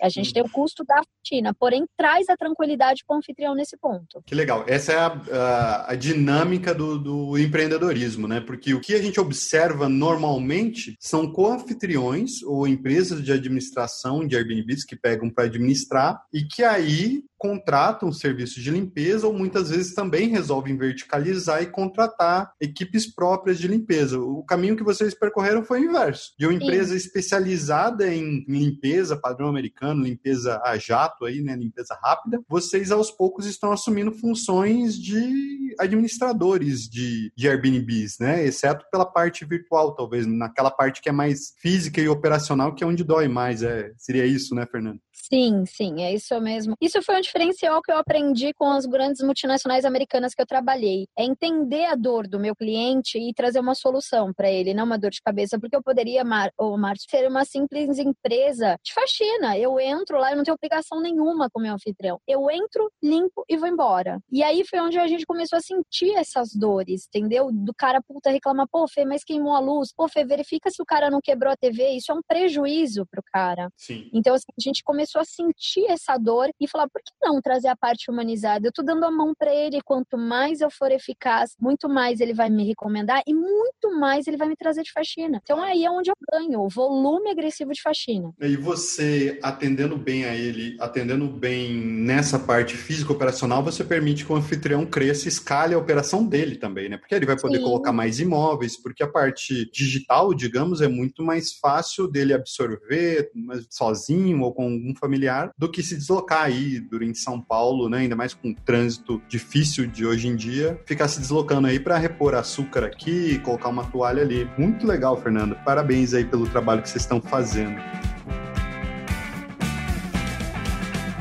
A 0.00 0.08
gente 0.08 0.32
tem 0.32 0.42
o 0.42 0.48
custo 0.48 0.84
da 0.84 0.96
rotina, 0.96 1.54
porém 1.54 1.84
traz 1.96 2.28
a 2.28 2.36
tranquilidade 2.36 3.04
para 3.06 3.14
o 3.14 3.18
anfitrião 3.18 3.54
nesse 3.54 3.76
ponto. 3.76 4.22
Que 4.26 4.34
legal. 4.34 4.64
Essa 4.66 4.92
é 4.92 4.98
a, 4.98 5.06
a, 5.06 5.92
a 5.92 5.94
dinâmica 5.94 6.74
do, 6.74 6.98
do, 6.98 7.38
empreendedorismo, 7.38 8.26
né? 8.26 8.40
Porque 8.40 8.74
o 8.74 8.80
que 8.80 8.94
a 8.94 9.02
gente 9.02 9.20
observa 9.20 9.88
normalmente 9.88 10.96
são 10.98 11.30
co-anfitriões 11.32 12.42
ou 12.42 12.66
empresas 12.66 13.22
de 13.22 13.32
administração 13.32 14.26
de 14.26 14.36
Airbnbs 14.36 14.84
que 14.84 14.96
pegam 14.96 15.30
para 15.30 15.44
administrar 15.44 16.20
e 16.32 16.44
que 16.44 16.62
aí 16.62 17.22
contratam 17.40 18.12
serviços 18.12 18.62
de 18.62 18.70
limpeza 18.70 19.26
ou 19.26 19.32
muitas 19.32 19.70
vezes 19.70 19.94
também 19.94 20.28
resolvem 20.28 20.76
verticalizar 20.76 21.62
e 21.62 21.66
contratar 21.66 22.52
equipes 22.60 23.06
próprias 23.10 23.58
de 23.58 23.66
limpeza. 23.66 24.20
O 24.20 24.44
caminho 24.44 24.76
que 24.76 24.84
vocês 24.84 25.14
percorreram 25.14 25.64
foi 25.64 25.80
o 25.80 25.84
inverso. 25.84 26.34
De 26.38 26.44
uma 26.44 26.52
empresa 26.52 26.90
Sim. 26.90 26.96
especializada 26.96 28.14
em 28.14 28.44
limpeza 28.46 29.16
padrão 29.16 29.48
americano, 29.48 29.79
limpeza 29.82 30.60
a 30.64 30.76
jato 30.76 31.24
aí, 31.24 31.40
né, 31.42 31.56
limpeza 31.56 31.98
rápida, 32.02 32.40
vocês 32.48 32.90
aos 32.90 33.10
poucos 33.10 33.46
estão 33.46 33.72
assumindo 33.72 34.12
funções 34.12 34.98
de 34.98 35.74
administradores 35.78 36.88
de, 36.88 37.32
de 37.36 37.48
Airbnbs, 37.48 38.18
né? 38.18 38.44
Exceto 38.44 38.84
pela 38.90 39.06
parte 39.06 39.44
virtual, 39.44 39.94
talvez, 39.94 40.26
naquela 40.26 40.70
parte 40.70 41.00
que 41.00 41.08
é 41.08 41.12
mais 41.12 41.54
física 41.58 42.00
e 42.00 42.08
operacional, 42.08 42.74
que 42.74 42.84
é 42.84 42.86
onde 42.86 43.04
dói 43.04 43.28
mais. 43.28 43.62
É, 43.62 43.92
seria 43.96 44.26
isso, 44.26 44.54
né, 44.54 44.66
Fernando? 44.66 45.00
Sim, 45.28 45.64
sim, 45.66 46.02
é 46.02 46.14
isso 46.14 46.38
mesmo. 46.40 46.74
Isso 46.80 47.02
foi 47.02 47.16
um 47.16 47.20
diferencial 47.20 47.82
que 47.82 47.92
eu 47.92 47.98
aprendi 47.98 48.52
com 48.54 48.70
as 48.70 48.86
grandes 48.86 49.22
multinacionais 49.22 49.84
americanas 49.84 50.34
que 50.34 50.42
eu 50.42 50.46
trabalhei. 50.46 51.06
É 51.16 51.24
entender 51.24 51.84
a 51.84 51.94
dor 51.94 52.26
do 52.26 52.40
meu 52.40 52.54
cliente 52.54 53.18
e 53.18 53.32
trazer 53.34 53.60
uma 53.60 53.74
solução 53.74 54.32
para 54.32 54.50
ele, 54.50 54.74
não 54.74 54.84
uma 54.84 54.98
dor 54.98 55.10
de 55.10 55.20
cabeça, 55.22 55.58
porque 55.58 55.76
eu 55.76 55.82
poderia, 55.82 56.24
Mar, 56.24 56.50
ou 56.58 56.76
Márcio, 56.76 57.08
ser 57.08 57.28
uma 57.28 57.44
simples 57.44 57.98
empresa 57.98 58.76
de 58.82 58.92
faxina. 58.92 59.56
Eu 59.58 59.78
entro 59.78 60.18
lá, 60.18 60.30
eu 60.30 60.36
não 60.36 60.44
tenho 60.44 60.54
obrigação 60.54 61.00
nenhuma 61.00 61.48
com 61.50 61.60
o 61.60 61.62
meu 61.62 61.74
anfitrião. 61.74 62.18
Eu 62.26 62.50
entro, 62.50 62.90
limpo 63.02 63.44
e 63.48 63.56
vou 63.56 63.68
embora. 63.68 64.20
E 64.30 64.42
aí 64.42 64.64
foi 64.64 64.80
onde 64.80 64.98
a 64.98 65.06
gente 65.06 65.26
começou 65.26 65.58
a 65.58 65.62
sentir 65.62 66.14
essas 66.16 66.54
dores, 66.54 67.06
entendeu? 67.08 67.50
Do 67.52 67.72
cara 67.74 68.00
puta 68.02 68.30
reclamar, 68.30 68.66
pô, 68.70 68.86
Fê, 68.88 69.04
mas 69.04 69.24
queimou 69.24 69.54
a 69.54 69.60
luz. 69.60 69.92
Pô, 69.94 70.08
Fê, 70.08 70.24
verifica 70.24 70.70
se 70.70 70.82
o 70.82 70.86
cara 70.86 71.10
não 71.10 71.20
quebrou 71.22 71.52
a 71.52 71.56
TV. 71.56 71.90
Isso 71.90 72.10
é 72.10 72.14
um 72.14 72.22
prejuízo 72.26 73.06
pro 73.10 73.22
cara. 73.32 73.70
Sim. 73.76 74.08
Então, 74.12 74.34
assim, 74.34 74.46
a 74.58 74.62
gente 74.62 74.82
começou 74.82 75.09
a 75.18 75.24
sentir 75.24 75.86
essa 75.88 76.16
dor 76.16 76.50
e 76.60 76.68
falar, 76.68 76.88
por 76.88 77.00
que 77.02 77.12
não 77.22 77.40
trazer 77.40 77.68
a 77.68 77.76
parte 77.76 78.10
humanizada? 78.10 78.66
Eu 78.66 78.72
tô 78.72 78.82
dando 78.82 79.04
a 79.04 79.10
mão 79.10 79.34
para 79.34 79.54
ele, 79.54 79.80
quanto 79.82 80.18
mais 80.18 80.60
eu 80.60 80.70
for 80.70 80.92
eficaz, 80.92 81.56
muito 81.58 81.88
mais 81.88 82.20
ele 82.20 82.34
vai 82.34 82.50
me 82.50 82.66
recomendar 82.66 83.22
e 83.26 83.32
muito 83.32 83.98
mais 83.98 84.26
ele 84.26 84.36
vai 84.36 84.48
me 84.48 84.56
trazer 84.56 84.82
de 84.82 84.92
faxina. 84.92 85.40
Então 85.42 85.62
aí 85.62 85.84
é 85.84 85.90
onde 85.90 86.10
eu 86.10 86.16
ganho, 86.30 86.60
o 86.60 86.68
volume 86.68 87.30
agressivo 87.30 87.72
de 87.72 87.82
faxina. 87.82 88.32
E 88.40 88.56
você 88.56 89.38
atendendo 89.42 89.96
bem 89.96 90.24
a 90.24 90.34
ele, 90.34 90.76
atendendo 90.80 91.26
bem 91.26 91.74
nessa 91.74 92.38
parte 92.38 92.76
física 92.76 93.12
operacional, 93.12 93.62
você 93.62 93.82
permite 93.82 94.24
que 94.24 94.32
o 94.32 94.36
anfitrião 94.36 94.84
cresça 94.84 95.26
e 95.26 95.28
escale 95.28 95.74
a 95.74 95.78
operação 95.78 96.24
dele 96.26 96.56
também, 96.56 96.88
né? 96.88 96.96
Porque 96.96 97.14
ele 97.14 97.26
vai 97.26 97.38
poder 97.38 97.58
Sim. 97.58 97.64
colocar 97.64 97.92
mais 97.92 98.20
imóveis, 98.20 98.76
porque 98.76 99.02
a 99.02 99.08
parte 99.08 99.70
digital, 99.70 100.34
digamos, 100.34 100.80
é 100.80 100.88
muito 100.88 101.22
mais 101.22 101.52
fácil 101.54 102.08
dele 102.08 102.34
absorver 102.34 103.30
sozinho 103.68 104.42
ou 104.42 104.52
com 104.52 104.64
algum 104.64 104.94
familiar 105.00 105.50
do 105.56 105.70
que 105.70 105.82
se 105.82 105.96
deslocar 105.96 106.42
aí 106.42 106.78
durante 106.78 107.18
São 107.18 107.40
Paulo, 107.40 107.88
né? 107.88 107.98
Ainda 107.98 108.14
mais 108.14 108.34
com 108.34 108.50
o 108.50 108.54
trânsito 108.54 109.20
difícil 109.28 109.86
de 109.86 110.06
hoje 110.06 110.28
em 110.28 110.36
dia, 110.36 110.80
ficar 110.84 111.08
se 111.08 111.20
deslocando 111.20 111.66
aí 111.66 111.80
para 111.80 111.96
repor 111.96 112.34
açúcar 112.34 112.84
aqui, 112.84 113.38
colocar 113.40 113.68
uma 113.68 113.84
toalha 113.84 114.22
ali. 114.22 114.48
Muito 114.58 114.86
legal, 114.86 115.20
Fernando. 115.20 115.56
Parabéns 115.64 116.14
aí 116.14 116.24
pelo 116.24 116.46
trabalho 116.46 116.82
que 116.82 116.88
vocês 116.88 117.02
estão 117.02 117.20
fazendo. 117.20 117.80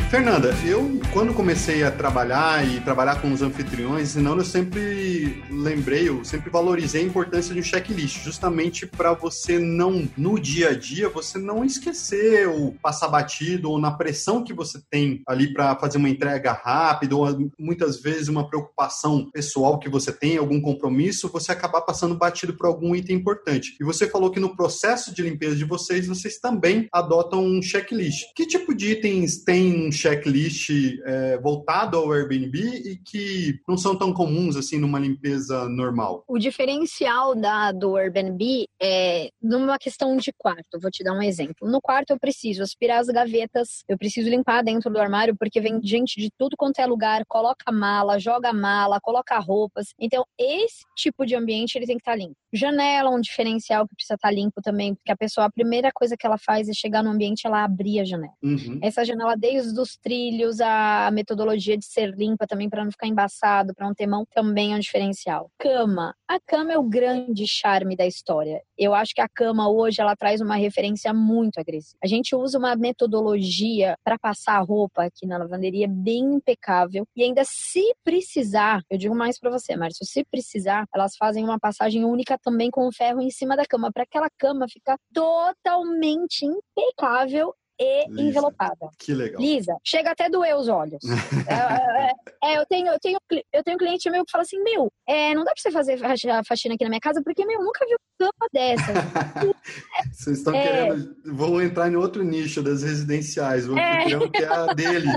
Fernanda, 0.10 0.50
eu 0.66 1.00
quando 1.14 1.36
comecei 1.36 1.84
a 1.84 1.92
trabalhar 1.92 2.68
e 2.68 2.80
trabalhar 2.82 3.22
com 3.22 3.32
os 3.32 3.44
anfitriões, 3.44 4.10
senão 4.10 4.36
eu 4.36 4.44
sempre 4.44 5.44
lembrei, 5.52 6.10
eu 6.10 6.26
sempre 6.26 6.50
valorizei 6.50 7.04
a 7.04 7.06
importância 7.06 7.54
de 7.54 7.60
um 7.60 7.64
checklist, 7.64 8.24
justamente 8.24 8.88
para 8.88 9.14
você 9.14 9.60
não, 9.60 10.08
no 10.18 10.40
dia 10.40 10.70
a 10.70 10.74
dia, 10.74 11.10
você 11.10 11.38
não 11.38 11.64
esquecer 11.64 12.48
ou 12.48 12.74
passar 12.82 13.08
batido 13.08 13.70
ou 13.70 13.80
na 13.80 13.92
pressão 13.92 14.44
que 14.44 14.52
você 14.52 14.80
tem 14.90 15.22
ali 15.28 15.54
para 15.54 15.76
fazer 15.76 16.00
uma 16.00 16.10
entrega 16.10 16.54
rápida 16.54 17.16
ou 17.16 17.52
muitas 17.60 18.02
vezes 18.02 18.30
uma 18.30 18.50
preocupação 18.50 19.30
pessoal 19.32 19.78
que 19.78 19.90
você 19.90 20.12
tem, 20.12 20.38
algum 20.38 20.60
compromisso, 20.60 21.30
você 21.32 21.52
acabar 21.52 21.82
passando 21.82 22.16
batido 22.16 22.54
por 22.54 22.66
algum 22.66 22.96
item 22.96 23.16
importante. 23.16 23.76
E 23.80 23.84
você 23.84 24.08
falou 24.08 24.32
que 24.32 24.40
no 24.40 24.56
processo 24.56 25.14
de 25.14 25.22
limpeza 25.22 25.56
de 25.56 25.66
vocês, 25.66 26.08
vocês 26.08 26.40
também 26.40 26.88
adotam 26.92 27.46
um 27.46 27.62
checklist. 27.62 28.26
Que 28.36 28.48
tipo 28.48 28.74
de 28.74 28.94
itens 28.94 29.44
tem 29.44 29.88
um 29.88 29.92
checklist 30.00 30.70
é, 31.06 31.38
voltado 31.40 31.98
ao 31.98 32.12
Airbnb 32.12 32.58
e 32.58 32.98
que 32.98 33.60
não 33.68 33.78
são 33.78 33.98
tão 33.98 34.14
comuns 34.14 34.56
assim 34.56 34.80
numa 34.80 35.00
limpeza 35.00 35.68
normal? 35.68 36.24
O 36.28 36.38
diferencial 36.38 37.36
da, 37.36 37.72
do 37.72 37.96
Airbnb 37.98 38.66
é 38.82 39.30
numa 39.42 39.78
questão 39.78 40.16
de 40.18 40.32
quarto. 40.38 40.80
Vou 40.80 40.90
te 40.90 41.04
dar 41.04 41.14
um 41.14 41.22
exemplo. 41.22 41.70
No 41.70 41.82
quarto 41.82 42.12
eu 42.12 42.20
preciso 42.20 42.64
aspirar 42.64 43.00
as 43.00 43.08
gavetas, 43.08 43.84
eu 43.88 43.98
preciso 43.98 44.30
limpar 44.30 44.64
dentro 44.64 44.90
do 44.90 45.00
armário 45.00 45.36
porque 45.38 45.60
vem 45.60 45.80
gente 45.84 46.20
de 46.20 46.30
tudo 46.38 46.56
quanto 46.58 46.80
é 46.80 46.86
lugar, 46.86 47.24
coloca 47.28 47.72
mala, 47.72 48.20
joga 48.20 48.54
mala, 48.54 49.00
coloca 49.02 49.38
roupas. 49.40 49.88
Então 50.00 50.24
esse 50.38 50.84
tipo 50.96 51.26
de 51.26 51.36
ambiente 51.36 51.76
ele 51.76 51.86
tem 51.86 51.98
que 51.98 52.02
estar 52.02 52.16
limpo. 52.16 52.36
Janela, 52.54 53.10
um 53.10 53.22
diferencial 53.22 53.88
que 53.88 53.96
precisa 53.96 54.16
estar 54.16 54.32
limpo 54.32 54.62
também, 54.62 54.96
porque 54.96 55.12
a 55.12 55.18
pessoa 55.18 55.48
a 55.48 55.52
primeira 55.52 55.92
coisa 55.94 56.16
que 56.18 56.26
ela 56.26 56.38
faz 56.38 56.68
é 56.70 56.74
chegar 56.74 57.04
no 57.04 57.12
ambiente 57.12 57.46
ela 57.46 57.64
abrir 57.64 58.00
a 58.00 58.06
janela. 58.06 58.34
Uhum. 58.42 58.80
Essa 58.82 59.04
janela 59.06 59.36
desde 59.36 59.74
os 59.90 59.98
trilhos, 59.98 60.62
a 60.62 61.10
metodologia 61.12 61.78
de 61.78 61.86
ser 61.86 62.12
limpa 62.16 62.46
também 62.46 62.70
para 62.70 62.84
não 62.84 62.92
ficar 62.92 63.08
embaçado, 63.08 63.74
para 63.74 63.88
não 63.88 63.94
ter 63.94 64.06
mão, 64.06 64.26
também 64.34 64.74
é 64.74 64.76
um 64.76 64.80
diferencial. 64.80 65.50
Cama. 65.58 66.14
A 66.28 66.40
cama 66.40 66.74
é 66.74 66.78
o 66.78 66.84
grande 66.84 67.48
charme 67.48 67.96
da 67.96 68.06
história. 68.06 68.62
Eu 68.78 68.94
acho 68.94 69.14
que 69.14 69.22
a 69.22 69.28
cama 69.28 69.70
hoje 69.70 70.00
ela 70.02 70.16
traz 70.16 70.42
uma 70.42 70.56
referência 70.56 71.14
muito 71.14 71.60
agressiva. 71.60 71.98
A 72.04 72.08
gente 72.08 72.36
usa 72.36 72.58
uma 72.58 72.76
metodologia 72.76 73.96
para 74.04 74.18
passar 74.20 74.58
a 74.58 74.62
roupa 74.62 75.06
aqui 75.06 75.26
na 75.26 75.38
lavanderia 75.38 75.88
bem 75.88 76.36
impecável 76.36 77.06
e 77.16 77.24
ainda 77.24 77.44
se 77.46 77.94
precisar, 78.04 78.82
eu 78.90 78.98
digo 78.98 79.16
mais 79.16 79.40
para 79.40 79.50
você, 79.50 79.76
Márcio, 79.76 80.06
se 80.06 80.24
precisar, 80.24 80.86
elas 80.94 81.16
fazem 81.18 81.44
uma 81.44 81.60
passagem 81.60 82.06
única 82.06 82.38
também 82.38 82.70
com 82.70 82.88
o 82.88 82.94
ferro 82.94 83.22
em 83.22 83.32
cima 83.32 83.56
da 83.56 83.66
cama 83.66 83.92
para 83.92 84.04
aquela 84.04 84.30
cama 84.38 84.68
ficar 84.70 84.98
totalmente 85.14 86.46
impecável 86.46 87.54
e 87.80 88.08
Lisa. 88.10 88.22
envelopada. 88.22 88.90
Que 88.98 89.14
legal. 89.14 89.42
Lisa, 89.42 89.76
chega 89.84 90.12
até 90.12 90.30
doer 90.30 90.56
os 90.56 90.68
olhos. 90.68 91.00
É, 91.50 91.54
é, 91.54 92.12
é, 92.44 92.54
é, 92.54 92.58
eu, 92.60 92.66
tenho, 92.66 92.88
eu, 92.88 93.00
tenho, 93.00 93.20
eu 93.52 93.64
tenho 93.64 93.76
um 93.76 93.78
cliente 93.80 94.10
meu 94.10 94.24
que 94.24 94.32
fala 94.32 94.44
assim: 94.44 94.62
Meu, 94.62 94.92
é, 95.08 95.34
não 95.34 95.44
dá 95.44 95.52
pra 95.52 95.62
você 95.62 95.72
fazer 95.72 96.30
a 96.30 96.44
faxina 96.44 96.76
aqui 96.76 96.84
na 96.84 96.90
minha 96.90 97.00
casa, 97.00 97.22
porque, 97.24 97.46
meu, 97.46 97.60
nunca 97.64 97.86
vi 97.86 97.94
uma 97.94 98.32
cama 98.32 98.50
dessa. 98.54 98.94
Vocês 100.12 100.38
estão 100.38 100.54
é. 100.54 100.64
querendo. 100.64 101.16
Vão 101.26 101.62
entrar 101.62 101.90
em 101.90 101.96
outro 101.96 102.24
nicho 102.24 102.62
das 102.62 102.84
residenciais. 102.84 103.66
Vão 103.66 103.78
é. 103.78 104.06
que 104.30 104.44
é 104.44 104.48
a 104.48 104.74
dele. 104.74 105.08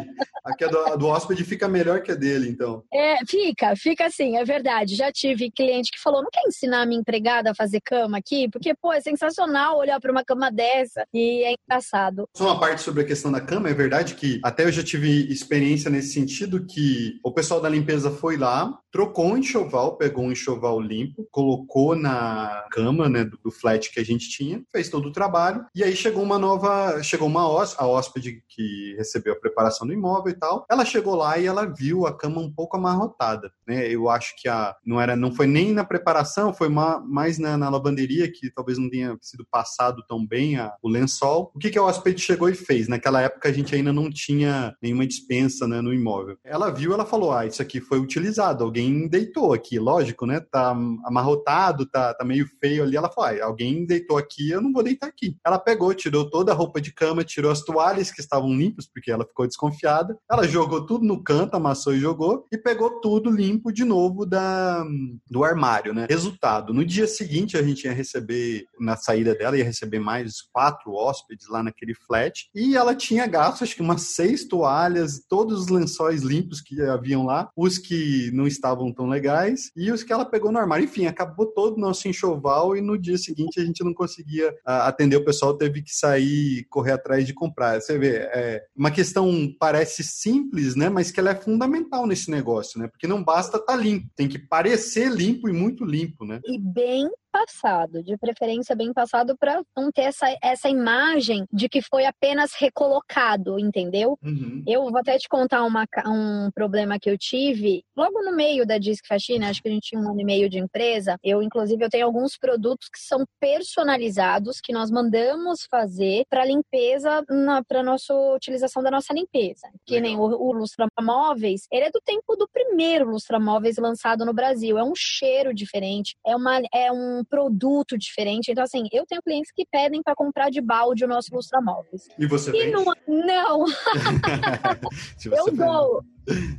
A 0.45 0.67
do, 0.67 0.79
a 0.79 0.97
do 0.97 1.07
hóspede 1.07 1.45
fica 1.45 1.69
melhor 1.69 2.03
que 2.03 2.13
a 2.13 2.15
dele, 2.15 2.49
então. 2.49 2.83
É, 2.93 3.25
fica, 3.27 3.77
fica 3.77 4.07
assim, 4.07 4.37
é 4.37 4.45
verdade. 4.45 4.97
Já 4.97 5.13
tive 5.13 5.51
cliente 5.51 5.91
que 5.91 6.01
falou: 6.01 6.23
não 6.23 6.31
quer 6.31 6.43
ensinar 6.47 6.83
a 6.83 6.87
minha 6.87 7.01
empregada 7.01 7.51
a 7.51 7.55
fazer 7.55 7.81
cama 7.81 8.19
aqui? 8.19 8.49
Porque, 8.49 8.75
pô, 8.75 8.93
é 8.93 9.01
sensacional 9.01 9.79
olhar 9.79 10.01
para 10.01 10.11
uma 10.11 10.25
cama 10.25 10.51
dessa 10.51 11.07
e 11.13 11.45
é 11.45 11.55
engraçado. 11.67 12.29
Só 12.35 12.52
uma 12.53 12.61
parte 12.61 12.83
sobre 12.83 13.03
a 13.03 13.07
questão 13.07 13.33
da 13.33 13.41
cama, 13.41 13.71
é 13.71 13.75
verdade 13.75 14.15
que 14.15 14.39
até 14.43 14.65
eu 14.65 14.73
já 14.73 14.83
tive 14.83 15.33
experiência 15.33 15.91
nesse 15.91 16.13
sentido 16.13 16.65
que 16.67 17.19
o 17.25 17.33
pessoal 17.33 17.61
da 17.61 17.69
limpeza 17.69 18.11
foi 18.11 18.37
lá, 18.37 18.79
trocou 18.93 19.27
um 19.27 19.39
enxoval, 19.39 19.97
pegou 19.97 20.25
um 20.25 20.33
enxoval 20.33 20.79
limpo, 20.79 21.27
colocou 21.31 21.97
na 21.97 22.67
cama, 22.71 23.09
né, 23.09 23.25
do, 23.25 23.39
do 23.43 23.51
flat 23.51 23.91
que 23.91 23.99
a 23.99 24.05
gente 24.05 24.29
tinha, 24.29 24.63
fez 24.71 24.89
todo 24.89 25.09
o 25.09 25.13
trabalho, 25.13 25.65
e 25.75 25.83
aí 25.83 25.97
chegou 25.97 26.23
uma 26.23 26.39
nova, 26.39 27.03
chegou 27.03 27.27
uma 27.27 27.49
hóspede, 27.49 27.83
a 27.83 27.87
hóspede 27.87 28.45
que 28.49 28.95
recebeu 28.97 29.33
a 29.33 29.41
preparação 29.41 29.87
do 29.87 29.93
imóvel 29.93 30.33
e 30.33 30.39
tal, 30.39 30.67
ela 30.71 30.85
chegou 30.85 31.15
lá 31.15 31.39
e 31.39 31.47
ela 31.47 31.65
viu 31.65 32.07
a 32.07 32.17
cama 32.17 32.41
um 32.41 32.53
pouco 32.53 32.77
amarrotada, 32.77 33.51
né, 33.67 33.89
eu 33.89 34.11
acho 34.11 34.35
que 34.37 34.49
a, 34.49 34.77
não 34.85 35.01
era, 35.01 35.17
não 35.17 35.33
foi 35.33 35.47
nem 35.47 35.73
na 35.73 35.85
preparação, 35.85 36.53
foi 36.53 36.69
ma, 36.69 37.01
mais 37.01 37.39
na, 37.39 37.57
na, 37.57 37.71
lavanderia, 37.71 38.31
que 38.31 38.51
talvez 38.51 38.77
não 38.79 38.91
tenha 38.91 39.17
sido 39.21 39.47
passado 39.51 40.05
tão 40.07 40.27
bem 40.27 40.59
a, 40.59 40.75
o 40.83 40.89
lençol. 40.89 41.51
O 41.55 41.59
que 41.59 41.71
que 41.71 41.79
a 41.79 41.83
hóspede 41.83 42.21
chegou 42.21 42.49
e 42.49 42.55
fez? 42.55 42.89
Naquela 42.89 43.23
época 43.23 43.49
a 43.49 43.53
gente 43.53 43.75
ainda 43.75 43.93
não 43.93 44.11
tinha 44.11 44.75
nenhuma 44.83 45.07
dispensa, 45.07 45.67
né, 45.67 45.81
no 45.81 45.95
imóvel. 45.95 46.37
Ela 46.45 46.71
viu, 46.71 46.93
ela 46.93 47.07
falou, 47.07 47.33
ah, 47.33 47.47
isso 47.47 47.63
aqui 47.63 47.81
foi 47.81 47.99
utilizado, 47.99 48.65
alguém 48.65 48.82
alguém 48.83 49.09
deitou 49.09 49.53
aqui, 49.53 49.79
lógico, 49.79 50.27
né? 50.27 50.41
Tá 50.41 50.71
amarrotado, 51.05 51.87
tá, 51.87 52.13
tá 52.15 52.25
meio 52.25 52.47
feio 52.61 52.83
ali. 52.83 52.97
Ela 52.97 53.11
falou: 53.11 53.31
ah, 53.31 53.45
alguém 53.45 53.87
deitou 53.87 54.19
aqui, 54.19 54.51
eu 54.51 54.61
não 54.61 54.73
vou 54.73 54.83
deitar 54.83 55.07
aqui. 55.07 55.37
Ela 55.47 55.59
pegou, 55.59 55.95
tirou 55.95 56.29
toda 56.29 56.53
a 56.53 56.55
roupa 56.55 56.81
de 56.81 56.93
cama, 56.93 57.25
tirou 57.25 57.51
as 57.51 57.63
toalhas 57.63 58.11
que 58.11 58.21
estavam 58.21 58.53
limpas, 58.55 58.87
porque 58.87 59.11
ela 59.11 59.25
ficou 59.25 59.47
desconfiada. 59.47 60.17
Ela 60.31 60.47
jogou 60.47 60.85
tudo 60.85 61.05
no 61.05 61.23
canto, 61.23 61.55
amassou 61.55 61.95
e 61.95 62.01
jogou, 62.01 62.47
e 62.53 62.59
pegou 62.59 63.01
tudo 63.01 63.31
limpo 63.31 63.73
de 63.73 63.85
novo 63.85 64.27
da, 64.27 64.85
do 65.31 65.45
armário, 65.45 65.95
né? 65.95 66.07
Resultado: 66.09 66.75
no 66.75 66.85
dia 66.85 67.07
seguinte 67.07 67.57
a 67.57 67.63
gente 67.63 67.85
ia 67.85 67.93
receber, 67.93 68.65
na 68.81 68.97
saída 68.97 69.35
dela, 69.35 69.57
ia 69.57 69.65
receber 69.65 70.01
mais 70.01 70.43
quatro 70.53 70.93
hóspedes 70.93 71.49
lá 71.49 71.63
naquele 71.63 71.95
flat, 71.95 72.49
e 72.55 72.77
ela 72.77 72.95
tinha 72.95 73.27
gasto, 73.27 73.63
acho 73.63 73.77
que 73.77 73.83
umas 73.83 74.03
seis 74.15 74.47
toalhas, 74.47 75.25
todos 75.29 75.63
os 75.63 75.69
lençóis 75.69 76.23
limpos 76.23 76.61
que 76.61 76.81
haviam 76.83 77.25
lá, 77.25 77.49
os 77.57 77.79
que 77.79 78.31
não 78.33 78.47
estavam 78.47 78.72
estavam 78.73 78.93
tão 78.93 79.07
legais 79.07 79.71
e 79.77 79.91
os 79.91 80.03
que 80.03 80.13
ela 80.13 80.25
pegou 80.25 80.51
no 80.51 80.59
armário. 80.59 80.85
Enfim, 80.85 81.07
acabou 81.07 81.47
todo 81.47 81.77
o 81.77 81.81
nosso 81.81 82.09
enxoval 82.09 82.77
e 82.77 82.81
no 82.81 82.99
dia 82.99 83.19
seguinte 83.19 83.61
a 83.61 83.65
gente 83.65 83.85
não 83.85 83.95
conseguia 83.95 84.51
uh, 84.51 84.83
atender 84.85 85.17
o 85.17 85.25
pessoal, 85.25 85.57
teve 85.57 85.83
que 85.83 85.95
sair 85.95 86.65
correr 86.71 86.93
atrás 86.93 87.27
de 87.27 87.35
comprar. 87.35 87.81
Você 87.81 87.99
vê, 87.99 88.17
é 88.33 88.65
uma 88.77 88.91
questão 88.91 89.31
parece 89.59 90.03
simples, 90.03 90.75
né? 90.75 90.89
Mas 90.89 91.11
que 91.11 91.21
ela 91.21 91.31
é 91.31 91.35
fundamental 91.35 92.07
nesse 92.07 92.31
negócio, 92.31 92.81
né? 92.81 92.89
Porque 92.89 93.07
não 93.07 93.23
basta 93.23 93.59
estar 93.59 93.73
tá 93.73 93.79
limpo, 93.79 94.09
tem 94.17 94.29
que 94.29 94.39
parecer 94.39 95.11
limpo 95.11 95.49
e 95.49 95.53
muito 95.53 95.85
limpo, 95.85 96.25
né? 96.25 96.41
E 96.45 96.59
bem 96.59 97.09
passado, 97.33 98.03
de 98.03 98.17
preferência 98.19 98.77
bem 98.77 98.93
passado, 98.93 99.37
para 99.37 99.63
não 99.77 99.91
ter 99.91 100.03
essa, 100.03 100.27
essa 100.43 100.69
imagem 100.69 101.47
de 101.51 101.69
que 101.69 101.81
foi 101.81 102.05
apenas 102.05 102.53
recolocado, 102.55 103.59
entendeu? 103.59 104.19
Uhum. 104.23 104.63
Eu 104.67 104.83
vou 104.83 104.99
até 104.99 105.17
te 105.17 105.29
contar 105.29 105.65
uma, 105.65 105.87
um 106.07 106.51
problema 106.55 106.99
que 106.99 107.11
eu 107.11 107.17
tive 107.17 107.83
logo 107.97 108.23
no 108.23 108.37
meio 108.37 108.67
da 108.67 108.77
Disque 108.79 109.09
Faxina, 109.09 109.49
acho 109.49 109.63
que 109.63 109.69
a 109.69 109.73
gente 109.73 109.89
tinha 109.89 110.01
um 110.01 110.11
ano 110.11 110.21
e 110.21 110.25
meio 110.25 110.49
de 110.49 110.59
empresa. 110.59 111.17
Eu, 111.25 111.43
inclusive, 111.43 111.83
eu 111.83 111.89
tenho 111.89 112.07
alguns 112.07 112.37
produtos 112.37 112.89
que 112.89 112.99
são 112.99 113.25
personalizados, 113.41 114.61
que 114.61 114.73
nós 114.73 114.91
mandamos 114.91 115.67
fazer 115.71 116.25
para 116.29 116.45
limpeza, 116.45 117.25
para 117.67 117.83
nossa 117.83 118.15
utilização 118.15 118.83
da 118.83 118.91
nossa 118.91 119.15
limpeza. 119.15 119.69
Que 119.87 120.01
nem 120.01 120.17
o, 120.17 120.23
o 120.23 120.53
Lustra 120.53 120.87
Móveis, 121.01 121.67
ele 121.73 121.87
é 121.87 121.91
do 121.91 122.01
tempo 122.05 122.37
do 122.37 122.49
primeiro 122.53 123.09
Lustra 123.09 123.41
Móveis 123.41 123.77
lançado 123.79 124.25
no 124.27 124.35
Brasil. 124.35 124.77
É 124.77 124.85
um 124.85 124.95
cheiro 124.95 125.55
diferente, 125.55 126.17
é, 126.27 126.37
uma, 126.37 126.61
é 126.73 126.93
um 126.93 127.22
produto 127.25 127.97
diferente. 127.99 128.51
Então, 128.51 128.65
assim, 128.65 128.87
eu 128.93 129.05
tenho 129.07 129.23
clientes 129.23 129.53
que 129.55 129.65
pedem 129.71 130.03
para 130.03 130.15
comprar 130.15 130.51
de 130.51 130.61
balde 130.61 131.05
o 131.05 131.09
nosso 131.09 131.35
lustramóveis. 131.35 132.09
E 132.19 132.27
você 132.27 132.51
e 132.51 132.71
não, 132.71 132.85
não. 133.07 133.65
eu 135.25 135.53
dou. 135.53 136.05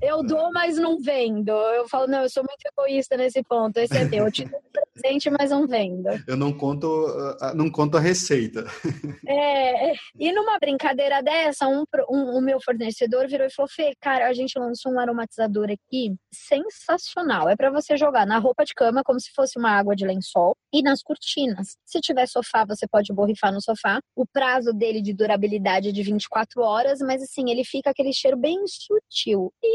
Eu 0.02 0.24
dou, 0.24 0.52
mas 0.52 0.78
não 0.78 1.00
vendo. 1.00 1.52
Eu 1.52 1.88
falo, 1.88 2.08
não, 2.08 2.24
eu 2.24 2.30
sou 2.30 2.44
muito 2.44 2.66
egoísta 2.66 3.16
nesse 3.16 3.42
ponto. 3.44 3.78
Esse 3.78 3.98
é 3.98 4.08
teu. 4.08 4.26
Eu 4.26 4.32
te 4.32 4.46
dou 4.46 4.60
presente, 4.94 5.30
mas 5.30 5.52
não 5.52 5.68
vendo. 5.68 6.10
Eu 6.28 6.38
não 6.38 6.52
conto, 6.54 6.88
ah, 7.42 7.54
não 7.54 7.70
conto 7.70 7.98
a 7.98 8.00
receita. 8.00 8.66
É, 9.28 9.94
e 10.20 10.32
numa 10.34 10.60
brincadeira 10.60 11.22
dessa, 11.22 11.68
um, 11.68 11.84
um, 12.10 12.38
um 12.38 12.42
meu 12.42 12.60
fornecedor 12.62 13.28
virou 13.28 13.48
e 13.48 13.54
falou: 13.54 13.70
Fê, 13.70 13.94
cara, 14.00 14.28
a 14.28 14.34
gente 14.34 14.60
lançou 14.60 14.92
um 14.92 15.00
aromatizador 15.00 15.70
aqui 15.72 16.14
sensacional. 16.32 17.50
É 17.50 17.56
para 17.56 17.72
você 17.72 17.96
jogar 17.96 18.26
na 18.26 18.38
roupa 18.38 18.66
de 18.66 18.74
cama 18.74 19.02
como 19.04 19.20
se 19.20 19.32
fosse 19.34 19.58
uma 19.58 19.72
água 19.72 19.96
de 19.96 20.06
lençol 20.06 20.56
e 20.74 20.82
nas 20.82 21.02
cortinas. 21.02 21.78
Se 21.86 22.00
tiver 22.02 22.28
sofá, 22.28 22.66
você 22.66 22.88
pode 22.88 23.14
borrifar 23.14 23.54
no 23.54 23.62
sofá. 23.62 24.00
O 24.16 24.26
prazo 24.26 24.74
dele 24.74 25.02
de 25.02 25.14
durabilidade 25.14 25.90
é 25.90 25.92
de 25.92 26.04
24 26.04 26.62
horas, 26.62 27.00
mas 27.00 27.22
assim, 27.22 27.50
ele 27.50 27.64
fica 27.64 27.92
aquele 27.92 28.12
cheiro 28.12 28.38
bem 28.38 28.60
sutil. 28.68 29.53
E 29.62 29.70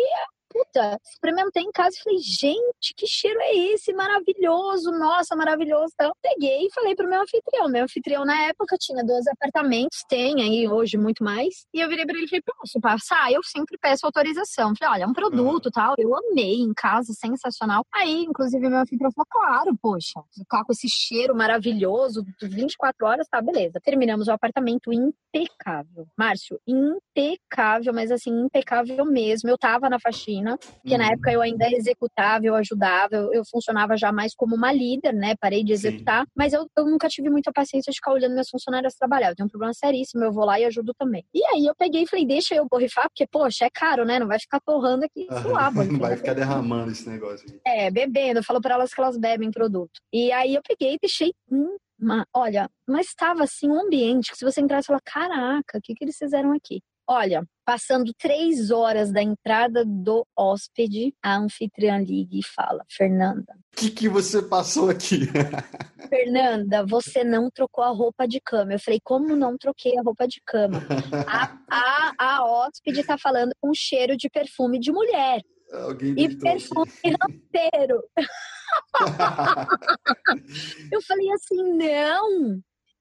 puta, 0.59 0.99
experimentei 1.05 1.62
em 1.62 1.71
casa 1.71 1.97
e 1.97 2.03
falei, 2.03 2.18
gente, 2.18 2.94
que 2.97 3.07
cheiro 3.07 3.38
é 3.40 3.57
esse? 3.73 3.92
Maravilhoso, 3.92 4.90
nossa, 4.92 5.37
maravilhoso. 5.37 5.92
Então, 5.94 6.12
peguei 6.21 6.66
e 6.66 6.73
falei 6.73 6.94
pro 6.94 7.09
meu 7.09 7.23
anfitrião. 7.23 7.68
Meu 7.68 7.85
anfitrião, 7.85 8.25
na 8.25 8.44
época, 8.44 8.77
tinha 8.79 9.05
12 9.05 9.31
apartamentos, 9.31 10.03
tem 10.09 10.42
aí 10.42 10.68
hoje 10.68 10.97
muito 10.97 11.23
mais. 11.23 11.66
E 11.73 11.81
eu 11.81 11.88
virei 11.88 12.05
pra 12.05 12.16
ele 12.16 12.27
e 12.27 12.29
falei, 12.29 12.42
posso 12.42 12.81
passar? 12.81 13.31
Eu 13.33 13.42
sempre 13.44 13.77
peço 13.81 14.07
autorização. 14.07 14.75
Falei, 14.79 14.94
olha, 14.94 15.05
é 15.05 15.07
um 15.07 15.12
produto 15.12 15.66
uhum. 15.66 15.73
tal. 15.73 15.94
Eu 15.99 16.16
amei 16.16 16.57
em 16.57 16.73
casa, 16.75 17.12
sensacional. 17.12 17.85
Aí, 17.94 18.25
inclusive, 18.25 18.68
meu 18.68 18.79
anfitrião 18.79 19.12
falou, 19.12 19.27
claro, 19.31 19.79
poxa, 19.81 20.21
ficar 20.35 20.64
com 20.64 20.73
esse 20.73 20.88
cheiro 20.88 21.35
maravilhoso, 21.35 22.25
24 22.42 23.07
horas, 23.07 23.29
tá, 23.29 23.40
beleza. 23.40 23.81
Terminamos 23.83 24.29
o 24.29 24.33
apartamento 24.33 24.92
impecável. 24.92 26.07
Márcio, 26.16 26.61
impecável, 26.66 27.92
mas 27.92 28.11
assim, 28.11 28.31
impecável 28.31 29.05
mesmo. 29.05 29.49
Eu 29.49 29.59
tava 29.59 29.88
na 29.88 29.99
faxina, 30.01 30.48
porque 30.57 30.93
uhum. 30.93 30.99
na 30.99 31.13
época 31.13 31.33
eu 31.33 31.43
ainda 31.43 31.71
executava, 31.71 32.45
eu 32.45 32.55
ajudava, 32.55 33.15
eu, 33.15 33.33
eu, 33.33 33.43
funcionava 33.51 33.97
já 33.97 34.13
mais 34.13 34.35
como 34.35 34.55
uma 34.55 34.73
líder, 34.73 35.13
né? 35.13 35.35
Parei 35.41 35.65
de 35.65 35.73
executar, 35.73 36.25
Sim. 36.25 36.31
mas 36.37 36.53
eu, 36.53 36.67
eu 36.77 36.85
nunca 36.87 37.09
tive 37.09 37.29
muita 37.29 37.53
paciência 37.53 37.91
de 37.91 37.97
ficar 37.97 38.13
olhando 38.13 38.35
meus 38.35 38.49
funcionários 38.49 38.95
trabalhar. 38.95 39.31
Eu 39.31 39.37
tenho 39.37 39.47
um 39.47 39.51
problema 39.51 39.75
seríssimo, 39.75 40.25
eu 40.25 40.33
vou 40.33 40.45
lá 40.45 40.59
e 40.59 40.65
ajudo 40.65 40.93
também. 40.99 41.25
E 41.35 41.45
aí 41.47 41.67
eu 41.67 41.75
peguei 41.77 42.03
e 42.03 42.09
falei, 42.09 42.27
deixa 42.27 42.55
eu 42.55 42.67
borrifar, 42.71 43.09
porque, 43.09 43.27
poxa, 43.27 43.65
é 43.65 43.71
caro, 43.71 44.05
né? 44.05 44.19
Não 44.19 44.27
vai 44.27 44.39
ficar 44.39 44.61
torrando 44.61 45.05
aqui 45.05 45.27
suave. 45.43 45.79
Não 45.89 45.99
vai 45.99 46.17
ficar 46.17 46.35
derramando 46.35 46.93
esse 46.93 47.09
negócio 47.09 47.49
aqui. 47.49 47.61
É, 47.67 47.91
bebendo. 47.91 48.41
Eu 48.41 48.45
falo 48.45 48.61
para 48.61 48.75
elas 48.75 48.93
que 48.93 49.01
elas 49.01 49.17
bebem 49.17 49.51
produto. 49.51 50.01
E 50.13 50.31
aí 50.33 50.55
eu 50.55 50.63
peguei 50.63 50.95
e 50.95 50.99
deixei 51.01 51.33
hum, 51.51 51.77
uma, 52.01 52.25
olha, 52.35 52.71
mas 52.87 53.09
estava 53.09 53.43
assim 53.43 53.69
um 53.69 53.81
ambiente 53.81 54.31
que 54.31 54.39
se 54.39 54.45
você 54.45 54.61
entrasse 54.61 54.87
e 54.87 54.89
falar, 54.89 55.01
caraca, 55.05 55.79
o 55.79 55.81
que, 55.83 55.95
que 55.95 56.05
eles 56.05 56.17
fizeram 56.17 56.53
aqui? 56.53 56.81
Olha, 57.11 57.42
passando 57.64 58.12
três 58.18 58.71
horas 58.71 59.11
da 59.11 59.23
entrada 59.23 59.83
do 59.83 60.27
hóspede, 60.37 61.14
a 61.23 61.38
anfitriã 61.38 61.97
liga 61.97 62.37
e 62.37 62.44
fala: 62.44 62.85
Fernanda. 62.90 63.55
O 63.73 63.77
que, 63.81 63.88
que 63.90 64.11
você 64.11 64.42
passou 64.42 64.90
aqui? 64.90 65.21
Fernanda, 66.11 66.85
você 66.85 67.25
não 67.25 67.51
trocou 67.51 67.83
a 67.83 67.88
roupa 67.88 68.29
de 68.29 68.38
cama. 68.40 68.75
Eu 68.75 68.79
falei: 68.79 69.01
Como 69.03 69.35
não 69.35 69.57
troquei 69.57 69.99
a 69.99 70.03
roupa 70.03 70.29
de 70.29 70.42
cama? 70.44 70.83
A, 71.27 71.57
a, 71.71 72.12
a 72.18 72.44
hóspede 72.44 73.03
tá 73.03 73.16
falando 73.16 73.53
com 73.59 73.73
cheiro 73.75 74.14
de 74.14 74.29
perfume 74.29 74.79
de 74.79 74.92
mulher. 74.92 75.40
Alguém 75.73 76.14
e 76.14 76.37
perfume 76.37 76.92
inteiro. 77.05 78.03
eu 80.92 81.01
falei 81.03 81.33
assim: 81.33 81.73
não, 81.73 82.61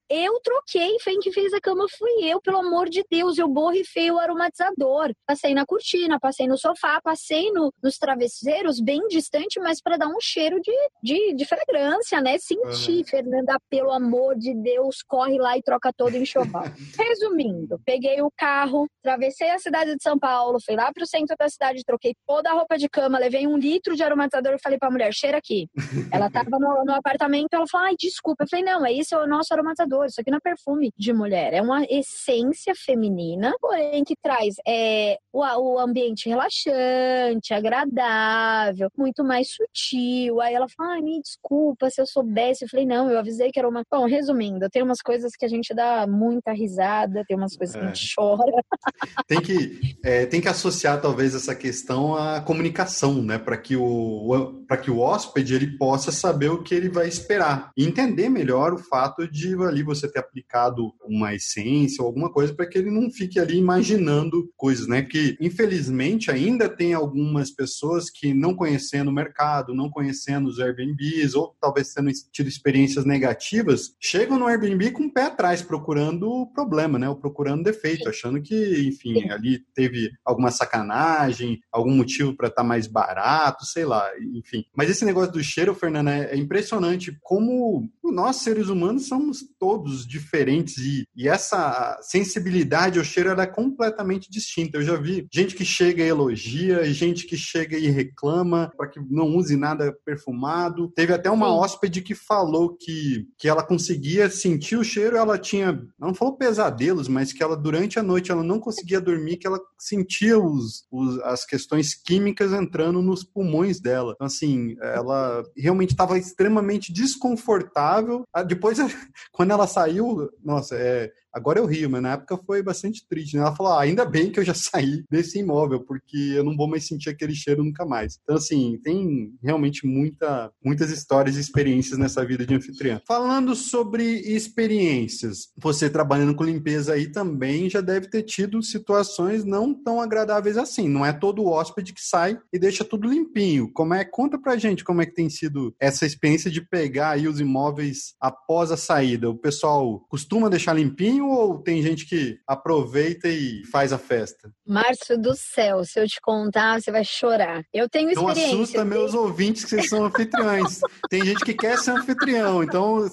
eu 0.09 0.39
troquei, 0.41 0.97
quem 1.21 1.31
fez 1.31 1.53
a 1.53 1.59
cama 1.59 1.85
fui 1.97 2.23
eu, 2.23 2.41
pelo 2.41 2.59
amor 2.59 2.89
de 2.89 3.03
Deus. 3.09 3.37
Eu 3.37 3.47
borrifei 3.47 4.11
o 4.11 4.19
aromatizador. 4.19 5.13
Passei 5.25 5.53
na 5.53 5.65
cortina, 5.65 6.19
passei 6.19 6.47
no 6.47 6.57
sofá, 6.57 7.01
passei 7.01 7.51
no, 7.51 7.73
nos 7.81 7.97
travesseiros, 7.97 8.79
bem 8.79 9.07
distante, 9.07 9.59
mas 9.59 9.81
para 9.81 9.97
dar 9.97 10.07
um 10.07 10.19
cheiro 10.21 10.59
de, 10.61 10.73
de, 11.03 11.33
de 11.33 11.45
fragrância, 11.45 12.21
né? 12.21 12.37
Senti, 12.37 12.97
uhum. 12.99 13.05
Fernanda, 13.05 13.57
pelo 13.69 13.91
amor 13.91 14.37
de 14.37 14.53
Deus, 14.53 14.97
corre 15.07 15.37
lá 15.37 15.57
e 15.57 15.61
troca 15.61 15.91
todo 15.95 16.13
o 16.13 16.17
enxoval. 16.17 16.63
Resumindo, 16.97 17.79
peguei 17.85 18.21
o 18.21 18.31
carro, 18.35 18.87
atravessei 19.03 19.51
a 19.51 19.59
cidade 19.59 19.95
de 19.95 20.03
São 20.03 20.17
Paulo, 20.17 20.59
fui 20.63 20.75
lá 20.75 20.91
pro 20.93 21.07
centro 21.07 21.35
da 21.37 21.49
cidade, 21.49 21.83
troquei 21.85 22.13
toda 22.25 22.49
a 22.49 22.53
roupa 22.53 22.77
de 22.77 22.87
cama, 22.87 23.19
levei 23.19 23.47
um 23.47 23.57
litro 23.57 23.95
de 23.95 24.03
aromatizador 24.03 24.53
e 24.53 24.61
falei 24.61 24.77
pra 24.77 24.91
mulher, 24.91 25.13
cheira 25.13 25.37
aqui. 25.37 25.67
Ela 26.11 26.29
tava 26.29 26.57
no, 26.59 26.85
no 26.85 26.93
apartamento, 26.93 27.53
ela 27.53 27.65
falou, 27.67 27.87
ai, 27.87 27.95
desculpa. 27.97 28.43
Eu 28.43 28.47
falei, 28.49 28.63
não, 28.63 28.85
é 28.85 28.93
esse 28.93 29.13
é 29.13 29.17
o 29.17 29.27
nosso 29.27 29.53
aromatizador 29.53 29.96
isso 30.05 30.19
aqui 30.19 30.31
não 30.31 30.37
é 30.37 30.41
perfume 30.41 30.91
de 30.97 31.13
mulher, 31.13 31.53
é 31.53 31.61
uma 31.61 31.83
essência 31.89 32.73
feminina, 32.75 33.53
porém 33.59 34.03
que 34.03 34.15
traz 34.21 34.55
é, 34.67 35.17
o, 35.31 35.41
o 35.41 35.79
ambiente 35.79 36.29
relaxante, 36.29 37.53
agradável, 37.53 38.89
muito 38.97 39.23
mais 39.23 39.49
sutil. 39.51 40.41
Aí 40.41 40.53
ela 40.53 40.67
fala, 40.75 40.93
ai, 40.93 41.01
me 41.01 41.21
desculpa 41.21 41.89
se 41.89 42.01
eu 42.01 42.05
soubesse. 42.05 42.63
Eu 42.63 42.69
falei, 42.69 42.85
não, 42.85 43.09
eu 43.09 43.19
avisei 43.19 43.51
que 43.51 43.59
era 43.59 43.67
uma. 43.67 43.83
Bom, 43.89 44.05
resumindo, 44.05 44.69
tem 44.69 44.83
umas 44.83 45.01
coisas 45.01 45.33
que 45.37 45.45
a 45.45 45.47
gente 45.47 45.73
dá 45.73 46.05
muita 46.07 46.51
risada, 46.51 47.23
tem 47.27 47.37
umas 47.37 47.55
coisas 47.55 47.75
é. 47.75 47.79
que 47.79 47.85
a 47.85 47.87
gente 47.87 48.11
é. 48.11 48.15
chora. 48.15 48.63
Tem 49.27 49.41
que, 49.41 49.97
é, 50.03 50.25
tem 50.25 50.39
que 50.39 50.47
associar, 50.47 51.01
talvez, 51.01 51.35
essa 51.35 51.53
questão 51.53 52.15
à 52.15 52.39
comunicação, 52.39 53.21
né? 53.21 53.37
Para 53.37 53.57
que, 53.57 53.75
o, 53.75 54.63
que 54.81 54.89
o 54.89 54.99
hóspede 54.99 55.53
ele 55.53 55.77
possa 55.77 56.11
saber 56.11 56.49
o 56.49 56.63
que 56.63 56.73
ele 56.73 56.87
vai 56.87 57.07
esperar 57.07 57.71
e 57.75 57.85
entender 57.85 58.29
melhor 58.29 58.73
o 58.73 58.77
fato 58.77 59.27
de 59.29 59.53
ali 59.65 59.83
você 59.87 60.11
ter 60.11 60.19
aplicado 60.19 60.93
uma 61.03 61.33
essência 61.33 62.01
ou 62.01 62.07
alguma 62.07 62.31
coisa 62.31 62.53
para 62.53 62.67
que 62.67 62.77
ele 62.77 62.91
não 62.91 63.09
fique 63.09 63.39
ali 63.39 63.57
imaginando 63.57 64.51
coisas, 64.55 64.87
né? 64.87 65.01
Que 65.01 65.37
infelizmente 65.39 66.29
ainda 66.29 66.69
tem 66.69 66.93
algumas 66.93 67.49
pessoas 67.49 68.09
que 68.09 68.33
não 68.33 68.53
conhecendo 68.53 69.09
o 69.09 69.13
mercado, 69.13 69.73
não 69.73 69.89
conhecendo 69.89 70.47
os 70.47 70.59
Airbnbs 70.59 71.33
ou 71.33 71.55
talvez 71.59 71.93
tendo 71.93 72.11
tido 72.31 72.47
experiências 72.47 73.05
negativas, 73.05 73.95
chegam 73.99 74.37
no 74.37 74.47
Airbnb 74.47 74.91
com 74.91 75.03
o 75.03 75.13
pé 75.13 75.23
atrás 75.23 75.61
procurando 75.61 76.47
problema, 76.53 76.99
né? 76.99 77.09
Ou 77.09 77.15
procurando 77.15 77.63
defeito, 77.63 78.09
achando 78.09 78.41
que, 78.41 78.87
enfim, 78.87 79.29
ali 79.29 79.59
teve 79.73 80.11
alguma 80.23 80.51
sacanagem, 80.51 81.59
algum 81.71 81.95
motivo 81.95 82.35
para 82.35 82.47
estar 82.47 82.61
tá 82.61 82.67
mais 82.67 82.87
barato, 82.87 83.65
sei 83.65 83.85
lá, 83.85 84.09
enfim. 84.33 84.65
Mas 84.75 84.89
esse 84.89 85.05
negócio 85.05 85.31
do 85.31 85.43
cheiro, 85.43 85.73
Fernanda, 85.73 86.11
é 86.11 86.35
impressionante 86.35 87.17
como 87.21 87.89
nós 88.03 88.37
seres 88.37 88.69
humanos 88.69 89.07
somos 89.07 89.45
todos 89.59 89.76
todos 89.77 90.07
diferentes 90.07 90.77
e, 90.77 91.07
e 91.15 91.27
essa 91.27 91.99
sensibilidade 92.01 92.97
ao 92.97 93.05
cheiro 93.05 93.29
é 93.29 93.45
completamente 93.45 94.29
distinta. 94.29 94.77
Eu 94.77 94.81
já 94.81 94.95
vi 94.95 95.27
gente 95.31 95.55
que 95.55 95.63
chega 95.63 96.03
e 96.03 96.07
elogia, 96.07 96.83
gente 96.91 97.27
que 97.27 97.37
chega 97.37 97.77
e 97.77 97.87
reclama 97.87 98.71
para 98.75 98.87
que 98.87 98.99
não 99.09 99.35
use 99.35 99.55
nada 99.55 99.95
perfumado. 100.03 100.91
Teve 100.95 101.13
até 101.13 101.29
uma 101.29 101.53
hóspede 101.53 102.01
que 102.01 102.15
falou 102.15 102.75
que, 102.75 103.27
que 103.37 103.47
ela 103.47 103.63
conseguia 103.63 104.29
sentir 104.29 104.77
o 104.77 104.83
cheiro, 104.83 105.15
ela 105.15 105.37
tinha, 105.37 105.79
não 105.99 106.13
falou 106.13 106.37
pesadelos, 106.37 107.07
mas 107.07 107.31
que 107.31 107.43
ela 107.43 107.55
durante 107.55 107.99
a 107.99 108.03
noite 108.03 108.31
ela 108.31 108.43
não 108.43 108.59
conseguia 108.59 108.99
dormir, 108.99 109.37
que 109.37 109.45
ela 109.45 109.59
sentia 109.77 110.39
os, 110.39 110.87
os 110.91 111.19
as 111.19 111.45
questões 111.45 111.93
químicas 111.93 112.51
entrando 112.51 113.01
nos 113.01 113.23
pulmões 113.23 113.79
dela. 113.79 114.13
Então, 114.15 114.27
assim, 114.27 114.75
ela 114.81 115.43
realmente 115.55 115.91
estava 115.91 116.17
extremamente 116.17 116.91
desconfortável. 116.91 118.23
Ah, 118.33 118.43
depois, 118.43 118.77
quando 119.31 119.51
ela 119.51 119.66
saiu, 119.67 120.29
nossa, 120.43 120.75
é, 120.75 121.11
Agora 121.37 121.59
eu 121.59 121.65
rio, 121.65 121.89
mas 121.89 122.01
na 122.01 122.13
época 122.13 122.35
foi 122.35 122.63
bastante 122.63 123.05
triste. 123.07 123.35
Né? 123.35 123.41
Ela 123.41 123.55
falou: 123.55 123.73
ah, 123.73 123.81
ainda 123.81 124.03
bem 124.03 124.31
que 124.31 124.39
eu 124.39 124.43
já 124.43 124.53
saí 124.55 125.03
desse 125.09 125.37
imóvel, 125.37 125.81
porque 125.81 126.33
eu 126.35 126.43
não 126.43 126.57
vou 126.57 126.67
mais 126.67 126.87
sentir 126.87 127.09
aquele 127.09 127.35
cheiro 127.35 127.63
nunca 127.63 127.85
mais. 127.85 128.19
Então, 128.23 128.35
assim, 128.35 128.79
tem 128.83 129.31
realmente 129.43 129.85
muita, 129.85 130.51
muitas 130.63 130.89
histórias 130.89 131.37
e 131.37 131.39
experiências 131.39 131.99
nessa 131.99 132.25
vida 132.25 132.45
de 132.45 132.55
anfitriã. 132.55 132.99
Falando 133.07 133.55
sobre 133.55 134.03
experiências, 134.03 135.49
você 135.55 135.89
trabalhando 135.89 136.35
com 136.35 136.43
limpeza 136.43 136.93
aí 136.93 137.11
também 137.11 137.69
já 137.69 137.81
deve 137.81 138.09
ter 138.09 138.23
tido 138.23 138.61
situações 138.63 139.45
não 139.45 139.73
tão 139.73 140.01
agradáveis 140.01 140.57
assim. 140.57 140.89
Não 140.89 141.05
é 141.05 141.13
todo 141.13 141.45
hóspede 141.45 141.93
que 141.93 142.01
sai 142.01 142.39
e 142.51 142.57
deixa 142.57 142.83
tudo 142.83 143.07
limpinho. 143.07 143.71
Como 143.71 143.93
é? 143.93 144.03
Conta 144.03 144.39
pra 144.39 144.57
gente 144.57 144.83
como 144.83 145.01
é 145.01 145.05
que 145.05 145.13
tem 145.13 145.29
sido 145.29 145.75
essa 145.79 146.05
experiência 146.05 146.49
de 146.49 146.61
pegar 146.61 147.11
aí 147.11 147.27
os 147.27 147.39
imóveis 147.39 148.15
após 148.19 148.71
a 148.71 148.77
saída. 148.77 149.29
O 149.29 149.37
pessoal 149.37 149.99
costuma 150.09 150.49
deixar 150.49 150.73
limpinho 150.73 151.26
ou 151.29 151.61
tem 151.61 151.81
gente 151.81 152.05
que 152.05 152.39
aproveita 152.47 153.27
e 153.27 153.63
faz 153.71 153.93
a 153.93 153.97
festa? 153.97 154.51
Márcio 154.65 155.17
do 155.17 155.35
céu, 155.35 155.83
se 155.83 155.99
eu 155.99 156.07
te 156.07 156.19
contar, 156.21 156.81
você 156.81 156.91
vai 156.91 157.03
chorar. 157.03 157.63
Eu 157.73 157.89
tenho 157.89 158.09
experiência. 158.09 158.47
Não 158.47 158.63
assusta 158.63 158.85
meus 158.85 159.13
ouvintes 159.13 159.63
que 159.63 159.71
vocês 159.71 159.89
são 159.89 160.05
anfitriões. 160.05 160.79
tem 161.09 161.25
gente 161.25 161.43
que 161.43 161.53
quer 161.53 161.77
ser 161.77 161.91
anfitrião, 161.91 162.63
então 162.63 163.07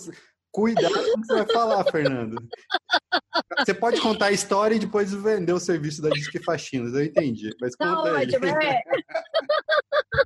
Cuidado 0.54 0.94
com 0.94 1.00
o 1.00 1.20
que 1.20 1.26
você 1.26 1.34
vai 1.34 1.52
falar, 1.52 1.84
Fernando. 1.90 2.36
Você 3.58 3.74
pode 3.74 4.00
contar 4.00 4.26
a 4.26 4.32
história 4.32 4.76
e 4.76 4.78
depois 4.78 5.12
vender 5.12 5.52
o 5.52 5.58
serviço 5.58 6.00
da 6.00 6.10
Disque 6.10 6.40
Faxinas, 6.40 6.94
eu 6.94 7.02
entendi. 7.02 7.50
Mas 7.60 7.74
conta 7.74 7.90
Não, 7.90 8.14
aí. 8.14 8.28
É. 8.62 8.80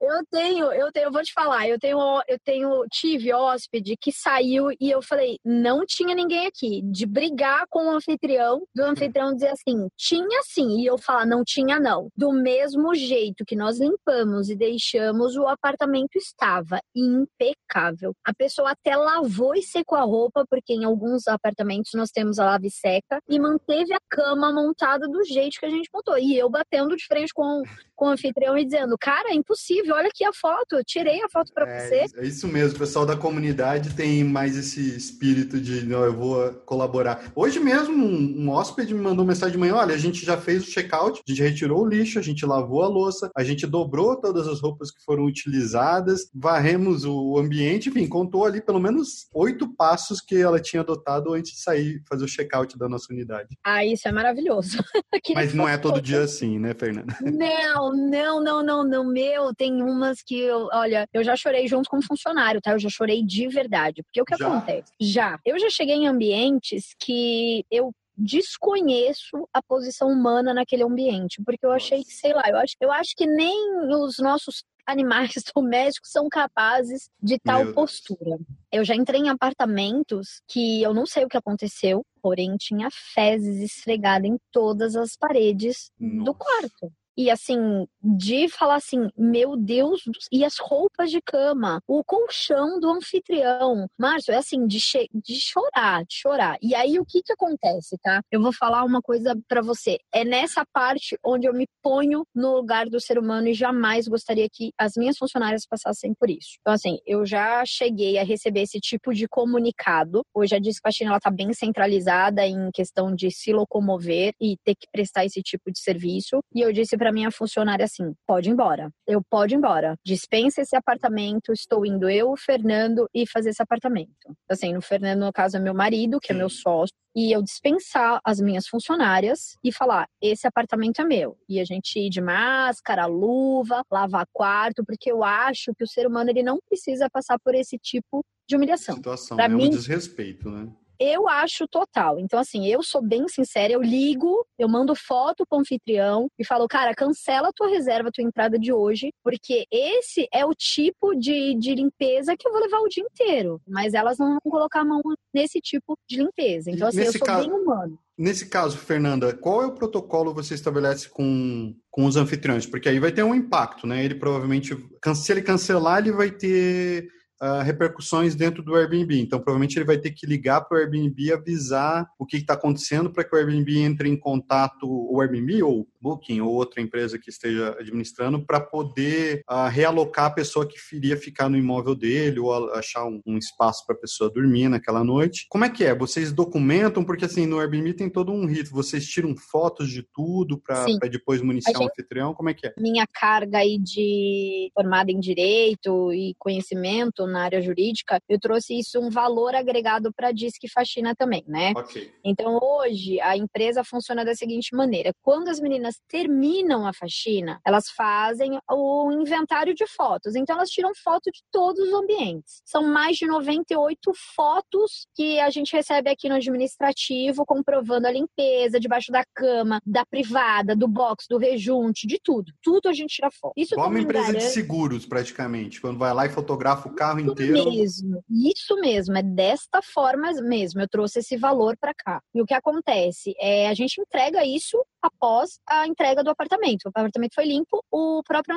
Eu 0.00 0.24
tenho, 0.30 0.72
eu 0.72 0.92
tenho, 0.92 1.06
eu 1.06 1.12
vou 1.12 1.22
te 1.22 1.32
falar, 1.32 1.68
eu 1.68 1.78
tenho, 1.78 1.98
eu 2.28 2.38
tenho, 2.44 2.84
tive 2.90 3.32
hóspede 3.32 3.96
que 3.96 4.12
saiu 4.12 4.70
e 4.80 4.90
eu 4.90 5.02
falei, 5.02 5.38
não 5.44 5.84
tinha 5.86 6.14
ninguém 6.14 6.46
aqui, 6.46 6.82
de 6.82 7.06
brigar 7.06 7.66
com 7.68 7.86
o 7.86 7.90
anfitrião, 7.90 8.66
do 8.74 8.82
anfitrião 8.82 9.34
dizer 9.34 9.50
assim, 9.50 9.88
tinha 9.96 10.42
sim, 10.44 10.80
e 10.80 10.86
eu 10.86 10.98
falar, 10.98 11.26
não 11.26 11.42
tinha 11.44 11.78
não. 11.78 12.08
Do 12.16 12.32
mesmo 12.32 12.94
jeito 12.94 13.44
que 13.44 13.56
nós 13.56 13.78
limpamos 13.78 14.48
e 14.48 14.56
deixamos, 14.56 15.36
o 15.36 15.46
apartamento 15.46 16.16
estava 16.16 16.80
impecável. 16.94 18.12
A 18.24 18.34
pessoa 18.34 18.70
até 18.70 18.96
lavou 18.96 19.54
e 19.54 19.62
secou 19.62 19.98
a 19.98 20.02
roupa, 20.02 20.44
porque 20.48 20.72
em 20.72 20.84
alguns 20.84 21.26
apartamentos 21.28 21.92
nós 21.94 22.10
temos 22.10 22.38
a 22.38 22.44
lave 22.44 22.70
seca, 22.70 23.20
e 23.28 23.38
manteve 23.38 23.92
a 23.92 23.98
cama 24.08 24.52
montada 24.52 25.06
do 25.08 25.24
jeito 25.24 25.58
que 25.58 25.66
a 25.66 25.70
gente 25.70 25.88
montou. 25.92 26.18
E 26.18 26.36
eu 26.36 26.48
batendo 26.48 26.96
de 26.96 27.06
frente 27.06 27.32
com, 27.32 27.62
com 27.94 28.06
o 28.06 28.10
anfitrião 28.10 28.56
e 28.56 28.64
dizendo, 28.64 28.96
cara, 28.98 29.33
é 29.34 29.36
impossível 29.36 29.94
olha 29.94 30.08
aqui 30.08 30.24
a 30.24 30.32
foto, 30.32 30.76
eu 30.76 30.84
tirei 30.84 31.22
a 31.22 31.28
foto 31.28 31.52
para 31.52 31.68
é, 31.68 31.80
você. 31.80 32.18
É 32.18 32.26
isso 32.26 32.48
mesmo, 32.48 32.76
o 32.76 32.78
pessoal 32.78 33.04
da 33.04 33.16
comunidade 33.16 33.94
tem 33.94 34.24
mais 34.24 34.56
esse 34.56 34.96
espírito 34.96 35.60
de, 35.60 35.84
não, 35.86 36.04
eu 36.04 36.12
vou 36.12 36.50
colaborar. 36.66 37.32
Hoje 37.34 37.60
mesmo, 37.60 37.94
um, 37.94 38.44
um 38.44 38.50
hóspede 38.50 38.94
me 38.94 39.00
mandou 39.00 39.24
mensagem 39.24 39.52
de 39.52 39.58
manhã, 39.58 39.76
olha, 39.76 39.94
a 39.94 39.98
gente 39.98 40.24
já 40.24 40.36
fez 40.36 40.62
o 40.62 40.70
check-out, 40.70 41.22
a 41.26 41.30
gente 41.30 41.42
retirou 41.42 41.82
o 41.82 41.88
lixo, 41.88 42.18
a 42.18 42.22
gente 42.22 42.44
lavou 42.46 42.82
a 42.82 42.88
louça, 42.88 43.30
a 43.36 43.44
gente 43.44 43.66
dobrou 43.66 44.16
todas 44.16 44.46
as 44.46 44.60
roupas 44.60 44.90
que 44.90 45.02
foram 45.04 45.24
utilizadas, 45.24 46.30
varremos 46.34 47.04
o 47.04 47.38
ambiente, 47.38 47.88
enfim, 47.88 48.08
contou 48.08 48.44
ali 48.44 48.60
pelo 48.60 48.80
menos 48.80 49.28
oito 49.34 49.68
passos 49.74 50.20
que 50.20 50.36
ela 50.36 50.60
tinha 50.60 50.82
adotado 50.82 51.32
antes 51.34 51.52
de 51.52 51.60
sair 51.60 52.02
fazer 52.08 52.24
o 52.24 52.28
check-out 52.28 52.76
da 52.78 52.88
nossa 52.88 53.12
unidade. 53.12 53.56
Ah, 53.64 53.84
isso 53.84 54.06
é 54.08 54.12
maravilhoso. 54.12 54.78
Mas 55.34 55.54
não 55.54 55.68
é 55.68 55.76
todo 55.76 56.00
dia 56.00 56.22
assim, 56.22 56.58
né, 56.58 56.74
Fernanda? 56.74 57.16
Não, 57.22 57.92
não, 57.92 58.42
não, 58.42 58.62
não, 58.62 58.84
não. 58.84 59.04
Meu, 59.04 59.23
tem 59.56 59.82
umas 59.82 60.22
que 60.22 60.38
eu, 60.38 60.68
olha, 60.72 61.06
eu 61.12 61.22
já 61.22 61.36
chorei 61.36 61.66
junto 61.66 61.88
com 61.88 61.98
um 61.98 62.02
funcionário, 62.02 62.60
tá? 62.60 62.72
Eu 62.72 62.78
já 62.78 62.88
chorei 62.88 63.24
de 63.24 63.48
verdade. 63.48 64.02
Porque 64.02 64.20
o 64.20 64.24
que 64.24 64.36
já? 64.36 64.46
acontece? 64.46 64.92
Já. 65.00 65.38
Eu 65.44 65.58
já 65.58 65.70
cheguei 65.70 65.96
em 65.96 66.06
ambientes 66.06 66.94
que 66.98 67.64
eu 67.70 67.92
desconheço 68.16 69.48
a 69.52 69.60
posição 69.62 70.08
humana 70.08 70.54
naquele 70.54 70.84
ambiente, 70.84 71.42
porque 71.44 71.66
eu 71.66 71.72
achei 71.72 72.04
que, 72.04 72.12
sei 72.12 72.32
lá, 72.32 72.44
eu 72.46 72.56
acho, 72.56 72.74
eu 72.80 72.92
acho 72.92 73.12
que 73.16 73.26
nem 73.26 73.56
os 73.88 74.18
nossos 74.18 74.62
animais 74.86 75.32
domésticos 75.54 76.10
são 76.10 76.28
capazes 76.28 77.08
de 77.20 77.38
tal 77.38 77.64
Meu 77.64 77.74
postura. 77.74 78.36
Deus. 78.36 78.42
Eu 78.72 78.84
já 78.84 78.94
entrei 78.94 79.20
em 79.20 79.28
apartamentos 79.28 80.40
que 80.48 80.82
eu 80.82 80.94
não 80.94 81.06
sei 81.06 81.24
o 81.24 81.28
que 81.28 81.36
aconteceu, 81.36 82.04
porém 82.22 82.56
tinha 82.56 82.88
fezes 83.14 83.60
esfregada 83.60 84.26
em 84.26 84.36
todas 84.52 84.94
as 84.96 85.16
paredes 85.16 85.90
Nossa. 85.98 86.24
do 86.24 86.34
quarto. 86.34 86.92
E 87.16 87.30
assim, 87.30 87.86
de 88.02 88.48
falar 88.48 88.76
assim, 88.76 89.08
meu 89.16 89.56
Deus, 89.56 90.02
e 90.32 90.44
as 90.44 90.58
roupas 90.58 91.10
de 91.10 91.20
cama, 91.20 91.80
o 91.86 92.02
colchão 92.04 92.80
do 92.80 92.90
anfitrião. 92.90 93.86
Márcio, 93.98 94.32
é 94.32 94.36
assim, 94.36 94.66
de, 94.66 94.78
de 94.78 95.40
chorar, 95.40 96.04
de 96.04 96.14
chorar. 96.14 96.56
E 96.60 96.74
aí 96.74 96.98
o 96.98 97.04
que 97.04 97.22
que 97.22 97.32
acontece, 97.32 97.96
tá? 98.02 98.20
Eu 98.30 98.42
vou 98.42 98.52
falar 98.52 98.84
uma 98.84 99.00
coisa 99.00 99.38
para 99.48 99.62
você. 99.62 99.98
É 100.12 100.24
nessa 100.24 100.64
parte 100.72 101.16
onde 101.24 101.46
eu 101.46 101.54
me 101.54 101.66
ponho 101.82 102.24
no 102.34 102.54
lugar 102.56 102.86
do 102.86 103.00
ser 103.00 103.18
humano 103.18 103.48
e 103.48 103.54
jamais 103.54 104.08
gostaria 104.08 104.48
que 104.50 104.72
as 104.78 104.92
minhas 104.96 105.16
funcionárias 105.16 105.66
passassem 105.66 106.14
por 106.14 106.30
isso. 106.30 106.56
Então, 106.60 106.74
assim, 106.74 106.98
eu 107.06 107.24
já 107.24 107.64
cheguei 107.64 108.18
a 108.18 108.24
receber 108.24 108.62
esse 108.62 108.80
tipo 108.80 109.12
de 109.12 109.28
comunicado. 109.28 110.22
Hoje 110.34 110.56
a 110.56 110.58
despachina 110.58 111.10
ela 111.10 111.20
tá 111.20 111.30
bem 111.30 111.52
centralizada 111.52 112.46
em 112.46 112.70
questão 112.72 113.14
de 113.14 113.30
se 113.30 113.52
locomover 113.52 114.32
e 114.40 114.56
ter 114.64 114.74
que 114.74 114.86
prestar 114.90 115.24
esse 115.24 115.42
tipo 115.42 115.70
de 115.70 115.78
serviço. 115.78 116.40
E 116.54 116.60
eu 116.60 116.72
disse 116.72 116.96
para 117.04 117.12
minha 117.12 117.30
funcionária 117.30 117.84
assim: 117.84 118.14
pode 118.26 118.48
ir 118.48 118.52
embora. 118.52 118.90
Eu 119.06 119.22
pode 119.22 119.54
ir 119.54 119.58
embora. 119.58 119.94
Dispensa 120.02 120.62
esse 120.62 120.74
apartamento. 120.74 121.52
Estou 121.52 121.84
indo 121.84 122.08
eu, 122.08 122.30
o 122.30 122.36
Fernando, 122.36 123.06
e 123.12 123.26
fazer 123.26 123.50
esse 123.50 123.62
apartamento. 123.62 124.34
Assim, 124.48 124.72
no 124.72 124.80
Fernando, 124.80 125.20
no 125.20 125.32
caso, 125.32 125.58
é 125.58 125.60
meu 125.60 125.74
marido, 125.74 126.18
que 126.18 126.32
é 126.32 126.34
meu 126.34 126.48
sócio 126.48 126.94
e 127.14 127.30
eu 127.30 127.42
dispensar 127.42 128.20
as 128.24 128.40
minhas 128.40 128.66
funcionárias 128.66 129.58
e 129.62 129.70
falar: 129.70 130.08
esse 130.18 130.46
apartamento 130.46 131.02
é 131.02 131.04
meu. 131.04 131.36
E 131.46 131.60
a 131.60 131.64
gente 131.64 131.98
ir 131.98 132.08
de 132.08 132.22
máscara, 132.22 133.04
luva, 133.04 133.82
lavar 133.92 134.26
quarto, 134.32 134.82
porque 134.82 135.12
eu 135.12 135.22
acho 135.22 135.74
que 135.74 135.84
o 135.84 135.86
ser 135.88 136.06
humano 136.06 136.30
ele 136.30 136.42
não 136.42 136.58
precisa 136.66 137.10
passar 137.10 137.38
por 137.38 137.54
esse 137.54 137.76
tipo 137.78 138.24
de 138.48 138.56
humilhação. 138.56 138.96
Situação, 138.96 139.36
pra 139.36 139.44
é 139.44 139.48
mim, 139.48 139.66
um 139.66 139.70
desrespeito, 139.70 140.50
né? 140.50 140.72
Eu 141.04 141.28
acho 141.28 141.68
total. 141.68 142.18
Então, 142.18 142.38
assim, 142.38 142.66
eu 142.66 142.82
sou 142.82 143.02
bem 143.02 143.28
sincera, 143.28 143.72
eu 143.72 143.82
ligo, 143.82 144.46
eu 144.58 144.68
mando 144.68 144.94
foto 144.94 145.44
pro 145.46 145.58
anfitrião 145.58 146.28
e 146.38 146.44
falo, 146.44 146.66
cara, 146.66 146.94
cancela 146.94 147.48
a 147.48 147.52
tua 147.52 147.68
reserva, 147.68 148.08
a 148.08 148.12
tua 148.12 148.24
entrada 148.24 148.58
de 148.58 148.72
hoje, 148.72 149.12
porque 149.22 149.66
esse 149.70 150.26
é 150.32 150.46
o 150.46 150.54
tipo 150.54 151.14
de, 151.14 151.54
de 151.56 151.74
limpeza 151.74 152.34
que 152.36 152.48
eu 152.48 152.52
vou 152.52 152.60
levar 152.60 152.78
o 152.78 152.88
dia 152.88 153.04
inteiro. 153.04 153.60
Mas 153.68 153.92
elas 153.92 154.18
não 154.18 154.38
vão 154.42 154.50
colocar 154.50 154.80
a 154.80 154.84
mão 154.84 155.02
nesse 155.34 155.60
tipo 155.60 155.98
de 156.08 156.18
limpeza. 156.18 156.70
Então, 156.70 156.88
assim, 156.88 156.98
Nesse 156.98 157.16
eu 157.16 157.18
sou 157.18 157.26
caso... 157.26 157.48
bem 157.48 157.58
humano. 157.58 157.98
Nesse 158.16 158.46
caso, 158.46 158.78
Fernanda, 158.78 159.34
qual 159.34 159.62
é 159.62 159.66
o 159.66 159.74
protocolo 159.74 160.30
que 160.30 160.42
você 160.42 160.54
estabelece 160.54 161.08
com, 161.08 161.74
com 161.90 162.06
os 162.06 162.16
anfitriões? 162.16 162.64
Porque 162.64 162.88
aí 162.88 163.00
vai 163.00 163.10
ter 163.10 163.24
um 163.24 163.34
impacto, 163.34 163.88
né? 163.88 164.04
Ele 164.04 164.14
provavelmente, 164.14 164.76
se 165.16 165.32
ele 165.32 165.42
cancelar, 165.42 165.98
ele 165.98 166.12
vai 166.12 166.30
ter 166.30 167.08
uh, 167.42 167.62
repercussões 167.62 168.34
dentro 168.34 168.62
do 168.62 168.74
Airbnb. 168.74 169.20
Então, 169.20 169.38
provavelmente 169.38 169.76
ele 169.76 169.84
vai 169.84 169.98
ter 169.98 170.10
que 170.10 170.26
ligar 170.26 170.62
para 170.62 170.76
o 170.76 170.80
Airbnb 170.80 171.32
avisar 171.32 172.08
o 172.18 172.26
que 172.26 172.36
está 172.36 172.54
acontecendo 172.54 173.10
para 173.10 173.24
que 173.24 173.34
o 173.34 173.38
Airbnb 173.38 173.78
entre 173.78 174.08
em 174.08 174.16
contato, 174.16 174.86
o 174.86 175.20
Airbnb 175.20 175.62
ou 175.62 175.88
Booking 176.00 176.40
ou 176.40 176.52
outra 176.52 176.82
empresa 176.82 177.18
que 177.18 177.30
esteja 177.30 177.76
administrando, 177.78 178.44
para 178.44 178.60
poder 178.60 179.42
uh, 179.50 179.68
realocar 179.68 180.26
a 180.26 180.30
pessoa 180.30 180.66
que 180.66 180.76
iria 180.92 181.16
ficar 181.16 181.48
no 181.48 181.56
imóvel 181.56 181.94
dele 181.94 182.38
ou 182.38 182.72
achar 182.74 183.06
um, 183.06 183.20
um 183.26 183.38
espaço 183.38 183.86
para 183.86 183.96
a 183.96 183.98
pessoa 183.98 184.30
dormir 184.30 184.68
naquela 184.68 185.02
noite. 185.02 185.46
Como 185.48 185.64
é 185.64 185.70
que 185.70 185.84
é? 185.84 185.94
Vocês 185.94 186.32
documentam? 186.32 187.04
Porque 187.04 187.24
assim, 187.24 187.46
no 187.46 187.58
Airbnb 187.58 187.94
tem 187.94 188.10
todo 188.10 188.32
um 188.32 188.46
rito. 188.46 188.70
Vocês 188.70 189.06
tiram 189.06 189.34
fotos 189.36 189.88
de 189.88 190.02
tudo 190.02 190.58
para 190.58 190.84
depois 191.10 191.40
municiar 191.40 191.80
o 191.80 191.84
um 191.84 191.86
anfitrião? 191.86 192.34
Como 192.34 192.50
é 192.50 192.54
que 192.54 192.66
é? 192.66 192.74
Minha 192.78 193.06
carga 193.06 193.58
aí 193.58 193.78
de 193.78 194.70
formada 194.74 195.10
em 195.10 195.20
direito 195.20 196.12
e 196.12 196.34
conhecimento 196.38 197.26
na 197.34 197.44
área 197.44 197.60
jurídica, 197.60 198.18
eu 198.28 198.38
trouxe 198.38 198.78
isso 198.78 198.98
um 199.00 199.10
valor 199.10 199.54
agregado 199.54 200.12
para 200.12 200.32
Disque 200.32 200.68
Faxina 200.68 201.14
também, 201.14 201.44
né? 201.46 201.72
Okay. 201.76 202.12
Então 202.24 202.58
hoje 202.62 203.20
a 203.20 203.36
empresa 203.36 203.84
funciona 203.84 204.24
da 204.24 204.34
seguinte 204.34 204.74
maneira: 204.74 205.12
quando 205.22 205.48
as 205.48 205.60
meninas 205.60 206.00
terminam 206.08 206.86
a 206.86 206.92
faxina, 206.92 207.60
elas 207.66 207.88
fazem 207.90 208.58
o 208.70 209.12
inventário 209.12 209.74
de 209.74 209.86
fotos. 209.86 210.34
Então 210.34 210.56
elas 210.56 210.70
tiram 210.70 210.92
foto 210.94 211.30
de 211.30 211.42
todos 211.50 211.86
os 211.86 211.92
ambientes. 211.92 212.62
São 212.64 212.82
mais 212.82 213.16
de 213.16 213.26
98 213.26 214.12
fotos 214.34 215.06
que 215.14 215.40
a 215.40 215.50
gente 215.50 215.72
recebe 215.72 216.10
aqui 216.10 216.28
no 216.28 216.36
administrativo, 216.36 217.44
comprovando 217.44 218.06
a 218.06 218.12
limpeza 218.12 218.78
debaixo 218.78 219.10
da 219.10 219.24
cama, 219.34 219.80
da 219.84 220.04
privada, 220.06 220.76
do 220.76 220.86
box, 220.86 221.26
do 221.28 221.38
rejunte, 221.38 222.06
de 222.06 222.18
tudo. 222.22 222.52
Tudo 222.62 222.88
a 222.88 222.92
gente 222.92 223.16
tira 223.16 223.30
foto. 223.30 223.52
Isso 223.56 223.74
Igual 223.74 223.90
uma 223.90 224.00
empresa 224.00 224.26
garante... 224.26 224.46
de 224.46 224.52
seguros, 224.52 225.06
praticamente. 225.06 225.80
Quando 225.80 225.98
vai 225.98 226.12
lá 226.12 226.26
e 226.26 226.30
fotografa 226.30 226.88
o 226.88 226.94
carro 226.94 227.13
inteiro. 227.18 227.70
Mesmo, 227.70 228.22
isso 228.28 228.76
mesmo, 228.76 229.16
é 229.16 229.22
desta 229.22 229.80
forma 229.82 230.32
mesmo. 230.42 230.80
Eu 230.80 230.88
trouxe 230.88 231.20
esse 231.20 231.36
valor 231.36 231.76
para 231.76 231.94
cá. 231.94 232.22
E 232.34 232.40
o 232.40 232.46
que 232.46 232.54
acontece 232.54 233.34
é 233.38 233.68
a 233.68 233.74
gente 233.74 234.00
entrega 234.00 234.44
isso 234.44 234.78
após 235.02 235.60
a 235.68 235.86
entrega 235.86 236.24
do 236.24 236.30
apartamento. 236.30 236.86
O 236.86 236.88
apartamento 236.88 237.34
foi 237.34 237.44
limpo, 237.44 237.84
o 237.90 238.22
próprio 238.24 238.56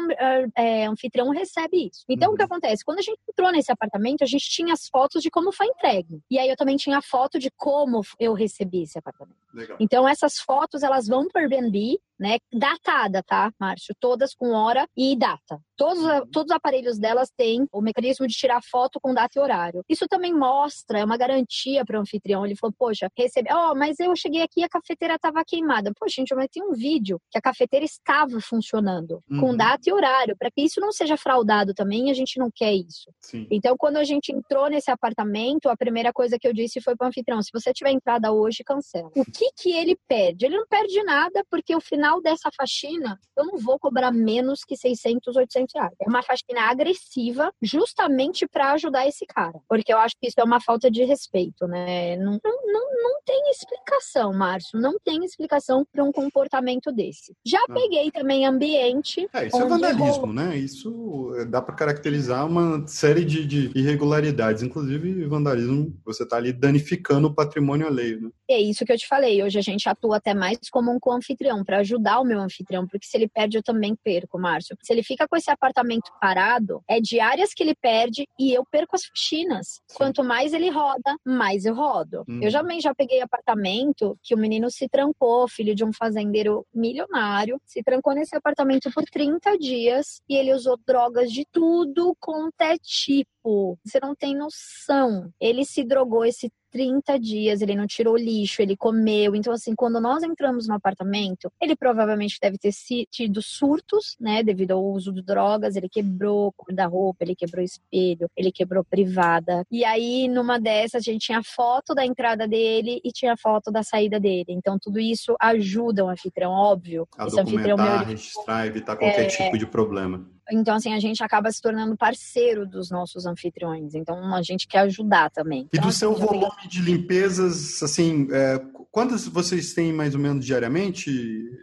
é, 0.56 0.86
anfitrião 0.86 1.30
recebe 1.30 1.90
isso. 1.92 2.06
Então, 2.08 2.30
uhum. 2.30 2.36
o 2.36 2.38
que 2.38 2.44
uhum. 2.44 2.48
acontece? 2.48 2.86
Quando 2.86 3.00
a 3.00 3.02
gente 3.02 3.20
entrou 3.30 3.52
nesse 3.52 3.72
apartamento, 3.72 4.24
a 4.24 4.28
gente 4.28 4.50
tinha 4.50 4.74
as 4.74 4.88
fotos 4.88 5.22
de 5.22 5.30
como 5.30 5.52
foi 5.52 5.68
entregue. 5.68 6.22
E 6.32 6.40
aí 6.40 6.50
eu 6.50 6.56
também 6.56 6.78
tinha 6.78 7.00
a 7.00 7.02
foto 7.02 7.38
de 7.38 7.52
como 7.52 8.02
eu 8.20 8.34
recebi 8.34 8.84
esse 8.84 8.98
apartamento. 8.98 9.38
Legal. 9.54 9.78
Então, 9.80 10.08
essas 10.08 10.38
fotos, 10.38 10.84
elas 10.84 11.08
vão 11.08 11.28
para 11.28 11.42
o 11.42 11.44
Airbnb, 11.44 12.00
né? 12.20 12.38
Datada, 12.52 13.24
tá, 13.24 13.52
Márcio? 13.60 13.96
Todas 14.00 14.34
com 14.34 14.52
hora 14.52 14.88
e 14.96 15.16
data. 15.16 15.60
Todos, 15.76 16.04
uhum. 16.04 16.28
todos 16.32 16.52
os 16.52 16.56
aparelhos 16.56 16.98
delas 16.98 17.30
têm 17.38 17.68
o 17.72 17.82
mecanismo 17.82 18.26
de 18.26 18.34
tirar 18.34 18.62
foto 18.64 19.00
com 19.00 19.14
data 19.14 19.38
e 19.38 19.40
horário. 19.40 19.84
Isso 19.88 20.08
também 20.08 20.34
mostra, 20.34 21.00
é 21.00 21.06
uma 21.06 21.18
garantia 21.18 21.86
para 21.86 21.98
o 21.98 22.02
anfitrião. 22.02 22.46
Ele 22.46 22.56
falou, 22.56 22.74
poxa, 22.78 23.10
recebi, 23.16 23.48
ó, 23.52 23.72
oh, 23.72 23.76
mas 23.76 24.00
eu 24.00 24.16
cheguei 24.16 24.42
aqui 24.42 24.62
e 24.62 24.64
a 24.64 24.70
cafeteira 24.70 25.16
estava 25.16 25.44
queimada. 25.46 25.92
Poxa, 25.98 26.16
gente, 26.18 26.34
mas 26.34 26.48
tem 26.52 26.64
um 26.64 26.74
vídeo 26.74 27.20
que 27.30 27.38
a 27.38 27.42
cafeteira 27.42 27.86
estava 27.86 28.40
funcionando 28.42 29.22
uhum. 29.30 29.40
com 29.40 29.56
data 29.56 29.88
e 29.88 29.94
horário, 29.94 30.36
para 30.38 30.50
que 30.50 30.62
isso 30.62 30.82
não 30.82 30.92
seja 30.92 31.16
fraudado 31.16 31.74
também, 31.74 32.10
a 32.10 32.14
gente 32.14 32.40
não 32.40 32.50
quer 32.54 32.74
isso. 32.74 33.12
Sim. 33.22 33.46
Então, 33.52 33.76
quando 33.78 33.98
a 33.98 34.04
gente 34.04 34.32
entrou 34.32 34.70
nesse 34.70 34.90
apartamento, 34.90 35.70
a 35.70 35.78
primeira 35.78 36.12
coisa 36.12 36.40
que 36.40 36.48
eu 36.48 36.54
disse 36.54 36.82
foi 36.82 36.96
para 36.96 37.06
o 37.06 37.08
anfitrião, 37.10 37.42
se 37.42 37.52
você 37.54 37.72
tiver 37.72 37.92
entrada 37.92 38.32
hoje, 38.32 38.64
cancela. 38.64 39.12
O 39.16 39.26
que 39.26 39.52
que 39.56 39.72
ele 39.72 39.96
perde? 40.08 40.46
Ele 40.46 40.58
não 40.58 40.68
perde 40.68 41.04
nada, 41.04 41.44
porque 41.52 41.76
o 41.76 41.82
final 41.82 42.07
dessa 42.22 42.50
faxina, 42.56 43.20
eu 43.36 43.46
não 43.46 43.58
vou 43.58 43.78
cobrar 43.78 44.12
menos 44.12 44.64
que 44.64 44.76
600, 44.76 45.36
800 45.36 45.76
é 45.76 46.10
uma 46.10 46.24
faxina 46.24 46.62
agressiva, 46.62 47.52
justamente 47.62 48.48
para 48.48 48.72
ajudar 48.74 49.08
esse 49.08 49.26
cara. 49.26 49.60
Porque 49.68 49.94
eu 49.94 49.98
acho 49.98 50.16
que 50.20 50.28
isso 50.28 50.40
é 50.40 50.44
uma 50.44 50.62
falta 50.62 50.90
de 50.90 51.04
respeito, 51.04 51.68
né? 51.68 52.16
Não, 52.18 52.40
não, 52.44 53.04
não 53.04 53.22
tem 53.26 53.50
explicação, 53.50 54.34
Márcio. 54.34 54.80
Não 54.80 54.98
tem 55.00 55.24
explicação 55.24 55.86
para 55.92 56.04
um 56.04 56.12
comportamento 56.12 56.92
desse. 56.92 57.34
Já 57.46 57.60
ah. 57.70 57.74
peguei 57.74 58.10
também 58.10 58.46
ambiente. 58.46 59.28
É, 59.34 59.48
isso 59.48 59.58
é 59.58 59.66
vandalismo, 59.66 60.34
né? 60.34 60.58
Isso 60.58 61.32
dá 61.50 61.62
para 61.62 61.76
caracterizar 61.76 62.46
uma 62.48 62.88
série 62.88 63.26
de, 63.26 63.46
de, 63.46 63.72
irregularidades, 63.76 64.64
inclusive 64.64 65.26
vandalismo. 65.26 65.94
Você 66.06 66.24
está 66.24 66.38
ali 66.38 66.54
danificando 66.54 67.28
o 67.28 67.34
patrimônio 67.34 67.88
alheio, 67.88 68.22
né? 68.22 68.30
É 68.50 68.60
isso 68.60 68.86
que 68.86 68.92
eu 68.92 68.98
te 68.98 69.08
falei. 69.08 69.44
Hoje 69.44 69.60
a 69.60 69.62
gente 69.62 69.90
atua 69.90 70.18
até 70.18 70.34
mais 70.34 70.58
como 70.72 70.92
um 70.92 71.00
co-anfitrião 71.00 71.64
para 71.64 71.80
ajudar 71.80 71.97
ajudar 71.98 72.20
o 72.20 72.24
meu 72.24 72.40
anfitrião, 72.40 72.88
porque 72.88 73.06
se 73.06 73.18
ele 73.18 73.28
perde, 73.28 73.58
eu 73.58 73.64
também 73.64 73.96
perco, 73.96 74.40
Márcio. 74.40 74.78
Se 74.82 74.94
ele 74.94 75.04
fica 75.04 75.28
com 75.28 75.36
esse 75.36 75.50
apartamento 75.50 76.12
parado, 76.22 76.82
é 76.88 77.02
diárias 77.02 77.54
que 77.54 77.64
ele 77.64 77.76
perde 77.76 78.28
e 78.40 78.54
eu 78.54 78.64
perco 78.66 78.96
as 78.96 79.06
faxinas. 79.06 79.82
Sim. 79.88 79.98
Quanto 79.98 80.24
mais 80.24 80.54
ele 80.54 80.70
roda, 80.70 81.18
mais 81.26 81.66
eu 81.66 81.74
rodo. 81.74 82.24
Hum. 82.28 82.40
Eu 82.42 82.52
também 82.52 82.80
já 82.80 82.94
peguei 82.94 83.22
apartamento 83.22 84.18
que 84.24 84.36
o 84.36 84.38
menino 84.38 84.70
se 84.70 84.88
trancou, 84.88 85.48
filho 85.48 85.76
de 85.76 85.84
um 85.84 85.92
fazendeiro 85.92 86.66
milionário, 86.74 87.60
se 87.66 87.84
trancou 87.84 88.14
nesse 88.14 88.36
apartamento 88.36 88.92
por 88.92 89.04
30 89.04 89.58
dias 89.58 90.22
e 90.30 90.36
ele 90.36 90.54
usou 90.54 90.78
drogas 90.86 91.32
de 91.32 91.46
tudo 91.52 92.16
quanto 92.20 92.62
é 92.62 92.78
tipo. 92.78 93.78
Você 93.86 94.00
não 94.02 94.14
tem 94.14 94.36
noção. 94.36 95.30
Ele 95.40 95.64
se 95.66 95.84
drogou 95.84 96.26
esse 96.26 96.52
30 96.78 97.20
dias, 97.20 97.60
ele 97.64 97.74
não 97.74 97.88
tirou 97.88 98.16
lixo, 98.16 98.62
ele 98.62 98.78
comeu. 98.78 99.36
Então, 99.36 99.52
assim, 99.52 99.74
quando 99.74 100.00
nós 100.00 100.22
entramos 100.22 100.68
no 100.68 100.76
apartamento, 100.76 101.52
ele 101.60 101.76
provavelmente 101.76 102.38
deve 102.40 102.60
ter 102.60 102.70
tido 103.10 103.42
surtos, 103.42 104.16
né, 104.20 104.44
devido 104.44 104.74
ao 104.74 104.86
uso 104.86 105.12
de 105.12 105.24
drogas. 105.24 105.76
Ele 105.76 105.90
quebrou 105.90 106.54
guarda-roupa, 106.56 107.24
ele 107.24 107.36
quebrou 107.36 107.64
espelho, 107.64 108.30
ele 108.38 108.52
quebrou 108.52 108.84
privada. 108.84 109.64
E 109.72 109.84
aí, 109.84 110.28
numa 110.28 110.60
dessas, 110.60 111.02
a 111.02 111.12
gente 111.12 111.26
tinha 111.26 111.42
foto 111.44 111.96
da 111.96 112.06
entrada 112.06 112.48
dele 112.48 113.02
e 113.04 113.12
tinha 113.12 113.36
foto 113.36 113.72
da 113.72 113.82
saída 113.82 114.20
dele. 114.20 114.50
Então, 114.50 114.78
tudo 114.80 115.00
isso 115.00 115.36
ajuda 115.42 116.06
o 116.06 116.10
anfitrião, 116.10 116.52
óbvio. 116.52 117.08
A 117.18 117.26
Esse 117.26 117.38
documentar, 117.38 117.72
anfitrião 117.72 117.78
meu, 117.78 118.06
registrar, 118.06 118.68
evitar 118.68 118.96
qualquer 118.96 119.24
é, 119.24 119.26
tipo 119.26 119.58
de 119.58 119.66
problema. 119.66 120.37
Então, 120.52 120.76
assim, 120.76 120.94
a 120.94 121.00
gente 121.00 121.24
acaba 121.24 121.52
se 121.52 121.62
tornando 121.62 121.98
parceiro 121.98 122.66
dos 122.66 122.90
nossos 122.90 123.26
anfitriões. 123.26 123.96
Então, 123.96 124.34
a 124.34 124.42
gente 124.42 124.68
quer 124.68 124.80
ajudar 124.80 125.30
também. 125.30 125.64
E 125.74 125.78
então, 125.78 125.88
do 125.88 125.94
seu 125.94 126.12
assim, 126.12 126.26
volume 126.26 126.68
de 126.70 126.82
limpezas, 126.82 127.82
assim, 127.84 128.28
é, 128.32 128.60
quantas 128.92 129.28
vocês 129.28 129.74
têm 129.74 129.92
mais 129.92 130.16
ou 130.16 130.22
menos 130.22 130.46
diariamente, 130.46 131.12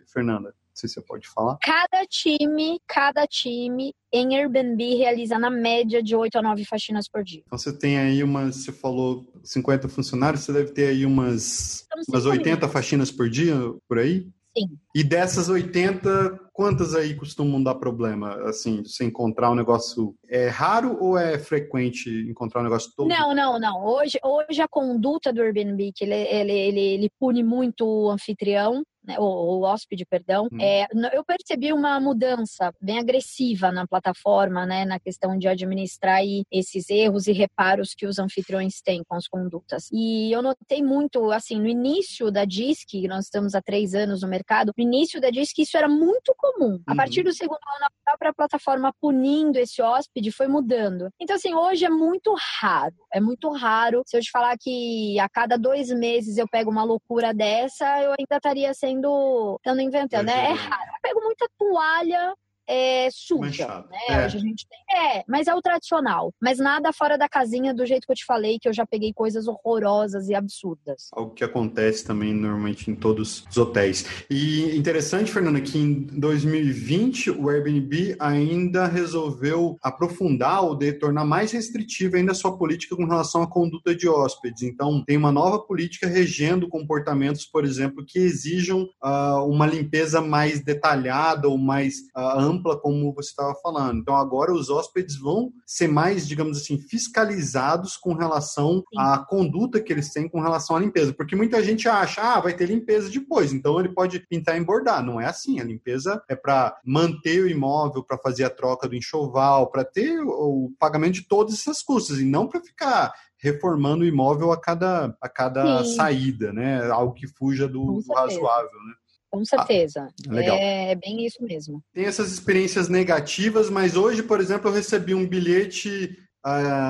Fernanda? 0.07 0.55
Não 0.75 0.81
sei 0.81 0.89
se 0.89 0.95
você 0.95 1.03
pode 1.03 1.29
falar. 1.29 1.57
Cada 1.63 2.05
time, 2.09 2.81
cada 2.87 3.27
time 3.29 3.95
em 4.13 4.37
Airbnb 4.37 4.97
realiza 4.97 5.39
na 5.39 5.49
média 5.49 6.03
de 6.03 6.17
8 6.17 6.37
a 6.37 6.43
9 6.43 6.65
faxinas 6.65 7.09
por 7.09 7.23
dia. 7.23 7.43
Então 7.47 7.57
você 7.57 7.73
tem 7.73 7.97
aí 7.97 8.25
umas, 8.25 8.57
você 8.57 8.73
falou 8.73 9.25
50 9.45 9.89
funcionários, 9.89 10.43
você 10.43 10.53
deve 10.53 10.73
ter 10.73 10.89
aí 10.89 11.07
umas, 11.07 11.87
umas 12.09 12.27
80 12.27 12.69
faxinas 12.69 13.13
por 13.13 13.31
dia, 13.31 13.55
por 13.89 14.01
aí? 14.01 14.27
Sim. 14.57 14.79
E 14.95 15.05
dessas 15.05 15.49
80, 15.49 16.41
quantas 16.55 16.95
aí 16.95 17.15
costumam 17.15 17.61
dar 17.63 17.75
problema? 17.75 18.37
Assim, 18.49 18.83
você 18.85 19.05
encontrar 19.05 19.51
um 19.51 19.57
negócio 19.57 20.15
é 20.29 20.49
raro 20.49 20.97
ou 21.01 21.19
é 21.19 21.37
frequente 21.37 22.09
encontrar 22.31 22.61
um 22.61 22.65
negócio 22.65 22.93
todo? 22.97 23.09
Não, 23.09 23.35
não, 23.35 23.59
não. 23.59 23.85
Hoje, 23.85 24.19
hoje 24.23 24.63
a 24.63 24.69
conduta 24.69 25.33
do 25.33 25.43
Airbnb, 25.43 25.93
que 25.95 26.05
ele, 26.05 26.15
ele, 26.15 26.53
ele, 26.53 26.81
ele 26.81 27.11
pune 27.19 27.43
muito 27.43 27.85
o 27.85 28.11
anfitrião, 28.11 28.85
né, 29.07 29.19
o, 29.19 29.23
o 29.23 29.63
hóspede, 29.63 30.07
perdão, 30.07 30.49
hum. 30.51 30.59
é, 30.61 30.87
eu 31.13 31.23
percebi 31.25 31.73
uma 31.73 32.01
mudança 32.01 32.73
bem 32.81 32.99
agressiva 32.99 33.71
na 33.71 33.87
plataforma, 33.87 34.65
né, 34.65 34.85
na 34.85 34.99
questão 34.99 35.37
de 35.39 35.47
administrar 35.47 36.21
esses 36.51 36.89
erros 36.89 37.27
e 37.27 37.33
reparos 37.33 37.95
que 37.95 38.07
os 38.07 38.19
anfitriões 38.19 38.81
têm 38.83 39.03
com 39.07 39.15
as 39.15 39.29
condutas. 39.29 39.89
E 39.93 40.33
eu 40.33 40.41
notei 40.41 40.83
muito, 40.83 41.31
assim, 41.31 41.61
no 41.61 41.69
início 41.69 42.31
da 42.31 42.45
DISC, 42.45 43.07
nós 43.07 43.27
estamos 43.27 43.55
há 43.55 43.61
três 43.61 43.95
anos 43.95 44.23
no 44.23 44.29
mercado, 44.29 44.73
no 44.77 44.83
início 44.83 45.21
da 45.21 45.31
DISC 45.31 45.59
isso 45.59 45.77
era 45.77 45.89
muito 45.89 46.35
comum. 46.45 46.81
A 46.87 46.93
uhum. 46.93 46.97
partir 46.97 47.23
do 47.23 47.33
segundo 47.33 47.59
ano, 47.77 47.87
a 47.87 48.11
própria 48.11 48.35
plataforma 48.35 48.93
punindo 49.01 49.59
esse 49.59 49.81
hóspede 49.81 50.31
foi 50.31 50.47
mudando. 50.47 51.09
Então, 51.21 51.37
assim, 51.37 51.55
hoje 51.55 51.85
é 51.85 51.91
muito 51.91 52.35
raro, 52.61 52.95
é 53.13 53.21
muito 53.21 53.51
raro. 53.51 54.03
Se 54.07 54.17
eu 54.17 54.21
te 54.21 54.31
falar 54.31 54.57
que 54.61 55.19
a 55.19 55.29
cada 55.29 55.57
dois 55.57 55.89
meses 55.91 56.37
eu 56.37 56.47
pego 56.49 56.71
uma 56.71 56.85
loucura 56.85 57.33
dessa, 57.33 57.85
eu 58.03 58.11
ainda 58.11 58.37
estaria 58.37 58.75
sendo 58.75 59.57
estando 59.57 59.81
inventando. 59.81 60.29
É, 60.29 60.51
é 60.51 60.53
raro. 60.53 60.91
Eu 60.91 61.01
pego 61.03 61.21
muita 61.23 61.47
toalha 61.59 62.35
é, 62.67 63.09
suja, 63.11 63.85
né? 63.91 63.99
É. 64.09 64.27
Hoje 64.27 64.37
a 64.37 64.41
gente 64.41 64.67
tem. 64.69 64.79
É, 64.97 65.25
mas 65.29 65.47
é 65.47 65.55
o 65.55 65.63
tradicional. 65.63 66.33
Mas 66.41 66.59
nada 66.59 66.93
fora 66.93 67.19
da 67.19 67.29
casinha 67.29 67.75
do 67.75 67.85
jeito 67.85 68.07
que 68.07 68.13
eu 68.13 68.17
te 68.17 68.25
falei, 68.25 68.59
que 68.59 68.69
eu 68.69 68.73
já 68.73 68.87
peguei 68.87 69.13
coisas 69.13 69.47
horrorosas 69.47 70.29
e 70.29 70.35
absurdas. 70.35 71.09
Algo 71.13 71.35
que 71.35 71.45
acontece 71.45 72.05
também 72.05 72.33
normalmente 72.33 72.91
em 72.91 72.95
todos 72.95 73.45
os 73.51 73.57
hotéis. 73.57 74.07
E 74.31 74.77
interessante, 74.77 75.31
Fernanda, 75.31 75.61
que 75.61 75.79
em 75.79 75.95
2020 75.95 77.31
o 77.31 77.49
Airbnb 77.49 78.17
ainda 78.19 78.87
resolveu 78.87 79.77
aprofundar 79.83 80.63
ou 80.65 80.75
de 80.75 80.93
tornar 80.93 81.25
mais 81.25 81.53
restritiva 81.53 82.17
ainda 82.17 82.33
a 82.33 82.35
sua 82.35 82.57
política 82.57 82.97
com 82.97 83.05
relação 83.05 83.43
à 83.43 83.47
conduta 83.47 83.95
de 83.95 84.09
hóspedes. 84.09 84.63
Então, 84.63 85.03
tem 85.05 85.17
uma 85.17 85.33
nova 85.33 85.59
política 85.59 86.07
regendo 86.07 86.69
comportamentos, 86.69 87.45
por 87.45 87.65
exemplo, 87.65 88.05
que 88.07 88.19
exijam 88.19 88.89
uh, 89.03 89.45
uma 89.47 89.67
limpeza 89.67 90.21
mais 90.21 90.63
detalhada 90.63 91.49
ou 91.49 91.59
mais 91.59 91.99
uh, 92.17 92.39
ampla, 92.39 92.54
como 92.63 93.13
você 93.13 93.31
estava 93.31 93.55
falando. 93.63 94.01
Então, 94.01 94.17
agora 94.17 94.53
os 94.53 94.71
hóspedes 94.71 95.17
vão 95.17 95.53
ser 95.67 95.89
mais, 95.89 96.27
digamos 96.27 96.59
assim, 96.59 96.79
fiscalizados 96.79 97.97
com 97.97 98.15
relação 98.15 98.79
Sim. 98.79 98.99
à 98.99 99.19
conduta 99.19 99.81
que 99.81 99.93
eles 99.93 100.13
têm 100.13 100.29
com 100.29 100.41
relação 100.41 100.77
à 100.77 100.81
limpeza. 100.81 101.13
Porque 101.13 101.37
muita 101.37 101.63
gente 101.63 101.89
acha, 101.89 102.23
ah, 102.23 102.41
vai 102.41 102.55
ter 102.55 102.67
limpeza 102.67 103.11
depois, 103.11 103.53
então 103.53 103.79
ele 103.79 103.91
pode 103.91 104.21
pintar 104.29 104.57
e 104.57 104.65
bordar. 104.65 105.05
Não 105.05 105.21
é 105.21 105.27
assim. 105.27 105.61
A 105.61 105.65
limpeza 105.65 106.23
é 106.29 106.37
para 106.37 106.77
manter 106.85 107.43
o 107.43 107.49
imóvel, 107.49 108.03
para 108.03 108.19
fazer 108.19 108.45
a 108.45 108.51
troca 108.51 108.89
do 108.89 108.97
enxoval, 108.97 109.71
para 109.71 109.85
ter 109.85 110.21
o 110.21 110.73
pagamento 110.79 111.15
de 111.15 111.29
todas 111.29 111.55
essas 111.55 111.83
custas 111.83 112.19
e 112.19 112.25
não 112.25 112.47
para 112.47 112.61
ficar 112.61 113.13
reformando 113.45 114.05
o 114.05 114.07
imóvel 114.07 114.53
a 114.53 114.61
cada, 114.61 115.15
a 115.21 115.29
cada 115.29 115.85
saída, 115.85 116.51
né? 116.51 116.91
Algo 116.91 117.13
que 117.13 117.27
fuja 117.27 117.69
do, 117.69 118.01
do 118.01 118.13
razoável, 118.15 118.71
né? 118.87 118.95
Com 119.35 119.45
certeza. 119.45 120.09
Ah, 120.31 120.41
é, 120.41 120.93
é 120.93 120.95
bem 120.95 121.27
isso 121.27 121.43
mesmo. 121.43 121.83
Tem 121.93 122.05
essas 122.05 122.33
experiências 122.33 122.89
negativas, 122.89 123.69
mas 123.69 123.97
hoje, 123.97 124.23
por 124.23 124.41
exemplo, 124.41 124.71
eu 124.71 124.75
recebi 124.75 125.15
um 125.15 125.27
bilhete 125.27 126.17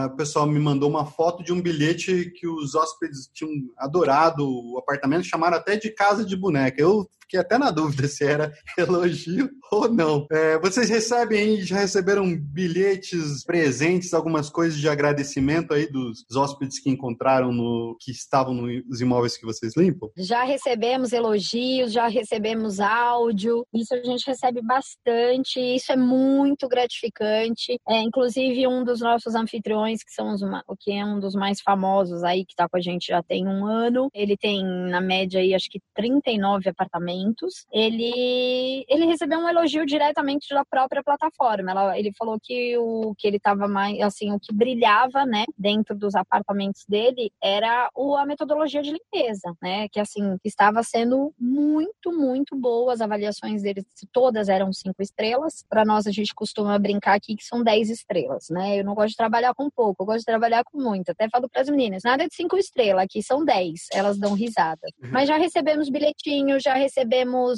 o 0.07 0.17
pessoal 0.17 0.49
me 0.49 0.59
mandou 0.59 0.91
uma 0.91 1.07
foto 1.07 1.45
de 1.45 1.53
um 1.53 1.63
bilhete 1.63 2.33
que 2.37 2.47
os 2.47 2.75
hóspedes 2.75 3.31
tinham 3.33 3.53
adorado 3.79 4.45
o 4.45 4.79
apartamento, 4.79 5.25
chamaram 5.25 5.57
até 5.57 5.77
de 5.77 5.91
casa 5.91 6.25
de 6.25 6.37
boneca. 6.37 6.81
Eu 6.83 7.09
fiquei 7.25 7.41
até 7.41 7.59
na 7.59 7.71
dúvida 7.71 8.07
se 8.09 8.25
era 8.25 8.53
elogio 8.79 9.51
ou 9.71 9.89
não. 9.89 10.27
É, 10.31 10.59
vocês 10.59 10.89
recebem, 10.89 11.61
já 11.63 11.79
receberam 11.79 12.37
bilhetes, 12.39 13.45
presentes, 13.45 14.15
algumas 14.15 14.49
coisas 14.49 14.79
de 14.79 14.89
agradecimento 14.89 15.75
aí 15.75 15.91
dos 15.91 16.25
hóspedes 16.35 16.81
que 16.81 16.91
encontraram 16.91 17.53
no 17.53 17.97
que 18.01 18.11
estavam 18.11 18.55
nos 18.55 19.01
imóveis 19.01 19.37
que 19.37 19.47
vocês 19.47 19.77
limpam? 19.77 20.09
Já 20.17 20.45
recebemos 20.45 21.13
elogios, 21.13 21.93
já 21.93 22.07
recebemos 22.07 22.81
áudio. 22.81 23.67
Isso 23.75 23.95
a 23.95 24.03
gente 24.03 24.27
recebe 24.27 24.61
bastante. 24.63 25.59
Isso 25.59 25.93
é 25.93 25.97
muito 25.97 26.69
gratificante. 26.69 27.79
É, 27.89 28.01
inclusive 28.01 28.67
um 28.67 28.85
dos 28.85 29.01
nossos 29.01 29.35
anfitriões, 29.35 30.03
que 30.03 30.13
são 30.13 30.33
os, 30.33 30.41
que 30.81 30.93
é 30.93 31.05
um 31.05 31.19
dos 31.19 31.35
mais 31.35 31.61
famosos 31.61 32.23
aí, 32.23 32.45
que 32.45 32.53
está 32.53 32.69
com 32.69 32.77
a 32.77 32.81
gente 32.81 33.07
já 33.07 33.23
tem 33.23 33.47
um 33.47 33.67
ano. 33.67 34.09
Ele 34.15 34.37
tem, 34.37 34.65
na 34.65 35.01
média, 35.01 35.41
aí, 35.41 35.55
acho 35.55 35.69
que 35.71 35.81
39 35.95 36.71
apartamentos. 36.71 37.14
Ele, 37.73 38.85
ele 38.89 39.07
recebeu 39.07 39.39
um 39.39 39.49
elogio 39.49 39.87
diretamente 39.87 40.49
da 40.55 40.65
própria 40.65 41.03
plataforma. 41.03 41.71
Ela, 41.71 41.99
ele 41.99 42.13
falou 42.17 42.39
que 42.43 42.77
o 42.79 43.15
que 43.17 43.27
ele 43.27 43.37
estava 43.37 43.67
mais, 43.69 44.01
assim, 44.01 44.33
o 44.33 44.41
que 44.41 44.55
brilhava, 44.55 45.25
né, 45.25 45.45
dentro 45.57 45.97
dos 45.97 46.15
apartamentos 46.15 46.85
dele 46.89 47.31
era 47.43 47.91
o, 47.95 48.17
a 48.17 48.27
metodologia 48.27 48.83
de 48.83 48.93
limpeza, 48.93 49.55
né, 49.63 49.89
que 49.89 50.01
assim, 50.01 50.37
estava 50.45 50.83
sendo 50.83 51.33
muito, 51.39 52.13
muito 52.13 52.57
boa. 52.57 52.93
As 52.93 53.01
avaliações 53.01 53.63
dele 53.63 53.85
todas 54.13 54.49
eram 54.49 54.73
cinco 54.73 55.03
estrelas. 55.03 55.65
Para 55.69 55.85
nós, 55.85 56.07
a 56.07 56.11
gente 56.11 56.35
costuma 56.35 56.79
brincar 56.79 57.15
aqui 57.15 57.37
que 57.37 57.45
são 57.45 57.63
10 57.63 57.91
estrelas, 57.91 58.47
né? 58.51 58.79
Eu 58.79 58.85
não 58.85 58.95
gosto 58.95 59.11
de 59.11 59.17
trabalhar 59.17 59.55
com 59.55 59.71
pouco, 59.71 60.03
eu 60.03 60.07
gosto 60.07 60.21
de 60.21 60.25
trabalhar 60.25 60.65
com 60.65 60.79
muito. 60.79 61.11
Até 61.11 61.29
falo 61.29 61.49
para 61.49 61.63
as 61.63 61.69
meninas, 61.69 62.03
nada 62.05 62.27
de 62.27 62.35
cinco 62.35 62.57
estrelas, 62.57 63.05
aqui 63.05 63.23
são 63.23 63.45
dez, 63.45 63.87
elas 63.93 64.19
dão 64.19 64.35
risada. 64.35 64.87
Uhum. 65.03 65.11
Mas 65.13 65.29
já 65.29 65.37
recebemos 65.37 65.89
bilhetinho, 65.89 66.61
já 66.61 66.75
recebemos 66.75 67.04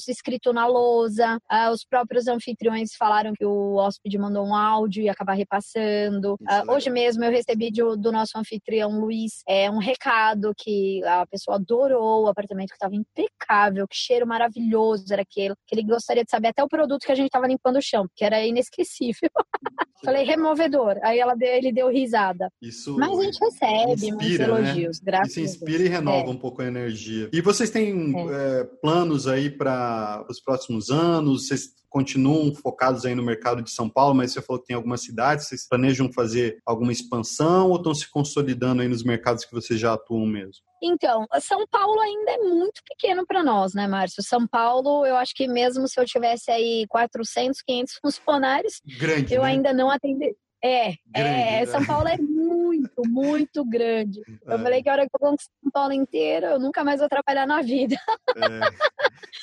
escrito 0.09 0.53
na 0.53 0.67
lousa, 0.67 1.37
uh, 1.51 1.71
os 1.71 1.85
próprios 1.85 2.27
anfitriões 2.27 2.91
falaram 2.99 3.33
que 3.35 3.45
o 3.45 3.77
hóspede 3.77 4.19
mandou 4.19 4.47
um 4.47 4.55
áudio 4.55 5.03
e 5.03 5.09
acabar 5.09 5.35
repassando. 5.35 6.35
Uh, 6.35 6.73
hoje 6.73 6.91
mesmo 6.91 7.25
eu 7.25 7.31
recebi 7.31 7.71
de, 7.71 7.83
do 7.83 8.13
nosso 8.13 8.39
anfitrião 8.39 9.01
Luiz 9.01 9.43
é, 9.49 9.71
um 9.71 9.79
recado 9.79 10.53
que 10.57 11.03
a 11.05 11.27
pessoa 11.27 11.57
adorou 11.57 12.25
o 12.25 12.29
apartamento, 12.29 12.69
que 12.69 12.75
estava 12.75 12.95
impecável, 12.95 13.87
que 13.89 13.97
cheiro 13.97 14.27
maravilhoso 14.27 15.05
era 15.13 15.23
aquele, 15.23 15.55
que 15.67 15.75
ele 15.75 15.83
gostaria 15.83 16.25
de 16.25 16.31
saber 16.31 16.49
até 16.49 16.63
o 16.63 16.69
produto 16.69 17.05
que 17.05 17.13
a 17.13 17.17
gente 17.17 17.27
estava 17.27 17.47
limpando 17.47 17.77
o 17.77 17.83
chão, 17.83 18.07
que 18.15 18.25
era 18.25 18.45
inesquecível. 18.45 19.31
Falei, 20.05 20.25
removedor. 20.25 20.99
Aí 21.03 21.19
ela 21.19 21.35
deu, 21.35 21.49
ele 21.49 21.73
deu 21.73 21.89
risada. 21.89 22.51
Isso 22.61 22.97
Mas 22.97 23.19
a 23.19 23.23
gente 23.23 23.39
recebe 23.41 23.93
inspira, 23.93 24.15
muitos 24.15 24.39
né? 24.39 24.45
elogios, 24.45 25.01
né? 25.01 25.05
graças 25.05 25.37
Isso 25.37 25.41
inspira 25.41 25.83
e 25.83 25.89
renova 25.89 26.29
é. 26.29 26.31
um 26.31 26.37
pouco 26.37 26.63
a 26.63 26.67
energia. 26.67 27.29
E 27.33 27.41
vocês 27.41 27.71
têm 27.71 28.15
é. 28.15 28.61
É, 28.61 28.65
planos 28.81 29.27
aí 29.27 29.36
para 29.51 30.25
os 30.29 30.41
próximos 30.41 30.91
anos? 30.91 31.47
Vocês 31.47 31.75
continuam 31.89 32.55
focados 32.55 33.07
aí 33.07 33.15
no 33.15 33.23
mercado 33.23 33.63
de 33.63 33.71
São 33.71 33.89
Paulo, 33.89 34.15
mas 34.15 34.33
você 34.33 34.43
falou 34.43 34.61
que 34.61 34.67
tem 34.69 34.77
algumas 34.77 35.03
cidades, 35.03 35.47
vocês 35.49 35.67
planejam 35.67 36.13
fazer 36.13 36.59
alguma 36.67 36.93
expansão 36.93 37.71
ou 37.71 37.77
estão 37.77 37.95
se 37.95 38.11
consolidando 38.11 38.83
aí 38.83 38.89
nos 38.89 39.03
mercados 39.03 39.45
que 39.47 39.55
vocês 39.55 39.81
já 39.81 39.95
atuam 39.95 40.27
mesmo? 40.27 40.63
Então, 40.83 41.27
São 41.41 41.67
Paulo 41.69 41.99
ainda 42.01 42.33
é 42.33 42.39
muito 42.39 42.83
pequeno 42.87 43.25
para 43.27 43.43
nós, 43.43 43.73
né, 43.73 43.87
Márcio? 43.87 44.23
São 44.23 44.47
Paulo, 44.47 45.07
eu 45.07 45.17
acho 45.17 45.33
que 45.35 45.49
mesmo 45.49 45.89
se 45.89 45.99
eu 45.99 46.05
tivesse 46.05 46.51
aí 46.51 46.85
400, 46.89 47.63
500 47.63 47.95
funcionários, 48.03 48.83
Grande, 48.99 49.33
eu 49.35 49.43
né? 49.43 49.49
ainda 49.49 49.73
não 49.73 49.91
atenderia. 49.91 50.35
É, 50.65 50.95
Grande, 51.07 51.31
né? 51.31 51.63
é, 51.63 51.67
São 51.67 51.85
Paulo 51.85 52.09
é 52.09 52.17
muito, 52.19 53.03
muito 53.07 53.65
grande. 53.65 54.21
Eu 54.45 54.57
É. 54.57 54.59
falei 54.59 54.83
que 54.83 54.89
a 54.89 54.93
hora 54.93 55.03
que 55.03 55.15
eu 55.15 55.21
conquisto 55.21 55.51
São 55.63 55.71
Paulo 55.71 55.93
inteiro, 55.93 56.47
eu 56.47 56.59
nunca 56.59 56.83
mais 56.83 56.99
vou 56.99 57.09
trabalhar 57.09 57.47
na 57.47 57.63
vida. 57.63 57.95
É. 58.37 58.61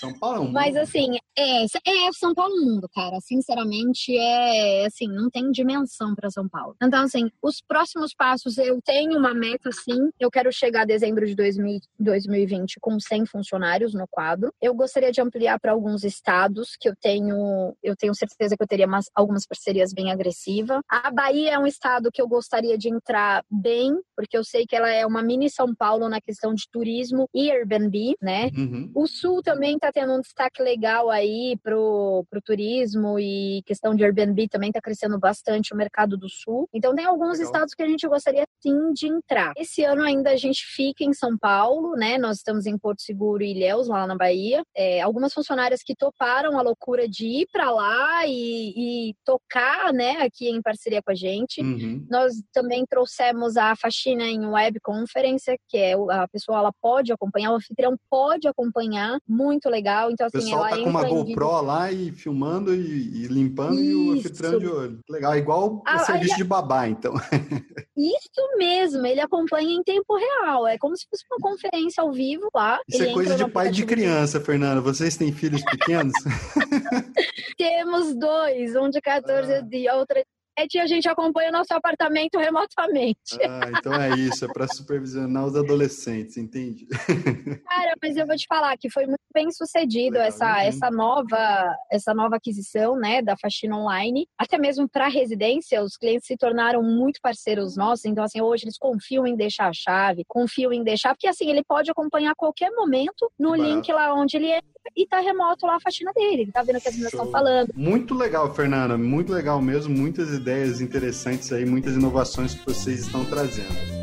São 0.04 0.20
Paulo 0.20 0.38
é 0.38 0.40
um 0.42 0.52
Mas 0.52 0.68
mundo. 0.74 0.78
assim, 0.80 1.18
é, 1.38 1.64
é 1.64 2.12
São 2.14 2.34
Paulo 2.34 2.54
mundo, 2.62 2.90
cara. 2.94 3.20
Sinceramente, 3.22 4.16
é 4.18 4.86
assim, 4.86 5.08
não 5.08 5.30
tem 5.30 5.50
dimensão 5.52 6.14
para 6.16 6.30
São 6.30 6.48
Paulo. 6.48 6.76
Então, 6.82 7.04
assim, 7.04 7.30
os 7.42 7.62
próximos 7.62 8.14
passos, 8.14 8.58
eu 8.58 8.80
tenho 8.84 9.18
uma 9.18 9.34
meta, 9.34 9.70
sim. 9.72 10.10
Eu 10.20 10.30
quero 10.30 10.52
chegar 10.52 10.82
a 10.82 10.86
dezembro 10.86 11.26
de 11.26 11.36
2000 11.36 11.80
2020 12.00 12.80
com 12.82 13.00
100 13.00 13.26
funcionários 13.26 13.94
no 13.94 14.06
quadro. 14.10 14.52
Eu 14.62 14.74
gostaria 14.74 15.12
de 15.12 15.22
ampliar 15.22 15.60
para 15.60 15.72
alguns 15.72 16.04
estados 16.04 16.76
que 16.80 16.90
eu 16.90 16.94
tenho, 17.02 17.74
eu 17.82 17.96
tenho 17.96 18.14
certeza 18.14 18.56
que 18.58 18.64
eu 18.64 18.68
teria 18.68 18.86
umas- 18.86 19.10
algumas 19.16 19.46
parcerias 19.46 19.94
bem 19.94 20.12
agressivas. 20.12 20.82
A 20.90 21.10
Bahia 21.12 21.52
é 21.54 21.60
um 21.60 21.68
estado 21.68 22.12
que 22.12 22.22
eu 22.22 22.28
gostaria 22.28 22.78
de 22.78 22.90
entrar 22.90 23.44
bem, 23.50 23.98
porque 24.16 24.38
eu 24.38 24.44
sei 24.44 24.66
que 24.66 24.76
ela 24.76 24.90
é 24.90 25.06
uma 25.06 25.22
mini 25.24 25.50
São 25.50 25.74
Paulo 25.74 26.10
na 26.10 26.20
questão 26.22 26.54
de 26.54 26.64
turismo 26.72 27.28
e 27.34 27.50
Airbnb, 27.52 28.16
né? 28.22 28.50
Uhum. 28.56 28.92
O 28.94 29.08
Sul 29.08 29.42
também 29.42 29.76
está 29.76 29.92
tendo 29.94 30.14
um 30.14 30.22
destaque 30.22 30.62
legal 30.62 31.10
aí 31.10 31.58
pro, 31.62 32.26
pro 32.30 32.42
turismo 32.42 33.20
e 33.20 33.62
questão 33.66 33.96
de 33.96 34.04
Airbnb 34.04 34.48
também 34.48 34.70
está 34.70 34.82
crescendo 34.82 35.20
bastante 35.20 35.74
o 35.74 35.78
mercado 35.78 36.18
do 36.18 36.30
Sul. 36.30 36.68
Então 36.74 36.96
tem 36.96 37.06
alguns 37.06 37.38
Legal. 37.38 37.46
estados 37.46 37.74
que 37.74 37.84
a 37.84 37.88
gente 37.88 38.08
gostaria 38.08 38.46
sim 38.62 38.92
de 38.94 39.08
entrar. 39.08 39.54
Esse 39.58 39.84
ano 39.84 40.04
ainda 40.04 40.32
a 40.32 40.36
gente 40.36 40.66
fica 40.66 41.04
em 41.04 41.14
São 41.14 41.38
Paulo, 41.38 41.96
né? 41.96 42.18
Nós 42.18 42.38
estamos 42.38 42.66
em 42.66 42.78
Porto 42.78 43.02
Seguro 43.02 43.44
e 43.44 43.52
Ilhéus, 43.52 43.88
lá 43.88 44.08
na 44.08 44.16
Bahia. 44.16 44.64
É, 44.76 45.02
algumas 45.02 45.34
funcionárias 45.34 45.82
que 45.84 45.96
toparam 45.96 46.58
a 46.58 46.62
loucura 46.62 47.08
de 47.08 47.26
ir 47.26 47.48
para 47.52 47.70
lá 47.72 48.26
e, 48.26 49.10
e 49.10 49.16
tocar, 49.24 49.94
né? 49.94 50.22
Aqui 50.22 50.50
em 50.50 50.62
parceria 50.62 51.02
com 51.02 51.12
a 51.12 51.16
gente. 51.16 51.62
Uhum. 51.62 52.06
Nós 52.10 52.34
também 52.52 52.86
trouxemos 52.86 53.58
a 53.58 53.76
faxina 53.76 54.24
em 54.24 54.46
web 54.46 54.80
conferência, 54.82 55.58
que 55.68 55.78
é 55.78 55.94
a 55.94 56.28
pessoa 56.28 56.60
ela 56.60 56.74
pode 56.82 57.12
acompanhar, 57.12 57.52
o 57.52 57.56
anfitrião 57.56 57.96
pode 58.10 58.48
acompanhar, 58.48 59.20
muito 59.28 59.70
legal. 59.74 60.12
Então 60.12 60.26
O 60.26 60.28
assim, 60.28 60.46
pessoal 60.46 60.68
ela 60.68 60.78
tá 60.78 60.84
com 60.84 60.90
uma 60.90 61.02
entra 61.02 61.12
em 61.12 61.24
GoPro 61.26 61.62
lá 61.62 61.92
e 61.92 62.12
filmando 62.12 62.74
e, 62.74 63.24
e 63.24 63.28
limpando 63.28 63.80
e 63.80 63.94
o 63.94 64.16
Isso. 64.16 64.28
anfitrião 64.28 64.60
de 64.60 64.68
olho. 64.68 65.00
Legal, 65.10 65.36
igual 65.38 65.84
o 65.86 66.00
serviço 66.00 66.38
de 66.38 66.44
babá, 66.44 66.88
então. 66.88 67.14
Isso 67.96 68.58
mesmo, 68.58 69.06
ele 69.06 69.22
acompanha 69.22 69.70
em 69.70 69.84
tempo 69.84 70.16
real. 70.16 70.68
É 70.68 70.78
como 70.78 70.96
se 70.96 71.06
fosse 71.10 71.24
uma 71.32 71.38
conferência 71.40 72.02
ao 72.02 72.12
vivo 72.12 72.50
lá. 72.54 72.80
Isso 72.88 73.04
é 73.04 73.12
coisa 73.12 73.36
de 73.36 73.48
pai 73.50 73.70
de 73.70 73.86
criança, 73.86 74.40
Fernanda. 74.40 74.82
Vocês 74.82 75.16
têm 75.18 75.32
filhos 75.32 75.64
pequenos? 75.64 76.14
Temos 77.58 78.16
dois, 78.16 78.76
um 78.76 78.90
de 78.90 79.02
14 79.02 79.54
Ah. 79.54 79.68
e 79.72 79.90
outro 79.90 80.16
de 80.16 80.26
7, 80.26 80.33
e 80.58 80.80
a 80.80 80.88
gente 80.88 81.08
acompanha 81.08 81.50
o 81.50 81.54
nosso 81.54 81.74
apartamento 81.74 82.38
remotamente. 82.38 83.38
ah, 83.42 83.72
então 83.78 83.94
é 83.94 84.12
isso, 84.12 84.46
é 84.46 84.48
para 84.48 84.68
supervisionar 84.68 85.46
os 85.46 85.56
adolescentes, 85.56 86.38
entende? 86.38 86.86
Cara, 87.68 87.94
mas 88.02 88.16
eu 88.16 88.26
vou 88.28 88.36
te 88.36 88.46
falar 88.48 88.78
que 88.78 88.90
foi 88.90 89.06
muito 89.06 89.20
bem 89.34 89.52
sucedido 89.52 90.14
Legal, 90.14 90.28
essa, 90.28 90.52
entendi. 90.52 90.68
essa, 90.68 90.92
nova, 90.92 91.76
essa 91.92 92.14
nova 92.14 92.36
aquisição 92.36 92.96
né, 92.96 93.22
da 93.22 93.36
faxina 93.36 93.76
online. 93.76 94.28
Até 94.38 94.58
mesmo 94.58 94.88
para 94.88 95.08
residência, 95.08 95.84
os 95.84 95.98
clientes 95.98 96.28
se 96.28 96.38
tornaram 96.38 96.84
muito 96.84 97.20
parceiros 97.22 97.76
nossos. 97.76 98.06
Então, 98.06 98.24
assim, 98.24 98.42
hoje 98.42 98.66
eles 98.66 98.78
confiam 98.78 99.26
em 99.26 99.36
deixar 99.36 99.70
a 99.70 99.74
chave, 99.74 100.24
confiam 100.28 100.72
em 100.72 100.84
deixar, 100.84 101.14
porque 101.14 101.28
assim, 101.28 101.50
ele 101.50 101.64
pode 101.64 101.90
acompanhar 101.90 102.32
a 102.32 102.36
qualquer 102.36 102.72
momento 102.72 103.32
no 103.40 103.52
Barato. 103.52 103.70
link 103.70 103.92
lá 103.92 104.14
onde 104.14 104.38
ele 104.38 104.52
é 104.52 104.62
e 104.96 105.08
tá 105.08 105.20
remoto 105.20 105.66
lá 105.66 105.76
a 105.76 105.80
faxina 105.80 106.12
dele. 106.14 106.44
Ele 106.44 106.52
tá 106.52 106.62
vendo 106.62 106.78
o 106.78 106.82
que 106.82 106.90
as 106.90 106.94
meninas 106.94 107.14
estão 107.14 107.32
falando. 107.32 107.70
Muito 107.76 108.14
legal, 108.14 108.54
Fernanda. 108.54 108.98
Muito 108.98 109.34
legal 109.34 109.62
mesmo. 109.62 109.96
Muitas 109.96 110.30
ideias 110.34 110.82
interessantes 110.82 111.52
aí, 111.52 111.66
muitas 111.66 111.96
inovações 111.96 112.54
que 112.54 112.66
vocês 112.66 113.02
estão 113.02 113.26
trazendo. 113.26 113.94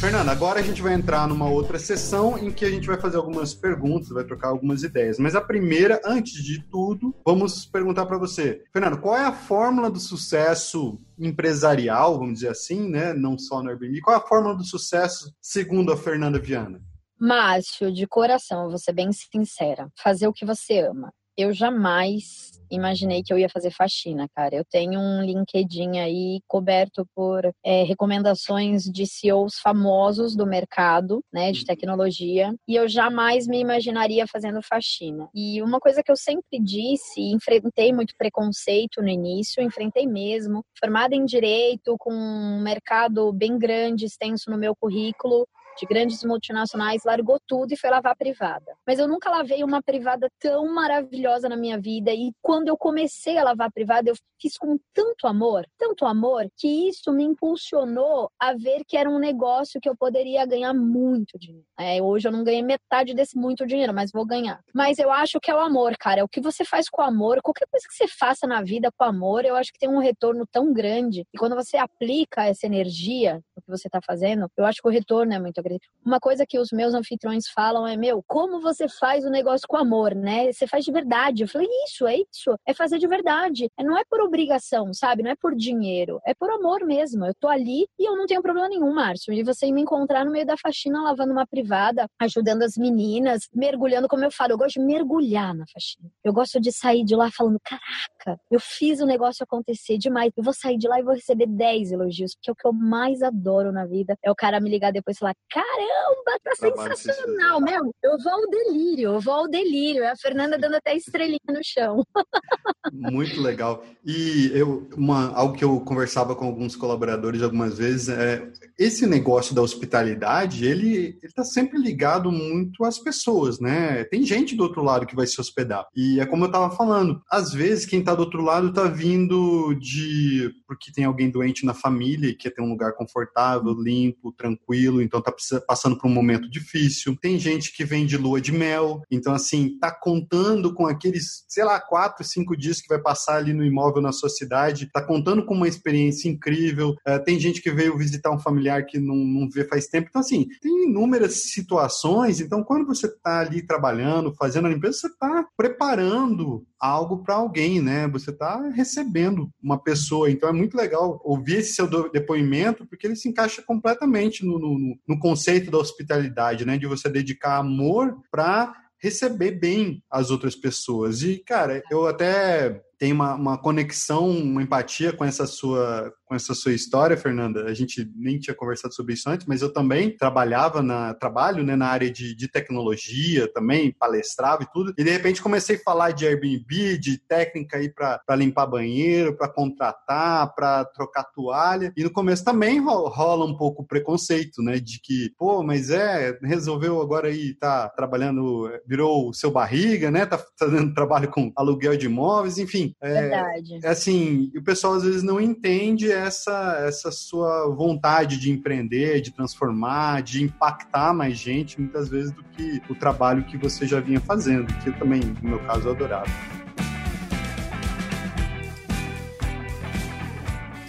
Fernanda, 0.00 0.32
agora 0.32 0.60
a 0.60 0.62
gente 0.62 0.80
vai 0.80 0.94
entrar 0.94 1.28
numa 1.28 1.50
outra 1.50 1.78
sessão 1.78 2.38
em 2.38 2.50
que 2.50 2.64
a 2.64 2.70
gente 2.70 2.86
vai 2.86 2.98
fazer 2.98 3.18
algumas 3.18 3.52
perguntas, 3.52 4.08
vai 4.08 4.24
trocar 4.24 4.48
algumas 4.48 4.82
ideias. 4.82 5.18
Mas 5.18 5.34
a 5.34 5.42
primeira, 5.42 6.00
antes 6.06 6.42
de 6.42 6.62
tudo, 6.70 7.14
vamos 7.22 7.66
perguntar 7.66 8.06
para 8.06 8.16
você. 8.16 8.64
Fernanda, 8.72 8.96
qual 8.96 9.14
é 9.14 9.26
a 9.26 9.32
fórmula 9.32 9.90
do 9.90 10.00
sucesso 10.00 10.98
empresarial, 11.18 12.18
vamos 12.18 12.34
dizer 12.34 12.48
assim, 12.48 12.88
né? 12.88 13.12
Não 13.12 13.38
só 13.38 13.62
no 13.62 13.68
Airbnb. 13.68 14.00
Qual 14.00 14.16
é 14.16 14.18
a 14.18 14.26
fórmula 14.26 14.56
do 14.56 14.64
sucesso 14.64 15.34
segundo 15.38 15.92
a 15.92 15.96
Fernanda 15.98 16.38
Viana? 16.38 16.80
Márcio, 17.20 17.92
de 17.92 18.06
coração, 18.06 18.64
eu 18.64 18.70
vou 18.70 18.78
ser 18.78 18.94
bem 18.94 19.12
sincera. 19.12 19.90
Fazer 19.94 20.26
o 20.26 20.32
que 20.32 20.46
você 20.46 20.78
ama. 20.78 21.12
Eu 21.36 21.52
jamais 21.52 22.50
imaginei 22.70 23.22
que 23.22 23.32
eu 23.32 23.38
ia 23.38 23.48
fazer 23.48 23.70
faxina, 23.70 24.26
cara. 24.34 24.54
Eu 24.54 24.64
tenho 24.64 24.98
um 24.98 25.22
LinkedIn 25.22 25.98
aí 25.98 26.40
coberto 26.46 27.06
por 27.14 27.44
é, 27.64 27.82
recomendações 27.82 28.84
de 28.84 29.06
CEOs 29.06 29.58
famosos 29.58 30.36
do 30.36 30.46
mercado, 30.46 31.22
né, 31.32 31.52
de 31.52 31.64
tecnologia, 31.64 32.54
e 32.66 32.76
eu 32.76 32.88
jamais 32.88 33.46
me 33.46 33.58
imaginaria 33.58 34.26
fazendo 34.26 34.62
faxina. 34.62 35.28
E 35.34 35.62
uma 35.62 35.80
coisa 35.80 36.02
que 36.02 36.10
eu 36.10 36.16
sempre 36.16 36.60
disse, 36.60 37.20
enfrentei 37.20 37.92
muito 37.92 38.14
preconceito 38.16 39.02
no 39.02 39.08
início, 39.08 39.62
enfrentei 39.62 40.06
mesmo, 40.06 40.64
formada 40.78 41.14
em 41.14 41.24
direito, 41.24 41.96
com 41.98 42.12
um 42.12 42.60
mercado 42.62 43.32
bem 43.32 43.58
grande, 43.58 44.06
extenso 44.06 44.50
no 44.50 44.58
meu 44.58 44.74
currículo, 44.76 45.46
de 45.78 45.86
grandes 45.86 46.22
multinacionais, 46.24 47.04
largou 47.04 47.38
tudo 47.46 47.72
e 47.72 47.76
foi 47.76 47.90
lavar 47.90 48.16
privada. 48.16 48.76
Mas 48.86 48.98
eu 48.98 49.08
nunca 49.08 49.30
lavei 49.30 49.64
uma 49.64 49.82
privada 49.82 50.28
tão 50.38 50.72
maravilhosa 50.72 51.48
na 51.48 51.56
minha 51.56 51.80
vida. 51.80 52.12
E 52.12 52.32
quando 52.42 52.68
eu 52.68 52.76
comecei 52.76 53.38
a 53.38 53.44
lavar 53.44 53.70
privada, 53.72 54.10
eu 54.10 54.14
fiz 54.40 54.56
com 54.56 54.78
tanto 54.94 55.26
amor, 55.26 55.66
tanto 55.78 56.06
amor, 56.06 56.46
que 56.56 56.88
isso 56.88 57.12
me 57.12 57.24
impulsionou 57.24 58.30
a 58.40 58.54
ver 58.54 58.82
que 58.86 58.96
era 58.96 59.08
um 59.08 59.18
negócio 59.18 59.80
que 59.80 59.88
eu 59.88 59.96
poderia 59.96 60.46
ganhar 60.46 60.72
muito 60.72 61.38
dinheiro. 61.38 61.66
É, 61.78 62.00
hoje 62.02 62.28
eu 62.28 62.32
não 62.32 62.42
ganhei 62.42 62.62
metade 62.62 63.14
desse 63.14 63.36
muito 63.36 63.66
dinheiro, 63.66 63.92
mas 63.92 64.10
vou 64.12 64.26
ganhar. 64.26 64.60
Mas 64.74 64.98
eu 64.98 65.10
acho 65.10 65.38
que 65.40 65.50
é 65.50 65.54
o 65.54 65.60
amor, 65.60 65.96
cara. 65.98 66.24
O 66.24 66.28
que 66.28 66.40
você 66.40 66.64
faz 66.64 66.88
com 66.88 67.02
amor, 67.02 67.40
qualquer 67.42 67.66
coisa 67.70 67.86
que 67.86 67.94
você 67.94 68.08
faça 68.08 68.46
na 68.46 68.62
vida 68.62 68.90
com 68.96 69.04
amor, 69.04 69.44
eu 69.44 69.56
acho 69.56 69.72
que 69.72 69.78
tem 69.78 69.88
um 69.88 69.98
retorno 69.98 70.46
tão 70.50 70.72
grande. 70.72 71.24
E 71.32 71.38
quando 71.38 71.54
você 71.54 71.76
aplica 71.76 72.44
essa 72.44 72.66
energia 72.66 73.40
no 73.56 73.62
que 73.62 73.70
você 73.70 73.88
está 73.88 74.00
fazendo, 74.04 74.46
eu 74.56 74.64
acho 74.64 74.80
que 74.80 74.88
o 74.88 74.90
retorno 74.90 75.32
é 75.32 75.38
muito 75.38 75.62
grande. 75.62 75.69
Uma 76.04 76.18
coisa 76.18 76.46
que 76.46 76.58
os 76.58 76.68
meus 76.72 76.94
anfitriões 76.94 77.44
falam 77.54 77.86
é: 77.86 77.96
meu, 77.96 78.22
como 78.26 78.60
você 78.60 78.88
faz 78.88 79.24
o 79.24 79.30
negócio 79.30 79.66
com 79.68 79.76
amor, 79.76 80.14
né? 80.14 80.52
Você 80.52 80.66
faz 80.66 80.84
de 80.84 80.92
verdade. 80.92 81.42
Eu 81.42 81.48
falei: 81.48 81.68
isso, 81.86 82.06
é 82.06 82.16
isso. 82.16 82.56
É 82.66 82.72
fazer 82.72 82.98
de 82.98 83.06
verdade. 83.06 83.68
É, 83.78 83.82
Não 83.84 83.98
é 83.98 84.02
por 84.08 84.20
obrigação, 84.20 84.92
sabe? 84.94 85.22
Não 85.22 85.30
é 85.30 85.36
por 85.36 85.54
dinheiro. 85.54 86.20
É 86.24 86.34
por 86.34 86.50
amor 86.50 86.84
mesmo. 86.84 87.26
Eu 87.26 87.34
tô 87.38 87.48
ali 87.48 87.86
e 87.98 88.08
eu 88.08 88.16
não 88.16 88.26
tenho 88.26 88.42
problema 88.42 88.68
nenhum, 88.68 88.92
Márcio, 88.94 89.34
de 89.34 89.42
você 89.42 89.70
me 89.70 89.82
encontrar 89.82 90.24
no 90.24 90.32
meio 90.32 90.46
da 90.46 90.56
faxina, 90.56 91.02
lavando 91.02 91.32
uma 91.32 91.46
privada, 91.46 92.06
ajudando 92.20 92.62
as 92.62 92.76
meninas, 92.76 93.48
mergulhando, 93.54 94.08
como 94.08 94.24
eu 94.24 94.30
falo. 94.30 94.52
Eu 94.52 94.58
gosto 94.58 94.80
de 94.80 94.86
mergulhar 94.86 95.54
na 95.54 95.64
faxina. 95.72 96.10
Eu 96.24 96.32
gosto 96.32 96.60
de 96.60 96.72
sair 96.72 97.04
de 97.04 97.14
lá 97.14 97.30
falando: 97.30 97.58
caraca, 97.60 98.40
eu 98.50 98.60
fiz 98.60 99.00
o 99.00 99.06
negócio 99.06 99.44
acontecer 99.44 99.98
demais. 99.98 100.32
Eu 100.36 100.42
vou 100.42 100.54
sair 100.54 100.78
de 100.78 100.88
lá 100.88 100.98
e 100.98 101.02
vou 101.02 101.14
receber 101.14 101.46
10 101.46 101.92
elogios, 101.92 102.34
porque 102.34 102.50
é 102.50 102.52
o 102.52 102.56
que 102.56 102.66
eu 102.66 102.72
mais 102.72 103.22
adoro 103.22 103.70
na 103.70 103.84
vida 103.86 104.16
é 104.22 104.30
o 104.30 104.34
cara 104.34 104.60
me 104.60 104.70
ligar 104.70 104.92
depois 104.92 105.16
e 105.16 105.20
falar: 105.20 105.34
caramba, 105.50 106.38
tá 106.42 106.52
Trabalho 106.58 106.96
sensacional, 106.96 107.60
meu. 107.60 107.92
Eu 108.02 108.16
vou 108.22 108.32
ao 108.32 108.48
delírio, 108.48 109.14
eu 109.14 109.20
vou 109.20 109.34
ao 109.34 109.48
delírio. 109.48 110.02
É 110.02 110.10
a 110.10 110.16
Fernanda 110.16 110.56
dando 110.56 110.76
até 110.76 110.96
estrelinha 110.96 111.40
no 111.48 111.60
chão. 111.62 112.04
Muito 112.92 113.40
legal. 113.40 113.84
E 114.04 114.50
eu, 114.54 114.88
uma, 114.96 115.32
algo 115.34 115.54
que 115.54 115.64
eu 115.64 115.80
conversava 115.80 116.34
com 116.34 116.46
alguns 116.46 116.76
colaboradores 116.76 117.42
algumas 117.42 117.76
vezes 117.76 118.08
é 118.08 118.50
esse 118.78 119.06
negócio 119.06 119.54
da 119.54 119.60
hospitalidade, 119.60 120.64
ele 120.64 121.18
está 121.22 121.44
sempre 121.44 121.78
ligado 121.78 122.32
muito 122.32 122.82
às 122.82 122.98
pessoas, 122.98 123.60
né? 123.60 124.04
Tem 124.04 124.24
gente 124.24 124.56
do 124.56 124.62
outro 124.62 124.82
lado 124.82 125.06
que 125.06 125.14
vai 125.14 125.26
se 125.26 125.38
hospedar. 125.38 125.86
E 125.94 126.18
é 126.18 126.24
como 126.24 126.44
eu 126.44 126.46
estava 126.46 126.74
falando, 126.74 127.20
às 127.30 127.52
vezes 127.52 127.84
quem 127.84 128.00
está 128.00 128.14
do 128.14 128.20
outro 128.20 128.42
lado 128.42 128.68
está 128.68 128.84
vindo 128.84 129.74
de 129.74 130.54
porque 130.66 130.92
tem 130.92 131.04
alguém 131.04 131.30
doente 131.30 131.66
na 131.66 131.74
família 131.74 132.30
e 132.30 132.34
quer 132.34 132.50
ter 132.50 132.62
um 132.62 132.70
lugar 132.70 132.94
confortável, 132.94 133.74
limpo, 133.74 134.32
tranquilo, 134.32 135.02
então 135.02 135.18
está 135.18 135.30
passando 135.66 135.96
por 135.96 136.08
um 136.08 136.14
momento 136.14 136.50
difícil. 136.50 137.16
Tem 137.20 137.38
gente 137.38 137.72
que 137.72 137.84
vem 137.84 138.06
de 138.06 138.16
lua 138.16 138.40
de 138.40 138.52
mel, 138.52 139.02
então 139.10 139.32
assim, 139.32 139.78
tá 139.78 139.90
contando 139.90 140.74
com 140.74 140.86
aqueles, 140.86 141.44
sei 141.48 141.64
lá, 141.64 141.80
quatro, 141.80 142.24
cinco 142.24 142.56
dias 142.56 142.80
que 142.80 142.88
vai 142.88 143.00
passar 143.00 143.36
ali 143.36 143.52
no 143.52 143.64
imóvel 143.64 144.02
na 144.02 144.12
sua 144.12 144.28
cidade, 144.28 144.90
tá 144.92 145.02
contando 145.02 145.44
com 145.44 145.54
uma 145.54 145.68
experiência 145.68 146.28
incrível. 146.28 146.94
É, 147.06 147.18
tem 147.18 147.38
gente 147.38 147.60
que 147.60 147.70
veio 147.70 147.96
visitar 147.96 148.30
um 148.30 148.38
familiar 148.38 148.86
que 148.86 148.98
não, 148.98 149.16
não 149.16 149.48
vê 149.48 149.64
faz 149.64 149.86
tempo. 149.86 150.08
Então, 150.08 150.20
assim, 150.20 150.46
tem 150.60 150.88
inúmeras 150.88 151.50
situações. 151.52 152.40
Então, 152.40 152.62
quando 152.62 152.86
você 152.86 153.08
tá 153.08 153.40
ali 153.40 153.66
trabalhando, 153.66 154.34
fazendo 154.34 154.66
a 154.66 154.70
limpeza, 154.70 154.98
você 154.98 155.16
tá 155.16 155.46
preparando 155.56 156.64
algo 156.80 157.18
para 157.22 157.34
alguém, 157.34 157.80
né? 157.80 158.08
Você 158.08 158.30
está 158.30 158.68
recebendo 158.70 159.50
uma 159.62 159.78
pessoa. 159.78 160.30
Então 160.30 160.48
é 160.48 160.52
muito 160.52 160.76
legal 160.76 161.20
ouvir 161.22 161.58
esse 161.58 161.74
seu 161.74 161.86
depoimento, 162.10 162.86
porque 162.86 163.06
ele 163.06 163.16
se 163.16 163.28
encaixa 163.28 163.62
completamente 163.62 164.44
no, 164.44 164.58
no, 164.58 164.98
no 165.06 165.18
conceito 165.30 165.70
da 165.70 165.78
hospitalidade, 165.78 166.64
né? 166.64 166.76
De 166.76 166.86
você 166.86 167.08
dedicar 167.08 167.58
amor 167.58 168.16
para 168.30 168.74
receber 168.98 169.52
bem 169.52 170.02
as 170.10 170.30
outras 170.30 170.56
pessoas. 170.56 171.22
E, 171.22 171.38
cara, 171.38 171.82
eu 171.90 172.06
até 172.06 172.82
tenho 173.00 173.14
uma, 173.14 173.34
uma 173.34 173.58
conexão, 173.58 174.28
uma 174.28 174.62
empatia 174.62 175.10
com 175.10 175.24
essa 175.24 175.46
sua 175.46 176.12
com 176.30 176.36
essa 176.36 176.54
sua 176.54 176.72
história, 176.72 177.16
Fernanda. 177.16 177.64
A 177.64 177.74
gente 177.74 178.08
nem 178.14 178.38
tinha 178.38 178.54
conversado 178.54 178.94
sobre 178.94 179.14
isso 179.14 179.28
antes, 179.28 179.46
mas 179.48 179.62
eu 179.62 179.72
também 179.72 180.16
trabalhava 180.16 180.80
na 180.80 181.12
trabalho, 181.12 181.64
né, 181.64 181.74
na 181.74 181.88
área 181.88 182.08
de, 182.08 182.36
de 182.36 182.46
tecnologia 182.46 183.52
também, 183.52 183.92
palestrava 183.98 184.62
e 184.62 184.70
tudo. 184.72 184.94
E 184.96 185.02
de 185.02 185.10
repente 185.10 185.42
comecei 185.42 185.74
a 185.74 185.80
falar 185.80 186.12
de 186.12 186.24
Airbnb, 186.24 186.98
de 186.98 187.18
técnica 187.18 187.78
aí 187.78 187.92
para 187.92 188.36
limpar 188.36 188.66
banheiro, 188.66 189.36
para 189.36 189.48
contratar, 189.48 190.54
para 190.54 190.84
trocar 190.84 191.24
toalha. 191.24 191.92
E 191.96 192.04
no 192.04 192.12
começo 192.12 192.44
também 192.44 192.78
rola 192.78 193.44
um 193.44 193.56
pouco 193.56 193.82
o 193.82 193.86
preconceito, 193.86 194.62
né, 194.62 194.78
de 194.78 195.00
que, 195.02 195.32
pô, 195.36 195.64
mas 195.64 195.90
é, 195.90 196.38
resolveu 196.44 197.02
agora 197.02 197.26
aí 197.26 197.54
tá 197.54 197.88
trabalhando, 197.88 198.70
virou 198.86 199.34
seu 199.34 199.50
barriga, 199.50 200.12
né, 200.12 200.26
tá 200.26 200.40
fazendo 200.56 200.94
trabalho 200.94 201.28
com 201.28 201.50
aluguel 201.56 201.96
de 201.96 202.06
imóveis, 202.06 202.56
enfim. 202.56 202.89
É, 203.00 203.20
Verdade. 203.22 203.80
É 203.82 203.88
assim, 203.88 204.50
o 204.56 204.62
pessoal 204.62 204.94
às 204.94 205.04
vezes 205.04 205.22
não 205.22 205.40
entende 205.40 206.10
essa, 206.10 206.84
essa 206.86 207.10
sua 207.10 207.68
vontade 207.68 208.38
de 208.38 208.50
empreender, 208.50 209.20
de 209.20 209.30
transformar, 209.30 210.22
de 210.22 210.42
impactar 210.44 211.12
mais 211.12 211.36
gente, 211.36 211.80
muitas 211.80 212.08
vezes, 212.08 212.32
do 212.32 212.42
que 212.44 212.82
o 212.88 212.94
trabalho 212.94 213.44
que 213.44 213.56
você 213.56 213.86
já 213.86 214.00
vinha 214.00 214.20
fazendo, 214.20 214.66
que 214.82 214.88
eu 214.88 214.98
também, 214.98 215.20
no 215.42 215.50
meu 215.50 215.58
caso, 215.60 215.90
adorava. 215.90 216.30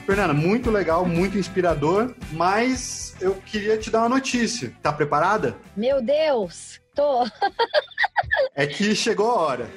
Fernanda, 0.05 0.33
muito 0.33 0.69
legal, 0.69 1.05
muito 1.05 1.37
inspirador, 1.37 2.13
mas 2.33 3.15
eu 3.21 3.35
queria 3.35 3.77
te 3.77 3.89
dar 3.89 3.99
uma 3.99 4.09
notícia. 4.09 4.73
Tá 4.81 4.91
preparada? 4.91 5.55
Meu 5.77 6.01
Deus, 6.01 6.81
tô. 6.93 7.25
é 8.53 8.67
que 8.67 8.93
chegou 8.93 9.31
a 9.31 9.35
hora. 9.35 9.69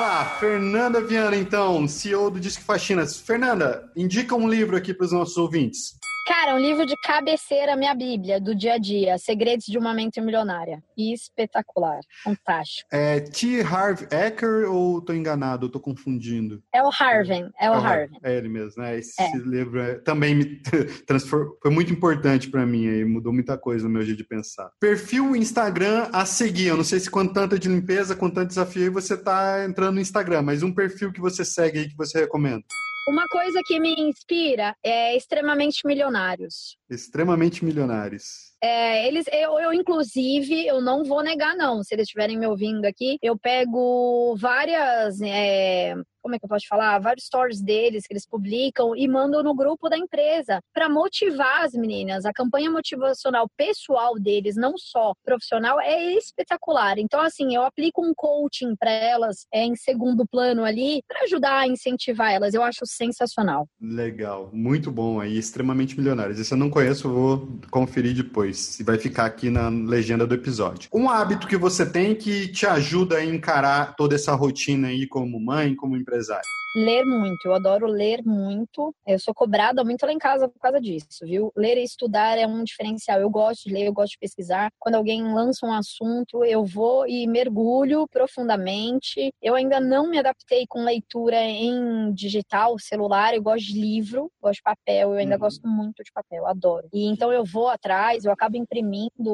Lá, 0.00 0.24
Fernanda 0.24 1.02
Viana, 1.02 1.36
então, 1.36 1.86
CEO 1.86 2.30
do 2.30 2.40
Disque 2.40 2.64
Faxinas. 2.64 3.20
Fernanda, 3.20 3.90
indica 3.94 4.34
um 4.34 4.48
livro 4.48 4.74
aqui 4.74 4.94
para 4.94 5.04
os 5.04 5.12
nossos 5.12 5.36
ouvintes. 5.36 5.94
Cara, 6.26 6.54
um 6.54 6.58
livro 6.58 6.86
de 6.86 6.94
cabeceira, 6.96 7.76
minha 7.76 7.94
Bíblia, 7.94 8.40
do 8.40 8.54
dia 8.54 8.74
a 8.74 8.78
dia. 8.78 9.18
Segredos 9.18 9.66
de 9.66 9.78
uma 9.78 9.92
mente 9.94 10.20
milionária. 10.20 10.82
Espetacular. 10.96 12.00
Fantástico. 12.22 12.88
É 12.92 13.20
T. 13.20 13.62
Harv 13.62 14.02
Eker 14.12 14.70
ou 14.70 15.00
tô 15.00 15.12
enganado? 15.12 15.68
Tô 15.68 15.80
confundindo? 15.80 16.62
É 16.72 16.82
o 16.82 16.88
Harvey. 16.88 17.48
É 17.58 17.70
o 17.70 17.74
é 17.74 17.76
Harvey. 17.76 18.18
É 18.22 18.36
ele 18.36 18.48
mesmo, 18.48 18.82
né? 18.82 18.98
Esse 18.98 19.20
é. 19.20 19.36
livro 19.38 19.80
é, 19.80 19.94
também 19.96 20.34
me 20.34 20.60
transformou, 21.06 21.58
foi 21.60 21.70
muito 21.70 21.92
importante 21.92 22.48
para 22.48 22.66
mim 22.66 22.86
aí, 22.88 23.04
mudou 23.04 23.32
muita 23.32 23.56
coisa 23.58 23.84
no 23.84 23.90
meu 23.90 24.02
jeito 24.02 24.18
de 24.18 24.24
pensar. 24.24 24.70
Perfil 24.78 25.34
Instagram 25.34 26.08
a 26.12 26.24
seguir. 26.26 26.66
Eu 26.66 26.76
não 26.76 26.84
sei 26.84 27.00
se 27.00 27.10
com 27.10 27.26
tanta 27.26 27.58
de 27.58 27.68
limpeza, 27.68 28.14
com 28.14 28.30
tanto 28.30 28.48
desafio, 28.48 28.92
você 28.92 29.16
tá 29.16 29.64
entrando 29.64 29.94
no 29.94 30.00
Instagram, 30.00 30.42
mas 30.42 30.62
um 30.62 30.72
perfil 30.72 31.12
que 31.12 31.20
você 31.20 31.44
segue 31.44 31.78
aí 31.78 31.88
que 31.88 31.96
você 31.96 32.20
recomenda. 32.20 32.62
Uma 33.10 33.26
coisa 33.26 33.60
que 33.64 33.80
me 33.80 33.92
inspira 33.98 34.72
é 34.84 35.16
extremamente 35.16 35.84
milionários. 35.84 36.76
Extremamente 36.88 37.64
milionários. 37.64 38.52
É, 38.62 39.08
eles, 39.08 39.26
eu, 39.32 39.58
eu, 39.58 39.72
inclusive, 39.72 40.64
eu 40.64 40.80
não 40.80 41.02
vou 41.02 41.20
negar, 41.20 41.56
não. 41.56 41.82
Se 41.82 41.92
eles 41.92 42.04
estiverem 42.04 42.38
me 42.38 42.46
ouvindo 42.46 42.84
aqui, 42.84 43.18
eu 43.20 43.36
pego 43.36 44.36
várias 44.38 45.20
é, 45.22 45.96
como 46.22 46.34
é 46.34 46.38
que 46.38 46.44
eu 46.44 46.48
posso 46.48 46.66
falar? 46.68 46.98
Vários 46.98 47.24
stories 47.24 47.62
deles 47.62 48.06
que 48.06 48.12
eles 48.12 48.26
publicam 48.26 48.94
e 48.96 49.08
mandam 49.08 49.42
no 49.42 49.54
grupo 49.54 49.88
da 49.88 49.98
empresa 49.98 50.60
para 50.72 50.88
motivar 50.88 51.64
as 51.64 51.72
meninas. 51.72 52.24
A 52.24 52.32
campanha 52.32 52.70
motivacional 52.70 53.48
pessoal 53.56 54.14
deles, 54.18 54.56
não 54.56 54.76
só 54.76 55.12
profissional, 55.24 55.80
é 55.80 56.14
espetacular. 56.14 56.98
Então, 56.98 57.20
assim, 57.20 57.54
eu 57.54 57.62
aplico 57.62 58.04
um 58.04 58.12
coaching 58.14 58.76
para 58.76 58.90
elas 58.90 59.46
é, 59.52 59.64
em 59.64 59.74
segundo 59.74 60.26
plano 60.26 60.64
ali 60.64 61.02
para 61.08 61.22
ajudar 61.24 61.58
a 61.58 61.66
incentivar 61.66 62.32
elas. 62.32 62.54
Eu 62.54 62.62
acho 62.62 62.84
sensacional. 62.84 63.66
Legal, 63.80 64.50
muito 64.52 64.90
bom 64.90 65.20
aí, 65.20 65.36
extremamente 65.36 65.98
milionários. 65.98 66.38
Esse 66.38 66.52
eu 66.52 66.58
não 66.58 66.70
conheço, 66.70 67.08
eu 67.08 67.14
vou 67.14 67.48
conferir 67.70 68.14
depois. 68.14 68.78
E 68.78 68.84
vai 68.84 68.98
ficar 68.98 69.26
aqui 69.26 69.50
na 69.50 69.68
legenda 69.68 70.26
do 70.26 70.34
episódio. 70.34 70.88
Um 70.92 71.08
hábito 71.08 71.46
que 71.46 71.56
você 71.56 71.84
tem 71.84 72.14
que 72.14 72.48
te 72.48 72.66
ajuda 72.66 73.16
a 73.16 73.24
encarar 73.24 73.94
toda 73.96 74.14
essa 74.14 74.34
rotina 74.34 74.88
aí 74.88 75.06
como 75.06 75.40
mãe, 75.40 75.74
como 75.74 75.96
empresária 75.96 76.09
empresário? 76.10 76.44
Ler 76.72 77.04
muito, 77.04 77.46
eu 77.46 77.52
adoro 77.52 77.86
ler 77.88 78.22
muito. 78.24 78.94
Eu 79.04 79.18
sou 79.18 79.34
cobrada 79.34 79.82
muito 79.82 80.06
lá 80.06 80.12
em 80.12 80.18
casa 80.18 80.48
por 80.48 80.60
causa 80.60 80.80
disso, 80.80 81.24
viu? 81.24 81.52
Ler 81.56 81.76
e 81.76 81.82
estudar 81.82 82.38
é 82.38 82.46
um 82.46 82.62
diferencial. 82.62 83.20
Eu 83.20 83.28
gosto 83.28 83.64
de 83.64 83.74
ler, 83.74 83.86
eu 83.86 83.92
gosto 83.92 84.12
de 84.12 84.18
pesquisar. 84.20 84.70
Quando 84.78 84.94
alguém 84.94 85.34
lança 85.34 85.66
um 85.66 85.72
assunto, 85.72 86.44
eu 86.44 86.64
vou 86.64 87.08
e 87.08 87.26
mergulho 87.26 88.06
profundamente. 88.06 89.32
Eu 89.42 89.56
ainda 89.56 89.80
não 89.80 90.08
me 90.08 90.18
adaptei 90.20 90.64
com 90.68 90.84
leitura 90.84 91.42
em 91.42 92.12
digital, 92.14 92.78
celular. 92.78 93.34
Eu 93.34 93.42
gosto 93.42 93.66
de 93.66 93.80
livro, 93.80 94.30
gosto 94.40 94.58
de 94.58 94.62
papel. 94.62 95.12
Eu 95.12 95.18
ainda 95.18 95.34
uhum. 95.34 95.40
gosto 95.40 95.66
muito 95.66 96.04
de 96.04 96.12
papel, 96.12 96.46
adoro. 96.46 96.88
E 96.92 97.04
então 97.06 97.32
eu 97.32 97.44
vou 97.44 97.68
atrás, 97.68 98.24
eu 98.24 98.30
acabo 98.30 98.56
imprimindo 98.56 99.28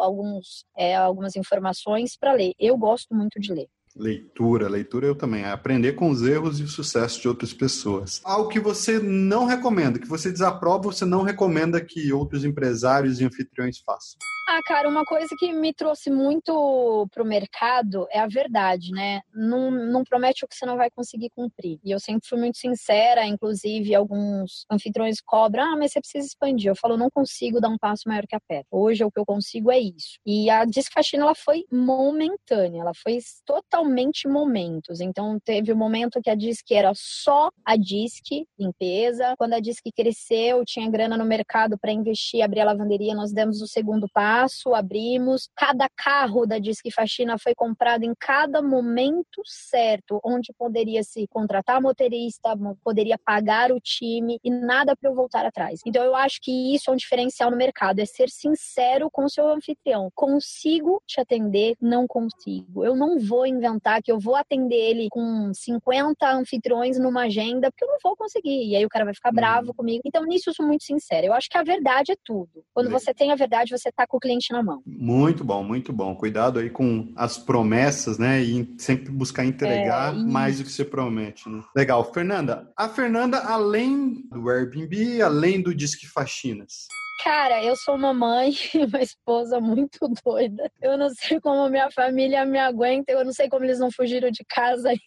alguns, 0.00 0.64
é, 0.76 0.94
algumas 0.94 1.34
informações 1.34 2.16
para 2.16 2.32
ler. 2.32 2.52
Eu 2.60 2.78
gosto 2.78 3.12
muito 3.12 3.40
de 3.40 3.52
ler. 3.52 3.68
Leitura, 3.98 4.68
leitura 4.68 5.06
eu 5.06 5.14
também. 5.14 5.42
É 5.42 5.50
aprender 5.50 5.92
com 5.94 6.10
os 6.10 6.22
erros 6.22 6.60
e 6.60 6.64
o 6.64 6.68
sucesso 6.68 7.20
de 7.20 7.28
outras 7.28 7.52
pessoas. 7.52 8.20
Algo 8.24 8.48
que 8.48 8.60
você 8.60 8.98
não 8.98 9.46
recomenda, 9.46 9.98
que 9.98 10.06
você 10.06 10.30
desaprova, 10.30 10.84
você 10.84 11.04
não 11.04 11.22
recomenda 11.22 11.80
que 11.80 12.12
outros 12.12 12.44
empresários 12.44 13.20
e 13.20 13.24
anfitriões 13.24 13.78
façam. 13.78 14.18
Ah, 14.48 14.60
cara, 14.62 14.88
uma 14.88 15.04
coisa 15.04 15.34
que 15.36 15.52
me 15.52 15.74
trouxe 15.74 16.08
muito 16.08 17.08
pro 17.12 17.24
mercado 17.24 18.06
é 18.12 18.20
a 18.20 18.28
verdade, 18.28 18.92
né? 18.92 19.20
Não, 19.34 19.72
não 19.72 20.04
promete 20.04 20.44
o 20.44 20.48
que 20.48 20.54
você 20.54 20.64
não 20.64 20.76
vai 20.76 20.88
conseguir 20.88 21.30
cumprir. 21.30 21.80
E 21.82 21.90
eu 21.90 21.98
sempre 21.98 22.28
fui 22.28 22.38
muito 22.38 22.56
sincera, 22.56 23.26
inclusive 23.26 23.92
alguns 23.92 24.64
anfitriões 24.70 25.20
cobram, 25.20 25.64
ah, 25.64 25.76
mas 25.76 25.90
você 25.90 26.00
precisa 26.00 26.28
expandir. 26.28 26.70
Eu 26.70 26.76
falo, 26.76 26.96
não 26.96 27.10
consigo 27.10 27.60
dar 27.60 27.68
um 27.68 27.76
passo 27.76 28.04
maior 28.06 28.24
que 28.24 28.36
a 28.36 28.40
perna. 28.40 28.66
Hoje 28.70 29.02
o 29.02 29.10
que 29.10 29.18
eu 29.18 29.26
consigo 29.26 29.68
é 29.68 29.80
isso. 29.80 30.20
E 30.24 30.48
a 30.48 30.64
Disfaxina, 30.64 31.24
ela 31.24 31.34
foi 31.34 31.64
momentânea, 31.68 32.82
ela 32.82 32.92
foi 32.94 33.18
totalmente 33.44 34.28
momentos. 34.28 35.00
Então 35.00 35.40
teve 35.44 35.72
o 35.72 35.74
um 35.74 35.78
momento 35.78 36.22
que 36.22 36.30
a 36.30 36.36
Disque 36.36 36.72
era 36.72 36.92
só 36.94 37.50
a 37.64 37.76
Disque, 37.76 38.46
limpeza. 38.56 39.34
Quando 39.38 39.54
a 39.54 39.60
Disque 39.60 39.90
cresceu, 39.90 40.64
tinha 40.64 40.88
grana 40.88 41.16
no 41.16 41.24
mercado 41.24 41.76
para 41.76 41.90
investir, 41.90 42.42
abrir 42.44 42.60
a 42.60 42.66
lavanderia, 42.66 43.12
nós 43.12 43.32
demos 43.32 43.60
o 43.60 43.66
segundo 43.66 44.06
passo 44.14 44.35
abrimos. 44.74 45.48
Cada 45.56 45.88
carro 45.96 46.46
da 46.46 46.58
Disque 46.58 46.90
Faxina 46.90 47.38
foi 47.38 47.54
comprado 47.54 48.04
em 48.04 48.12
cada 48.18 48.60
momento 48.60 49.42
certo, 49.44 50.20
onde 50.24 50.52
poderia 50.58 51.02
se 51.02 51.26
contratar 51.28 51.80
motorista, 51.80 52.54
poderia 52.82 53.18
pagar 53.18 53.72
o 53.72 53.80
time 53.80 54.38
e 54.42 54.50
nada 54.50 54.96
para 54.96 55.10
eu 55.10 55.14
voltar 55.14 55.44
atrás. 55.46 55.80
Então 55.86 56.04
eu 56.04 56.14
acho 56.14 56.38
que 56.42 56.74
isso 56.74 56.90
é 56.90 56.92
um 56.92 56.96
diferencial 56.96 57.50
no 57.50 57.56
mercado, 57.56 58.00
é 58.00 58.04
ser 58.04 58.28
sincero 58.28 59.08
com 59.10 59.24
o 59.24 59.30
seu 59.30 59.48
anfitrião. 59.48 60.10
Consigo 60.14 61.02
te 61.06 61.20
atender? 61.20 61.76
Não 61.80 62.06
consigo. 62.06 62.84
Eu 62.84 62.96
não 62.96 63.18
vou 63.18 63.46
inventar 63.46 64.02
que 64.02 64.10
eu 64.10 64.18
vou 64.18 64.36
atender 64.36 64.76
ele 64.76 65.08
com 65.10 65.52
50 65.52 66.30
anfitriões 66.32 66.98
numa 66.98 67.24
agenda, 67.24 67.70
porque 67.70 67.84
eu 67.84 67.88
não 67.88 67.98
vou 68.02 68.16
conseguir. 68.16 68.70
E 68.70 68.76
aí 68.76 68.84
o 68.84 68.88
cara 68.88 69.04
vai 69.04 69.14
ficar 69.14 69.32
bravo 69.32 69.68
uhum. 69.68 69.74
comigo. 69.74 70.02
Então 70.04 70.24
nisso 70.24 70.50
eu 70.50 70.54
sou 70.54 70.66
muito 70.66 70.84
sincera. 70.84 71.26
Eu 71.26 71.32
acho 71.32 71.48
que 71.48 71.58
a 71.58 71.62
verdade 71.62 72.12
é 72.12 72.16
tudo. 72.24 72.64
Quando 72.74 72.90
você 72.90 73.12
tem 73.14 73.32
a 73.32 73.36
verdade, 73.36 73.70
você 73.70 73.90
tá 73.92 74.06
com 74.06 74.16
o 74.16 74.20
cliente 74.26 74.52
na 74.52 74.62
mão. 74.62 74.82
Muito 74.84 75.44
bom, 75.44 75.62
muito 75.62 75.92
bom. 75.92 76.14
Cuidado 76.14 76.58
aí 76.58 76.68
com 76.68 77.12
as 77.16 77.38
promessas, 77.38 78.18
né? 78.18 78.42
E 78.42 78.74
sempre 78.78 79.10
buscar 79.10 79.44
entregar 79.44 80.14
é, 80.14 80.18
mais 80.18 80.58
do 80.58 80.64
que 80.64 80.72
você 80.72 80.84
promete, 80.84 81.48
né? 81.48 81.62
Legal. 81.74 82.12
Fernanda, 82.12 82.70
a 82.76 82.88
Fernanda, 82.88 83.38
além 83.38 84.24
do 84.30 84.50
Airbnb, 84.50 85.22
além 85.22 85.62
do 85.62 85.74
Disque 85.74 86.06
Faxinas, 86.06 86.86
Cara, 87.24 87.64
eu 87.64 87.74
sou 87.76 87.94
uma 87.94 88.12
mãe 88.12 88.50
e 88.74 88.84
uma 88.84 89.00
esposa 89.00 89.58
muito 89.58 90.06
doida. 90.24 90.70
Eu 90.80 90.98
não 90.98 91.08
sei 91.10 91.40
como 91.40 91.68
minha 91.68 91.90
família 91.90 92.44
me 92.44 92.58
aguenta, 92.58 93.10
eu 93.10 93.24
não 93.24 93.32
sei 93.32 93.48
como 93.48 93.64
eles 93.64 93.78
não 93.78 93.90
fugiram 93.90 94.30
de 94.30 94.44
casa 94.44 94.90
aí. 94.90 94.98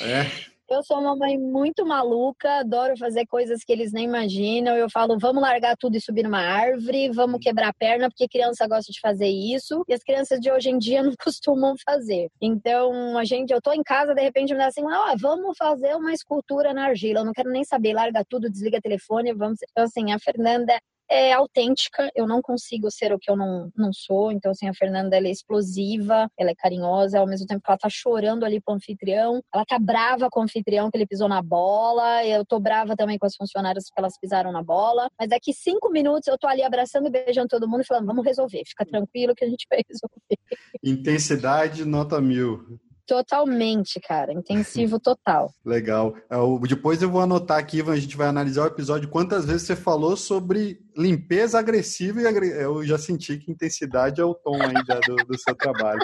É. 0.00 0.55
Eu 0.68 0.82
sou 0.82 0.98
uma 0.98 1.14
mãe 1.14 1.38
muito 1.38 1.86
maluca, 1.86 2.58
adoro 2.58 2.96
fazer 2.96 3.24
coisas 3.26 3.62
que 3.62 3.72
eles 3.72 3.92
nem 3.92 4.04
imaginam. 4.04 4.74
Eu 4.74 4.90
falo, 4.90 5.16
vamos 5.16 5.40
largar 5.40 5.76
tudo 5.76 5.96
e 5.96 6.00
subir 6.00 6.24
numa 6.24 6.40
árvore, 6.40 7.08
vamos 7.10 7.38
quebrar 7.40 7.68
a 7.68 7.72
perna, 7.72 8.08
porque 8.08 8.26
criança 8.26 8.66
gosta 8.66 8.90
de 8.90 8.98
fazer 8.98 9.28
isso. 9.28 9.84
E 9.88 9.94
as 9.94 10.02
crianças 10.02 10.40
de 10.40 10.50
hoje 10.50 10.68
em 10.68 10.76
dia 10.76 11.02
não 11.04 11.14
costumam 11.22 11.76
fazer. 11.84 12.28
Então, 12.42 13.16
a 13.16 13.24
gente, 13.24 13.52
eu 13.52 13.62
tô 13.62 13.72
em 13.72 13.82
casa, 13.82 14.12
de 14.12 14.20
repente 14.20 14.52
me 14.52 14.58
dá 14.58 14.66
assim, 14.66 14.82
ah, 14.90 15.14
vamos 15.16 15.56
fazer 15.56 15.94
uma 15.94 16.12
escultura 16.12 16.74
na 16.74 16.86
argila. 16.86 17.20
Eu 17.20 17.24
não 17.24 17.32
quero 17.32 17.50
nem 17.50 17.62
saber, 17.62 17.94
larga 17.94 18.24
tudo, 18.28 18.50
desliga 18.50 18.78
o 18.78 18.82
telefone, 18.82 19.32
vamos. 19.32 19.60
Então, 19.70 19.84
assim, 19.84 20.12
a 20.12 20.18
Fernanda 20.18 20.76
é 21.10 21.32
autêntica, 21.32 22.10
eu 22.14 22.26
não 22.26 22.42
consigo 22.42 22.90
ser 22.90 23.12
o 23.12 23.18
que 23.18 23.30
eu 23.30 23.36
não, 23.36 23.70
não 23.76 23.92
sou. 23.92 24.32
Então, 24.32 24.50
assim, 24.50 24.68
a 24.68 24.74
Fernanda 24.74 25.16
ela 25.16 25.28
é 25.28 25.30
explosiva, 25.30 26.28
ela 26.38 26.50
é 26.50 26.54
carinhosa, 26.54 27.18
ao 27.18 27.26
mesmo 27.26 27.46
tempo 27.46 27.62
que 27.62 27.70
ela 27.70 27.78
tá 27.78 27.88
chorando 27.90 28.44
ali 28.44 28.60
pro 28.60 28.74
anfitrião, 28.74 29.42
ela 29.52 29.64
tá 29.64 29.78
brava 29.78 30.28
com 30.30 30.40
o 30.40 30.42
anfitrião 30.42 30.90
que 30.90 30.96
ele 30.96 31.06
pisou 31.06 31.28
na 31.28 31.42
bola, 31.42 32.24
eu 32.24 32.44
tô 32.44 32.58
brava 32.58 32.96
também 32.96 33.18
com 33.18 33.26
as 33.26 33.36
funcionárias 33.36 33.84
que 33.84 33.98
elas 33.98 34.18
pisaram 34.20 34.52
na 34.52 34.62
bola, 34.62 35.08
mas 35.18 35.28
daqui 35.28 35.52
cinco 35.52 35.90
minutos 35.90 36.26
eu 36.26 36.38
tô 36.38 36.46
ali 36.46 36.62
abraçando 36.62 37.06
e 37.06 37.10
beijando 37.10 37.48
todo 37.48 37.68
mundo 37.68 37.82
e 37.82 37.86
falando, 37.86 38.06
vamos 38.06 38.24
resolver, 38.24 38.62
fica 38.66 38.84
tranquilo 38.84 39.34
que 39.34 39.44
a 39.44 39.48
gente 39.48 39.66
vai 39.70 39.82
resolver. 39.88 40.38
Intensidade 40.82 41.84
nota 41.84 42.20
mil. 42.20 42.78
Totalmente, 43.06 44.00
cara. 44.00 44.32
Intensivo 44.32 44.98
total. 44.98 45.52
Legal. 45.64 46.16
É, 46.28 46.36
depois 46.66 47.00
eu 47.00 47.10
vou 47.10 47.20
anotar 47.20 47.58
aqui, 47.58 47.80
a 47.80 47.96
gente 47.96 48.16
vai 48.16 48.26
analisar 48.26 48.64
o 48.64 48.66
episódio. 48.66 49.08
Quantas 49.08 49.44
vezes 49.44 49.62
você 49.62 49.76
falou 49.76 50.16
sobre 50.16 50.80
limpeza 50.96 51.58
agressiva 51.58 52.20
e 52.20 52.26
agre... 52.26 52.48
eu 52.48 52.84
já 52.84 52.98
senti 52.98 53.36
que 53.36 53.50
intensidade 53.50 54.20
é 54.20 54.24
o 54.24 54.34
tom 54.34 54.60
ainda 54.60 55.00
do, 55.06 55.16
do 55.16 55.38
seu 55.38 55.54
trabalho. 55.54 56.00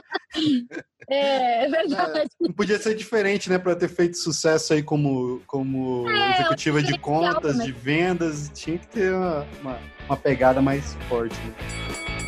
É, 1.10 1.64
é 1.64 1.68
verdade. 1.68 2.28
É, 2.40 2.52
podia 2.52 2.78
ser 2.78 2.94
diferente, 2.94 3.50
né? 3.50 3.58
Para 3.58 3.74
ter 3.74 3.88
feito 3.88 4.16
sucesso 4.16 4.72
aí 4.72 4.82
como, 4.82 5.42
como 5.46 6.08
é, 6.08 6.40
executiva 6.40 6.82
de 6.82 6.96
contas, 6.98 7.56
né? 7.56 7.64
de 7.64 7.72
vendas. 7.72 8.50
Tinha 8.54 8.78
que 8.78 8.86
ter 8.86 9.12
uma, 9.12 9.46
uma, 9.60 9.78
uma 10.08 10.16
pegada 10.16 10.62
mais 10.62 10.94
forte. 11.08 11.36
Né? 11.40 12.21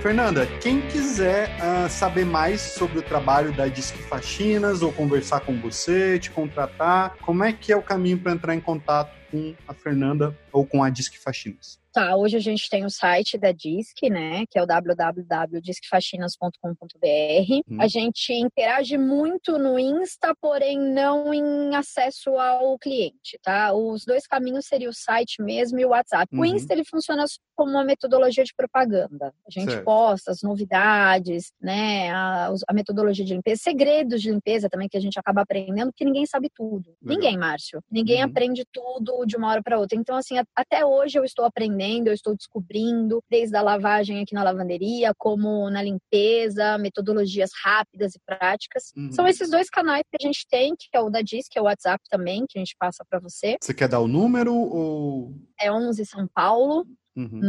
Fernanda, 0.00 0.46
quem 0.62 0.80
quiser 0.80 1.50
uh, 1.60 1.86
saber 1.90 2.24
mais 2.24 2.62
sobre 2.62 2.98
o 2.98 3.02
trabalho 3.02 3.52
da 3.52 3.66
Disque 3.66 4.02
Faxinas 4.02 4.80
ou 4.80 4.90
conversar 4.90 5.40
com 5.40 5.60
você, 5.60 6.18
te 6.18 6.30
contratar, 6.30 7.16
como 7.20 7.44
é 7.44 7.52
que 7.52 7.70
é 7.70 7.76
o 7.76 7.82
caminho 7.82 8.18
para 8.18 8.32
entrar 8.32 8.54
em 8.54 8.60
contato 8.60 9.14
com 9.30 9.54
a 9.68 9.74
Fernanda 9.74 10.34
ou 10.52 10.66
com 10.66 10.82
a 10.82 10.90
Disque 10.90 11.18
Faxinas? 11.18 11.80
Tá, 11.92 12.14
hoje 12.14 12.36
a 12.36 12.40
gente 12.40 12.70
tem 12.70 12.84
o 12.84 12.90
site 12.90 13.36
da 13.36 13.50
DISC, 13.50 14.08
né, 14.08 14.44
que 14.48 14.56
é 14.56 14.62
o 14.62 14.66
www.disquefaxinas.com.br. 14.66 17.62
Hum. 17.68 17.80
A 17.80 17.88
gente 17.88 18.32
interage 18.32 18.96
muito 18.96 19.58
no 19.58 19.76
Insta, 19.76 20.32
porém 20.40 20.78
não 20.78 21.34
em 21.34 21.74
acesso 21.74 22.38
ao 22.38 22.78
cliente, 22.78 23.40
tá? 23.42 23.72
Os 23.72 24.04
dois 24.04 24.24
caminhos 24.24 24.66
seriam 24.66 24.90
o 24.90 24.94
site 24.94 25.42
mesmo 25.42 25.80
e 25.80 25.84
o 25.84 25.88
WhatsApp. 25.88 26.32
Uhum. 26.32 26.42
O 26.42 26.44
Insta 26.44 26.72
ele 26.72 26.84
funciona 26.84 27.24
como 27.56 27.72
uma 27.72 27.82
metodologia 27.84 28.44
de 28.44 28.54
propaganda. 28.54 29.34
A 29.46 29.50
gente 29.50 29.72
certo. 29.72 29.84
posta 29.84 30.30
as 30.30 30.42
novidades, 30.42 31.52
né, 31.60 32.10
a, 32.10 32.52
a, 32.68 32.72
metodologia 32.72 33.24
de 33.24 33.34
limpeza, 33.34 33.62
segredos 33.62 34.22
de 34.22 34.30
limpeza 34.30 34.68
também 34.68 34.88
que 34.88 34.96
a 34.96 35.00
gente 35.00 35.18
acaba 35.18 35.42
aprendendo, 35.42 35.90
porque 35.90 36.04
ninguém 36.04 36.24
sabe 36.24 36.48
tudo. 36.54 36.94
Legal. 37.02 37.02
Ninguém, 37.02 37.36
Márcio. 37.36 37.82
Ninguém 37.90 38.22
uhum. 38.22 38.30
aprende 38.30 38.64
tudo 38.72 39.26
de 39.26 39.36
uma 39.36 39.48
hora 39.48 39.60
para 39.62 39.76
outra. 39.78 39.98
Então 39.98 40.16
assim, 40.16 40.38
até 40.54 40.84
hoje 40.84 41.18
eu 41.18 41.24
estou 41.24 41.44
aprendendo 41.44 42.08
eu 42.08 42.14
estou 42.14 42.36
descobrindo, 42.36 43.22
desde 43.30 43.56
a 43.56 43.62
lavagem 43.62 44.22
aqui 44.22 44.34
na 44.34 44.42
lavanderia, 44.42 45.12
como 45.16 45.68
na 45.70 45.82
limpeza, 45.82 46.78
metodologias 46.78 47.50
rápidas 47.62 48.14
e 48.14 48.20
práticas. 48.24 48.92
Uhum. 48.96 49.12
São 49.12 49.26
esses 49.26 49.50
dois 49.50 49.68
canais 49.70 50.02
que 50.10 50.24
a 50.24 50.26
gente 50.26 50.46
tem, 50.48 50.74
que 50.76 50.88
é 50.92 51.00
o 51.00 51.10
da 51.10 51.22
DIS, 51.22 51.48
que 51.48 51.58
é 51.58 51.62
o 51.62 51.64
WhatsApp 51.64 52.02
também, 52.10 52.44
que 52.48 52.58
a 52.58 52.60
gente 52.60 52.76
passa 52.78 53.04
para 53.08 53.18
você. 53.18 53.56
Você 53.60 53.74
quer 53.74 53.88
dar 53.88 54.00
o 54.00 54.08
número 54.08 54.54
ou... 54.54 55.34
É 55.58 55.70
11 55.70 56.04
São 56.06 56.26
Paulo, 56.26 56.86
uhum. 57.16 57.40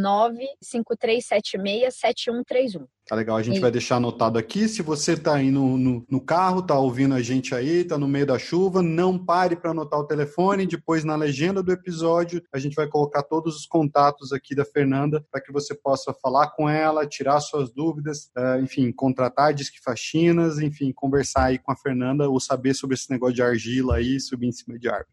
953767131. 0.63 2.87
Tá 3.07 3.15
legal, 3.15 3.35
a 3.35 3.43
gente 3.43 3.59
vai 3.59 3.71
deixar 3.71 3.97
anotado 3.97 4.39
aqui. 4.39 4.69
Se 4.69 4.81
você 4.81 5.17
tá 5.17 5.35
aí 5.35 5.51
no, 5.51 5.77
no, 5.77 6.05
no, 6.09 6.21
carro, 6.21 6.61
tá 6.61 6.79
ouvindo 6.79 7.13
a 7.13 7.21
gente 7.21 7.53
aí, 7.53 7.83
tá 7.83 7.97
no 7.97 8.07
meio 8.07 8.25
da 8.25 8.39
chuva, 8.39 8.81
não 8.81 9.17
pare 9.17 9.55
para 9.55 9.71
anotar 9.71 9.99
o 9.99 10.07
telefone. 10.07 10.65
Depois, 10.65 11.03
na 11.03 11.15
legenda 11.15 11.61
do 11.61 11.73
episódio, 11.73 12.41
a 12.53 12.59
gente 12.59 12.73
vai 12.73 12.87
colocar 12.87 13.23
todos 13.23 13.57
os 13.57 13.65
contatos 13.65 14.31
aqui 14.31 14.55
da 14.55 14.63
Fernanda 14.63 15.25
para 15.29 15.41
que 15.41 15.51
você 15.51 15.75
possa 15.75 16.13
falar 16.13 16.51
com 16.51 16.69
ela, 16.69 17.05
tirar 17.05 17.41
suas 17.41 17.73
dúvidas, 17.73 18.31
uh, 18.37 18.63
enfim, 18.63 18.93
contratar 18.93 19.53
disque 19.53 19.81
faxinas, 19.83 20.59
enfim, 20.59 20.93
conversar 20.93 21.45
aí 21.45 21.59
com 21.59 21.71
a 21.71 21.75
Fernanda 21.75 22.29
ou 22.29 22.39
saber 22.39 22.73
sobre 22.73 22.95
esse 22.95 23.09
negócio 23.09 23.35
de 23.35 23.43
argila 23.43 23.97
aí, 23.97 24.21
subir 24.21 24.47
em 24.47 24.53
cima 24.53 24.79
de 24.79 24.87
árvore. 24.87 25.11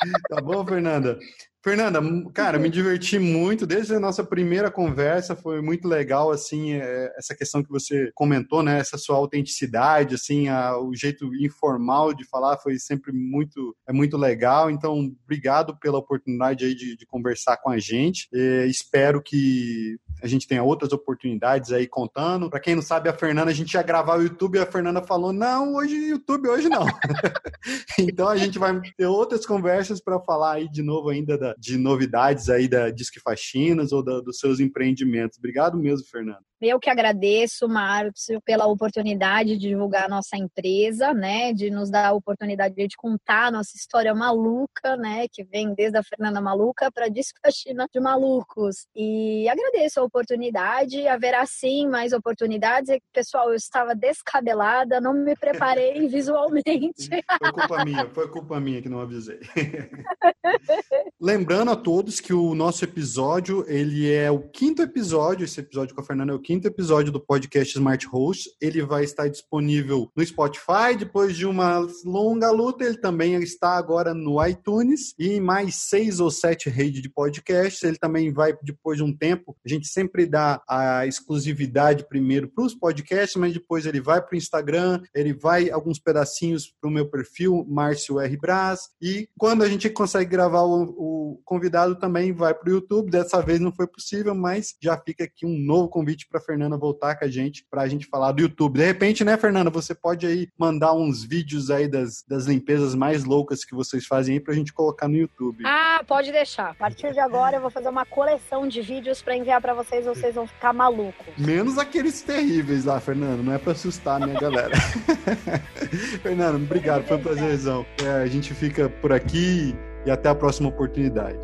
tá 0.28 0.40
bom, 0.42 0.66
Fernanda? 0.66 1.18
Fernanda, 1.62 2.00
cara, 2.32 2.58
me 2.58 2.70
diverti 2.70 3.18
muito. 3.18 3.66
Desde 3.66 3.94
a 3.94 4.00
nossa 4.00 4.24
primeira 4.24 4.70
conversa, 4.70 5.36
foi 5.36 5.60
muito 5.60 5.86
legal, 5.86 6.30
assim, 6.30 6.72
é, 6.72 7.12
essa 7.18 7.34
questão 7.34 7.62
que 7.62 7.68
você 7.68 8.10
comentou, 8.14 8.62
né, 8.62 8.78
essa 8.78 8.96
sua 8.96 9.16
autenticidade, 9.16 10.14
assim, 10.14 10.48
a, 10.48 10.78
o 10.78 10.94
jeito 10.94 11.34
informal 11.34 12.14
de 12.14 12.24
falar 12.24 12.56
foi 12.56 12.78
sempre 12.78 13.12
muito, 13.12 13.76
é 13.86 13.92
muito 13.92 14.16
legal, 14.16 14.70
então, 14.70 15.12
obrigado 15.22 15.78
pela 15.78 15.98
oportunidade 15.98 16.64
aí 16.64 16.74
de, 16.74 16.96
de 16.96 17.04
conversar 17.04 17.58
com 17.58 17.68
a 17.68 17.78
gente, 17.78 18.26
e 18.32 18.66
espero 18.66 19.22
que 19.22 19.98
a 20.22 20.26
gente 20.26 20.46
tenha 20.46 20.62
outras 20.62 20.92
oportunidades 20.92 21.72
aí 21.72 21.86
contando. 21.86 22.50
Para 22.50 22.60
quem 22.60 22.74
não 22.74 22.82
sabe, 22.82 23.08
a 23.08 23.12
Fernanda, 23.12 23.50
a 23.50 23.54
gente 23.54 23.74
ia 23.74 23.82
gravar 23.82 24.18
o 24.18 24.22
YouTube 24.22 24.56
e 24.56 24.60
a 24.60 24.66
Fernanda 24.66 25.02
falou: 25.02 25.32
não, 25.32 25.74
hoje 25.74 25.94
YouTube, 25.94 26.48
hoje 26.48 26.68
não. 26.68 26.86
então 27.98 28.28
a 28.28 28.36
gente 28.36 28.58
vai 28.58 28.80
ter 28.96 29.06
outras 29.06 29.46
conversas 29.46 30.00
para 30.00 30.20
falar 30.20 30.54
aí 30.54 30.68
de 30.68 30.82
novo 30.82 31.08
ainda 31.08 31.36
da, 31.36 31.54
de 31.58 31.76
novidades 31.76 32.48
aí 32.48 32.68
da 32.68 32.90
Disque 32.90 33.20
Faxinas 33.20 33.92
ou 33.92 34.02
da, 34.02 34.20
dos 34.20 34.38
seus 34.38 34.60
empreendimentos. 34.60 35.38
Obrigado 35.38 35.76
mesmo, 35.78 36.06
Fernanda. 36.06 36.44
Eu 36.60 36.78
que 36.78 36.90
agradeço, 36.90 37.66
Márcio, 37.66 38.38
pela 38.42 38.66
oportunidade 38.66 39.56
de 39.56 39.68
divulgar 39.68 40.04
a 40.04 40.08
nossa 40.10 40.36
empresa, 40.36 41.14
né? 41.14 41.54
De 41.54 41.70
nos 41.70 41.90
dar 41.90 42.08
a 42.08 42.12
oportunidade 42.12 42.74
de 42.74 42.96
contar 42.98 43.46
a 43.46 43.50
nossa 43.50 43.74
história 43.74 44.14
maluca, 44.14 44.94
né? 44.94 45.26
Que 45.32 45.42
vem 45.42 45.72
desde 45.72 45.96
a 45.96 46.02
Fernanda 46.02 46.38
Maluca 46.38 46.92
para 46.92 47.06
a 47.06 47.50
China 47.50 47.86
de 47.90 47.98
Malucos. 47.98 48.86
E 48.94 49.48
agradeço 49.48 50.00
a 50.00 50.04
oportunidade. 50.10 51.06
Haverá 51.06 51.46
sim 51.46 51.88
mais 51.88 52.12
oportunidades. 52.12 52.98
Pessoal, 53.12 53.50
eu 53.50 53.54
estava 53.54 53.94
descabelada, 53.94 55.00
não 55.00 55.14
me 55.14 55.36
preparei 55.36 56.06
visualmente. 56.10 57.08
Foi 57.38 57.52
culpa 57.52 57.84
minha, 57.84 58.10
foi 58.10 58.28
culpa 58.28 58.60
minha 58.60 58.82
que 58.82 58.88
não 58.88 59.00
avisei. 59.00 59.40
Lembrando 61.20 61.70
a 61.70 61.76
todos 61.76 62.18
que 62.18 62.32
o 62.32 62.54
nosso 62.54 62.84
episódio, 62.84 63.64
ele 63.68 64.10
é 64.10 64.30
o 64.30 64.40
quinto 64.40 64.82
episódio, 64.82 65.44
esse 65.44 65.60
episódio 65.60 65.94
com 65.94 66.00
a 66.00 66.04
Fernanda 66.04 66.32
é 66.32 66.34
o 66.34 66.40
quinto 66.40 66.66
episódio 66.66 67.12
do 67.12 67.20
podcast 67.20 67.76
Smart 67.76 68.06
Host. 68.06 68.50
Ele 68.60 68.82
vai 68.82 69.04
estar 69.04 69.28
disponível 69.28 70.10
no 70.16 70.26
Spotify. 70.26 70.96
Depois 70.98 71.36
de 71.36 71.46
uma 71.46 71.86
longa 72.04 72.50
luta, 72.50 72.84
ele 72.84 72.98
também 72.98 73.34
está 73.36 73.76
agora 73.76 74.12
no 74.12 74.44
iTunes 74.44 75.14
e 75.18 75.38
mais 75.38 75.76
seis 75.76 76.18
ou 76.18 76.30
sete 76.30 76.68
redes 76.68 77.00
de 77.00 77.08
podcasts. 77.08 77.82
Ele 77.82 77.98
também 77.98 78.32
vai, 78.32 78.56
depois 78.62 78.96
de 78.96 79.04
um 79.04 79.16
tempo, 79.16 79.56
a 79.64 79.68
gente 79.68 79.86
sempre 79.86 79.99
dá 80.28 80.62
a 80.68 81.06
exclusividade 81.06 82.06
primeiro 82.08 82.48
para 82.48 82.64
os 82.64 82.74
podcasts, 82.74 83.36
mas 83.36 83.52
depois 83.52 83.86
ele 83.86 84.00
vai 84.00 84.20
para 84.20 84.34
o 84.34 84.38
Instagram, 84.38 85.02
ele 85.14 85.32
vai 85.32 85.70
alguns 85.70 85.98
pedacinhos 85.98 86.72
para 86.80 86.88
o 86.88 86.92
meu 86.92 87.08
perfil, 87.08 87.64
Márcio 87.68 88.20
R. 88.20 88.36
Braz. 88.36 88.90
E 89.00 89.28
quando 89.38 89.62
a 89.62 89.68
gente 89.68 89.88
consegue 89.90 90.30
gravar 90.30 90.62
o, 90.62 90.82
o 90.82 91.40
convidado, 91.44 91.96
também 91.96 92.32
vai 92.32 92.54
para 92.54 92.68
o 92.70 92.72
YouTube. 92.72 93.10
Dessa 93.10 93.40
vez 93.40 93.60
não 93.60 93.72
foi 93.72 93.86
possível, 93.86 94.34
mas 94.34 94.74
já 94.80 94.96
fica 94.96 95.24
aqui 95.24 95.46
um 95.46 95.58
novo 95.58 95.88
convite 95.88 96.26
para 96.28 96.40
Fernanda 96.40 96.76
voltar 96.76 97.16
com 97.16 97.24
a 97.24 97.28
gente 97.28 97.66
para 97.70 97.82
a 97.82 97.88
gente 97.88 98.06
falar 98.06 98.32
do 98.32 98.42
YouTube. 98.42 98.78
De 98.78 98.84
repente, 98.84 99.24
né, 99.24 99.36
Fernanda, 99.36 99.70
você 99.70 99.94
pode 99.94 100.26
aí 100.26 100.48
mandar 100.58 100.94
uns 100.94 101.24
vídeos 101.24 101.70
aí 101.70 101.88
das, 101.88 102.24
das 102.28 102.46
limpezas 102.46 102.94
mais 102.94 103.24
loucas 103.24 103.64
que 103.64 103.74
vocês 103.74 104.06
fazem 104.06 104.34
aí 104.34 104.40
para 104.40 104.52
a 104.52 104.56
gente 104.56 104.72
colocar 104.72 105.08
no 105.08 105.16
YouTube. 105.16 105.64
Ah, 105.66 106.02
pode 106.06 106.32
deixar. 106.32 106.70
A 106.70 106.74
partir 106.74 107.12
de 107.12 107.20
agora 107.20 107.56
eu 107.56 107.60
vou 107.60 107.70
fazer 107.70 107.88
uma 107.88 108.04
coleção 108.04 108.66
de 108.66 108.80
vídeos 108.80 109.22
para 109.22 109.36
enviar 109.36 109.60
para 109.60 109.74
vocês, 109.90 110.06
vocês 110.06 110.34
vão 110.34 110.46
ficar 110.46 110.72
malucos. 110.72 111.26
Menos 111.36 111.76
aqueles 111.76 112.22
terríveis 112.22 112.84
lá, 112.84 113.00
Fernanda. 113.00 113.42
Não 113.42 113.52
é 113.52 113.58
para 113.58 113.72
assustar 113.72 114.22
a 114.22 114.26
minha 114.26 114.40
galera. 114.40 114.78
Fernanda, 116.22 116.56
obrigado, 116.56 117.04
foi 117.06 117.16
um 117.16 117.22
prazerzão. 117.22 117.84
É, 118.02 118.22
a 118.22 118.26
gente 118.26 118.54
fica 118.54 118.88
por 118.88 119.12
aqui 119.12 119.74
e 120.06 120.10
até 120.10 120.28
a 120.28 120.34
próxima 120.34 120.68
oportunidade. 120.68 121.38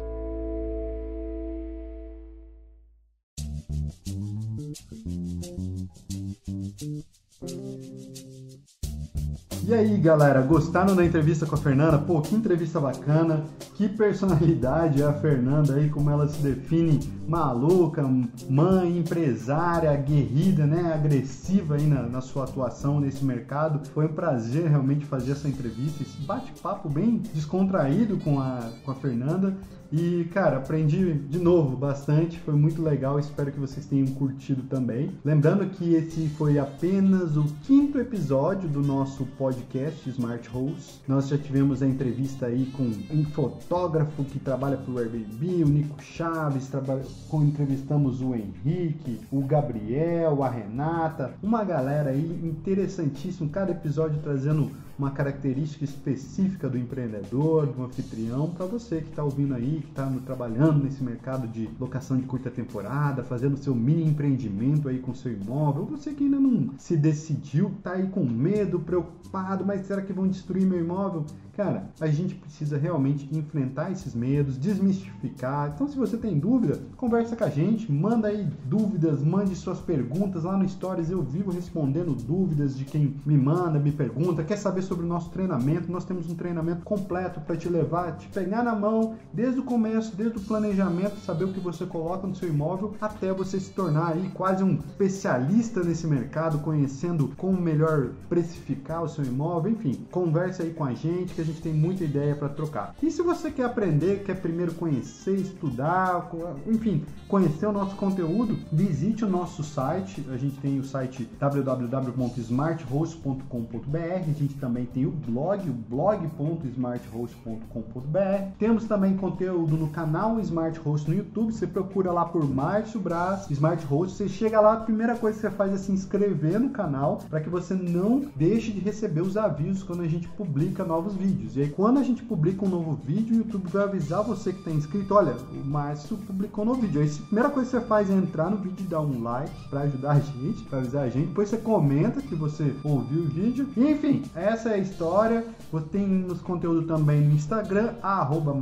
E 9.68 9.74
aí, 9.74 9.98
galera, 9.98 10.40
gostaram 10.42 10.94
da 10.94 11.04
entrevista 11.04 11.44
com 11.44 11.56
a 11.56 11.58
Fernanda? 11.58 11.98
Pô, 11.98 12.22
que 12.22 12.36
entrevista 12.36 12.78
bacana, 12.78 13.44
que 13.76 13.88
personalidade 13.88 15.02
é 15.02 15.04
a 15.04 15.12
Fernanda 15.12 15.74
aí, 15.74 15.90
como 15.90 16.08
ela 16.10 16.26
se 16.26 16.40
define 16.40 16.98
maluca, 17.28 18.02
mãe, 18.48 18.98
empresária, 18.98 19.90
aguerrida, 19.90 20.66
né, 20.66 20.94
agressiva 20.94 21.74
aí 21.74 21.86
na, 21.86 22.02
na 22.02 22.20
sua 22.22 22.44
atuação 22.44 22.98
nesse 23.00 23.22
mercado. 23.22 23.86
Foi 23.90 24.06
um 24.06 24.14
prazer 24.14 24.68
realmente 24.68 25.04
fazer 25.04 25.32
essa 25.32 25.46
entrevista, 25.46 26.02
esse 26.02 26.18
bate-papo 26.22 26.88
bem 26.88 27.18
descontraído 27.34 28.16
com 28.18 28.40
a, 28.40 28.70
com 28.82 28.90
a 28.90 28.94
Fernanda. 28.94 29.54
E, 29.92 30.24
cara, 30.32 30.56
aprendi 30.56 31.14
de 31.14 31.38
novo 31.38 31.76
bastante, 31.76 32.38
foi 32.40 32.54
muito 32.54 32.82
legal, 32.82 33.18
espero 33.18 33.52
que 33.52 33.60
vocês 33.60 33.86
tenham 33.86 34.06
curtido 34.08 34.62
também. 34.64 35.12
Lembrando 35.24 35.68
que 35.70 35.94
esse 35.94 36.28
foi 36.30 36.58
apenas 36.58 37.36
o 37.36 37.44
quinto 37.62 37.98
episódio 37.98 38.68
do 38.68 38.82
nosso 38.82 39.24
podcast 39.38 40.08
Smart 40.10 40.48
Host. 40.48 41.00
Nós 41.06 41.28
já 41.28 41.38
tivemos 41.38 41.82
a 41.82 41.86
entrevista 41.86 42.46
aí 42.46 42.66
com 42.66 42.82
um 42.82 43.24
fotógrafo 43.66 44.24
que 44.24 44.38
trabalha 44.38 44.76
para 44.76 44.92
o 44.92 44.98
Airbnb, 44.98 45.64
o 45.64 45.68
Nico 45.68 46.00
Chaves, 46.00 46.68
trabalha, 46.68 47.02
entrevistamos 47.32 48.22
o 48.22 48.32
Henrique, 48.34 49.20
o 49.30 49.42
Gabriel, 49.42 50.42
a 50.44 50.48
Renata, 50.48 51.34
uma 51.42 51.64
galera 51.64 52.10
aí 52.10 52.40
interessantíssima, 52.44 53.50
cada 53.50 53.72
episódio 53.72 54.20
trazendo 54.22 54.70
uma 54.98 55.10
característica 55.10 55.84
específica 55.84 56.68
do 56.68 56.78
empreendedor, 56.78 57.66
do 57.66 57.84
anfitrião, 57.84 58.50
para 58.50 58.66
você 58.66 59.00
que 59.00 59.10
está 59.10 59.22
ouvindo 59.22 59.54
aí, 59.54 59.82
que 59.82 59.90
está 59.90 60.10
trabalhando 60.24 60.82
nesse 60.82 61.02
mercado 61.02 61.46
de 61.46 61.68
locação 61.78 62.16
de 62.16 62.24
curta 62.24 62.50
temporada, 62.50 63.22
fazendo 63.22 63.56
seu 63.56 63.74
mini 63.74 64.04
empreendimento 64.04 64.88
aí 64.88 64.98
com 64.98 65.14
seu 65.14 65.32
imóvel, 65.32 65.84
você 65.84 66.12
que 66.12 66.24
ainda 66.24 66.40
não 66.40 66.70
se 66.78 66.96
decidiu, 66.96 67.72
está 67.78 67.92
aí 67.92 68.06
com 68.08 68.24
medo, 68.24 68.80
preocupado, 68.80 69.64
mas 69.64 69.86
será 69.86 70.02
que 70.02 70.12
vão 70.12 70.26
destruir 70.26 70.66
meu 70.66 70.80
imóvel? 70.80 71.24
Cara, 71.56 71.88
a 71.98 72.06
gente 72.06 72.34
precisa 72.34 72.76
realmente 72.76 73.26
enfrentar 73.34 73.90
esses 73.90 74.14
medos, 74.14 74.58
desmistificar. 74.58 75.72
Então, 75.74 75.88
se 75.88 75.96
você 75.96 76.18
tem 76.18 76.38
dúvida, 76.38 76.78
conversa 76.98 77.34
com 77.34 77.44
a 77.44 77.48
gente, 77.48 77.90
manda 77.90 78.28
aí 78.28 78.46
dúvidas, 78.66 79.24
mande 79.24 79.56
suas 79.56 79.80
perguntas 79.80 80.44
lá 80.44 80.54
no 80.54 80.68
Stories. 80.68 81.10
Eu 81.10 81.22
vivo 81.22 81.50
respondendo 81.50 82.14
dúvidas 82.14 82.76
de 82.76 82.84
quem 82.84 83.16
me 83.24 83.38
manda, 83.38 83.78
me 83.78 83.90
pergunta, 83.90 84.44
quer 84.44 84.58
saber 84.58 84.82
sobre 84.86 85.04
o 85.04 85.08
nosso 85.08 85.30
treinamento. 85.30 85.90
Nós 85.90 86.04
temos 86.04 86.30
um 86.30 86.34
treinamento 86.34 86.82
completo 86.82 87.40
para 87.40 87.56
te 87.56 87.68
levar, 87.68 88.16
te 88.16 88.28
pegar 88.28 88.62
na 88.62 88.74
mão 88.74 89.16
desde 89.32 89.60
o 89.60 89.64
começo, 89.64 90.16
desde 90.16 90.38
o 90.38 90.40
planejamento, 90.40 91.18
saber 91.20 91.44
o 91.44 91.52
que 91.52 91.60
você 91.60 91.84
coloca 91.84 92.26
no 92.26 92.34
seu 92.34 92.48
imóvel, 92.48 92.94
até 93.00 93.32
você 93.32 93.58
se 93.58 93.70
tornar 93.70 94.12
aí 94.12 94.30
quase 94.34 94.62
um 94.62 94.74
especialista 94.74 95.82
nesse 95.82 96.06
mercado, 96.06 96.58
conhecendo 96.58 97.32
como 97.36 97.60
melhor 97.60 98.10
precificar 98.28 99.02
o 99.02 99.08
seu 99.08 99.24
imóvel. 99.24 99.72
Enfim, 99.72 100.06
conversa 100.10 100.62
aí 100.62 100.72
com 100.72 100.84
a 100.84 100.94
gente 100.94 101.34
que 101.34 101.40
a 101.40 101.44
gente 101.44 101.60
tem 101.60 101.74
muita 101.74 102.04
ideia 102.04 102.34
para 102.34 102.48
trocar. 102.48 102.94
E 103.02 103.10
se 103.10 103.22
você 103.22 103.50
quer 103.50 103.64
aprender, 103.64 104.22
quer 104.24 104.40
primeiro 104.40 104.74
conhecer, 104.74 105.36
estudar, 105.36 106.30
enfim, 106.66 107.04
conhecer 107.28 107.66
o 107.66 107.72
nosso 107.72 107.96
conteúdo, 107.96 108.56
visite 108.72 109.24
o 109.24 109.28
nosso 109.28 109.62
site. 109.62 110.26
A 110.30 110.36
gente 110.36 110.58
tem 110.58 110.78
o 110.78 110.84
site 110.84 111.28
www.smarthost.com.br. 111.38 113.96
A 113.96 114.32
gente 114.32 114.54
também 114.54 114.75
tem 114.84 115.06
o 115.06 115.10
blog, 115.10 115.70
o 115.70 115.72
blog.smarthost.com.br. 115.72 118.58
Temos 118.58 118.84
também 118.84 119.16
conteúdo 119.16 119.76
no 119.76 119.88
canal 119.88 120.38
Smart 120.40 120.78
Host 120.80 121.08
no 121.08 121.16
YouTube. 121.16 121.52
Você 121.52 121.66
procura 121.66 122.12
lá 122.12 122.24
por 122.24 122.48
Márcio 122.48 123.00
Braz, 123.00 123.50
Smart 123.50 123.84
Host. 123.86 124.16
Você 124.16 124.28
chega 124.28 124.60
lá, 124.60 124.74
a 124.74 124.80
primeira 124.80 125.16
coisa 125.16 125.36
que 125.36 125.42
você 125.42 125.50
faz 125.50 125.72
é 125.72 125.78
se 125.78 125.92
inscrever 125.92 126.60
no 126.60 126.70
canal 126.70 127.20
para 127.30 127.40
que 127.40 127.48
você 127.48 127.74
não 127.74 128.26
deixe 128.36 128.72
de 128.72 128.80
receber 128.80 129.22
os 129.22 129.36
avisos 129.36 129.82
quando 129.82 130.02
a 130.02 130.08
gente 130.08 130.28
publica 130.28 130.84
novos 130.84 131.14
vídeos. 131.14 131.56
E 131.56 131.62
aí, 131.62 131.68
quando 131.68 131.98
a 131.98 132.02
gente 132.02 132.22
publica 132.22 132.64
um 132.64 132.68
novo 132.68 132.98
vídeo, 133.04 133.36
o 133.36 133.38
YouTube 133.38 133.68
vai 133.68 133.84
avisar 133.84 134.22
você 134.22 134.52
que 134.52 134.58
está 134.58 134.70
inscrito: 134.70 135.14
olha, 135.14 135.36
o 135.52 135.64
Márcio 135.64 136.16
publicou 136.16 136.64
um 136.64 136.68
novo 136.68 136.82
vídeo. 136.82 137.00
Aí, 137.00 137.08
a 137.08 137.26
primeira 137.26 137.50
coisa 137.50 137.70
que 137.70 137.76
você 137.76 137.86
faz 137.86 138.10
é 138.10 138.14
entrar 138.14 138.50
no 138.50 138.56
vídeo 138.56 138.84
e 138.84 138.88
dar 138.88 139.00
um 139.00 139.22
like 139.22 139.68
para 139.68 139.80
ajudar 139.80 140.12
a 140.12 140.20
gente, 140.20 140.62
para 140.64 140.78
avisar 140.78 141.04
a 141.04 141.08
gente. 141.08 141.28
Depois 141.28 141.48
você 141.48 141.58
comenta 141.58 142.20
que 142.20 142.34
você 142.34 142.74
ouviu 142.82 143.22
o 143.22 143.26
vídeo. 143.26 143.68
Enfim, 143.76 144.22
essa 144.34 144.65
é 144.68 144.74
a 144.74 144.78
história. 144.78 145.44
Você 145.72 145.86
tem 145.88 146.06
nos 146.06 146.40
conteúdo 146.40 146.86
também 146.86 147.20
no 147.20 147.34
Instagram, 147.34 147.94
arroba 148.02 148.56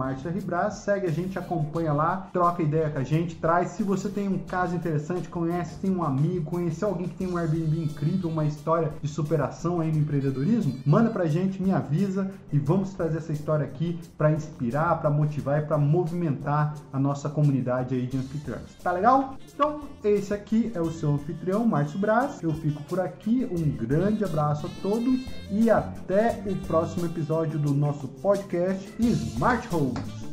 Segue 0.71 1.07
a 1.07 1.11
gente, 1.11 1.39
acompanha 1.39 1.93
lá, 1.93 2.29
troca 2.33 2.63
ideia 2.63 2.91
com 2.91 2.99
a 2.99 3.05
gente, 3.05 3.37
traz. 3.37 3.71
Se 3.71 3.83
você 3.83 4.09
tem 4.09 4.29
um 4.29 4.39
caso 4.39 4.75
interessante, 4.75 5.29
conhece, 5.29 5.79
tem 5.81 5.91
um 5.91 6.03
amigo, 6.03 6.51
conheceu 6.51 6.89
alguém 6.89 7.09
que 7.09 7.15
tem 7.15 7.29
um 7.29 7.37
Airbnb 7.37 7.85
incrível, 7.85 8.31
uma 8.31 8.45
história 8.45 8.93
de 9.03 9.09
superação 9.09 9.81
aí 9.81 9.93
no 9.93 9.99
empreendedorismo, 9.99 10.79
manda 10.87 11.11
pra 11.11 11.27
gente, 11.27 11.63
me 11.63 11.73
avisa 11.73 12.31
e 12.53 12.59
vamos 12.59 12.95
trazer 12.95 13.19
essa 13.19 13.33
história 13.33 13.67
aqui 13.67 13.99
para 14.17 14.33
inspirar, 14.33 14.99
para 15.01 15.11
motivar 15.11 15.63
e 15.63 15.67
para 15.67 15.79
movimentar 15.79 16.75
a 16.93 16.99
nossa 16.99 17.29
comunidade 17.29 17.95
aí 17.95 18.07
de 18.07 18.17
anfitriões. 18.17 18.75
Tá 18.83 18.93
legal? 18.93 19.37
Então, 19.55 19.81
esse 20.03 20.33
aqui 20.33 20.73
é 20.75 20.81
o 20.81 20.91
seu 20.91 21.13
anfitrião, 21.15 21.67
Márcio 21.67 21.99
Braz. 21.99 22.43
Eu 22.43 22.53
fico 22.55 22.83
por 22.85 23.01
aqui. 23.01 23.49
Um 23.51 23.71
grande 23.71 24.25
abraço 24.25 24.67
a 24.67 24.71
todos 24.83 25.21
e 25.51 25.71
até 25.95 26.43
o 26.47 26.57
próximo 26.67 27.07
episódio 27.07 27.59
do 27.59 27.73
nosso 27.73 28.09
podcast 28.09 28.93
Smart 28.99 29.69
Homes. 29.75 30.24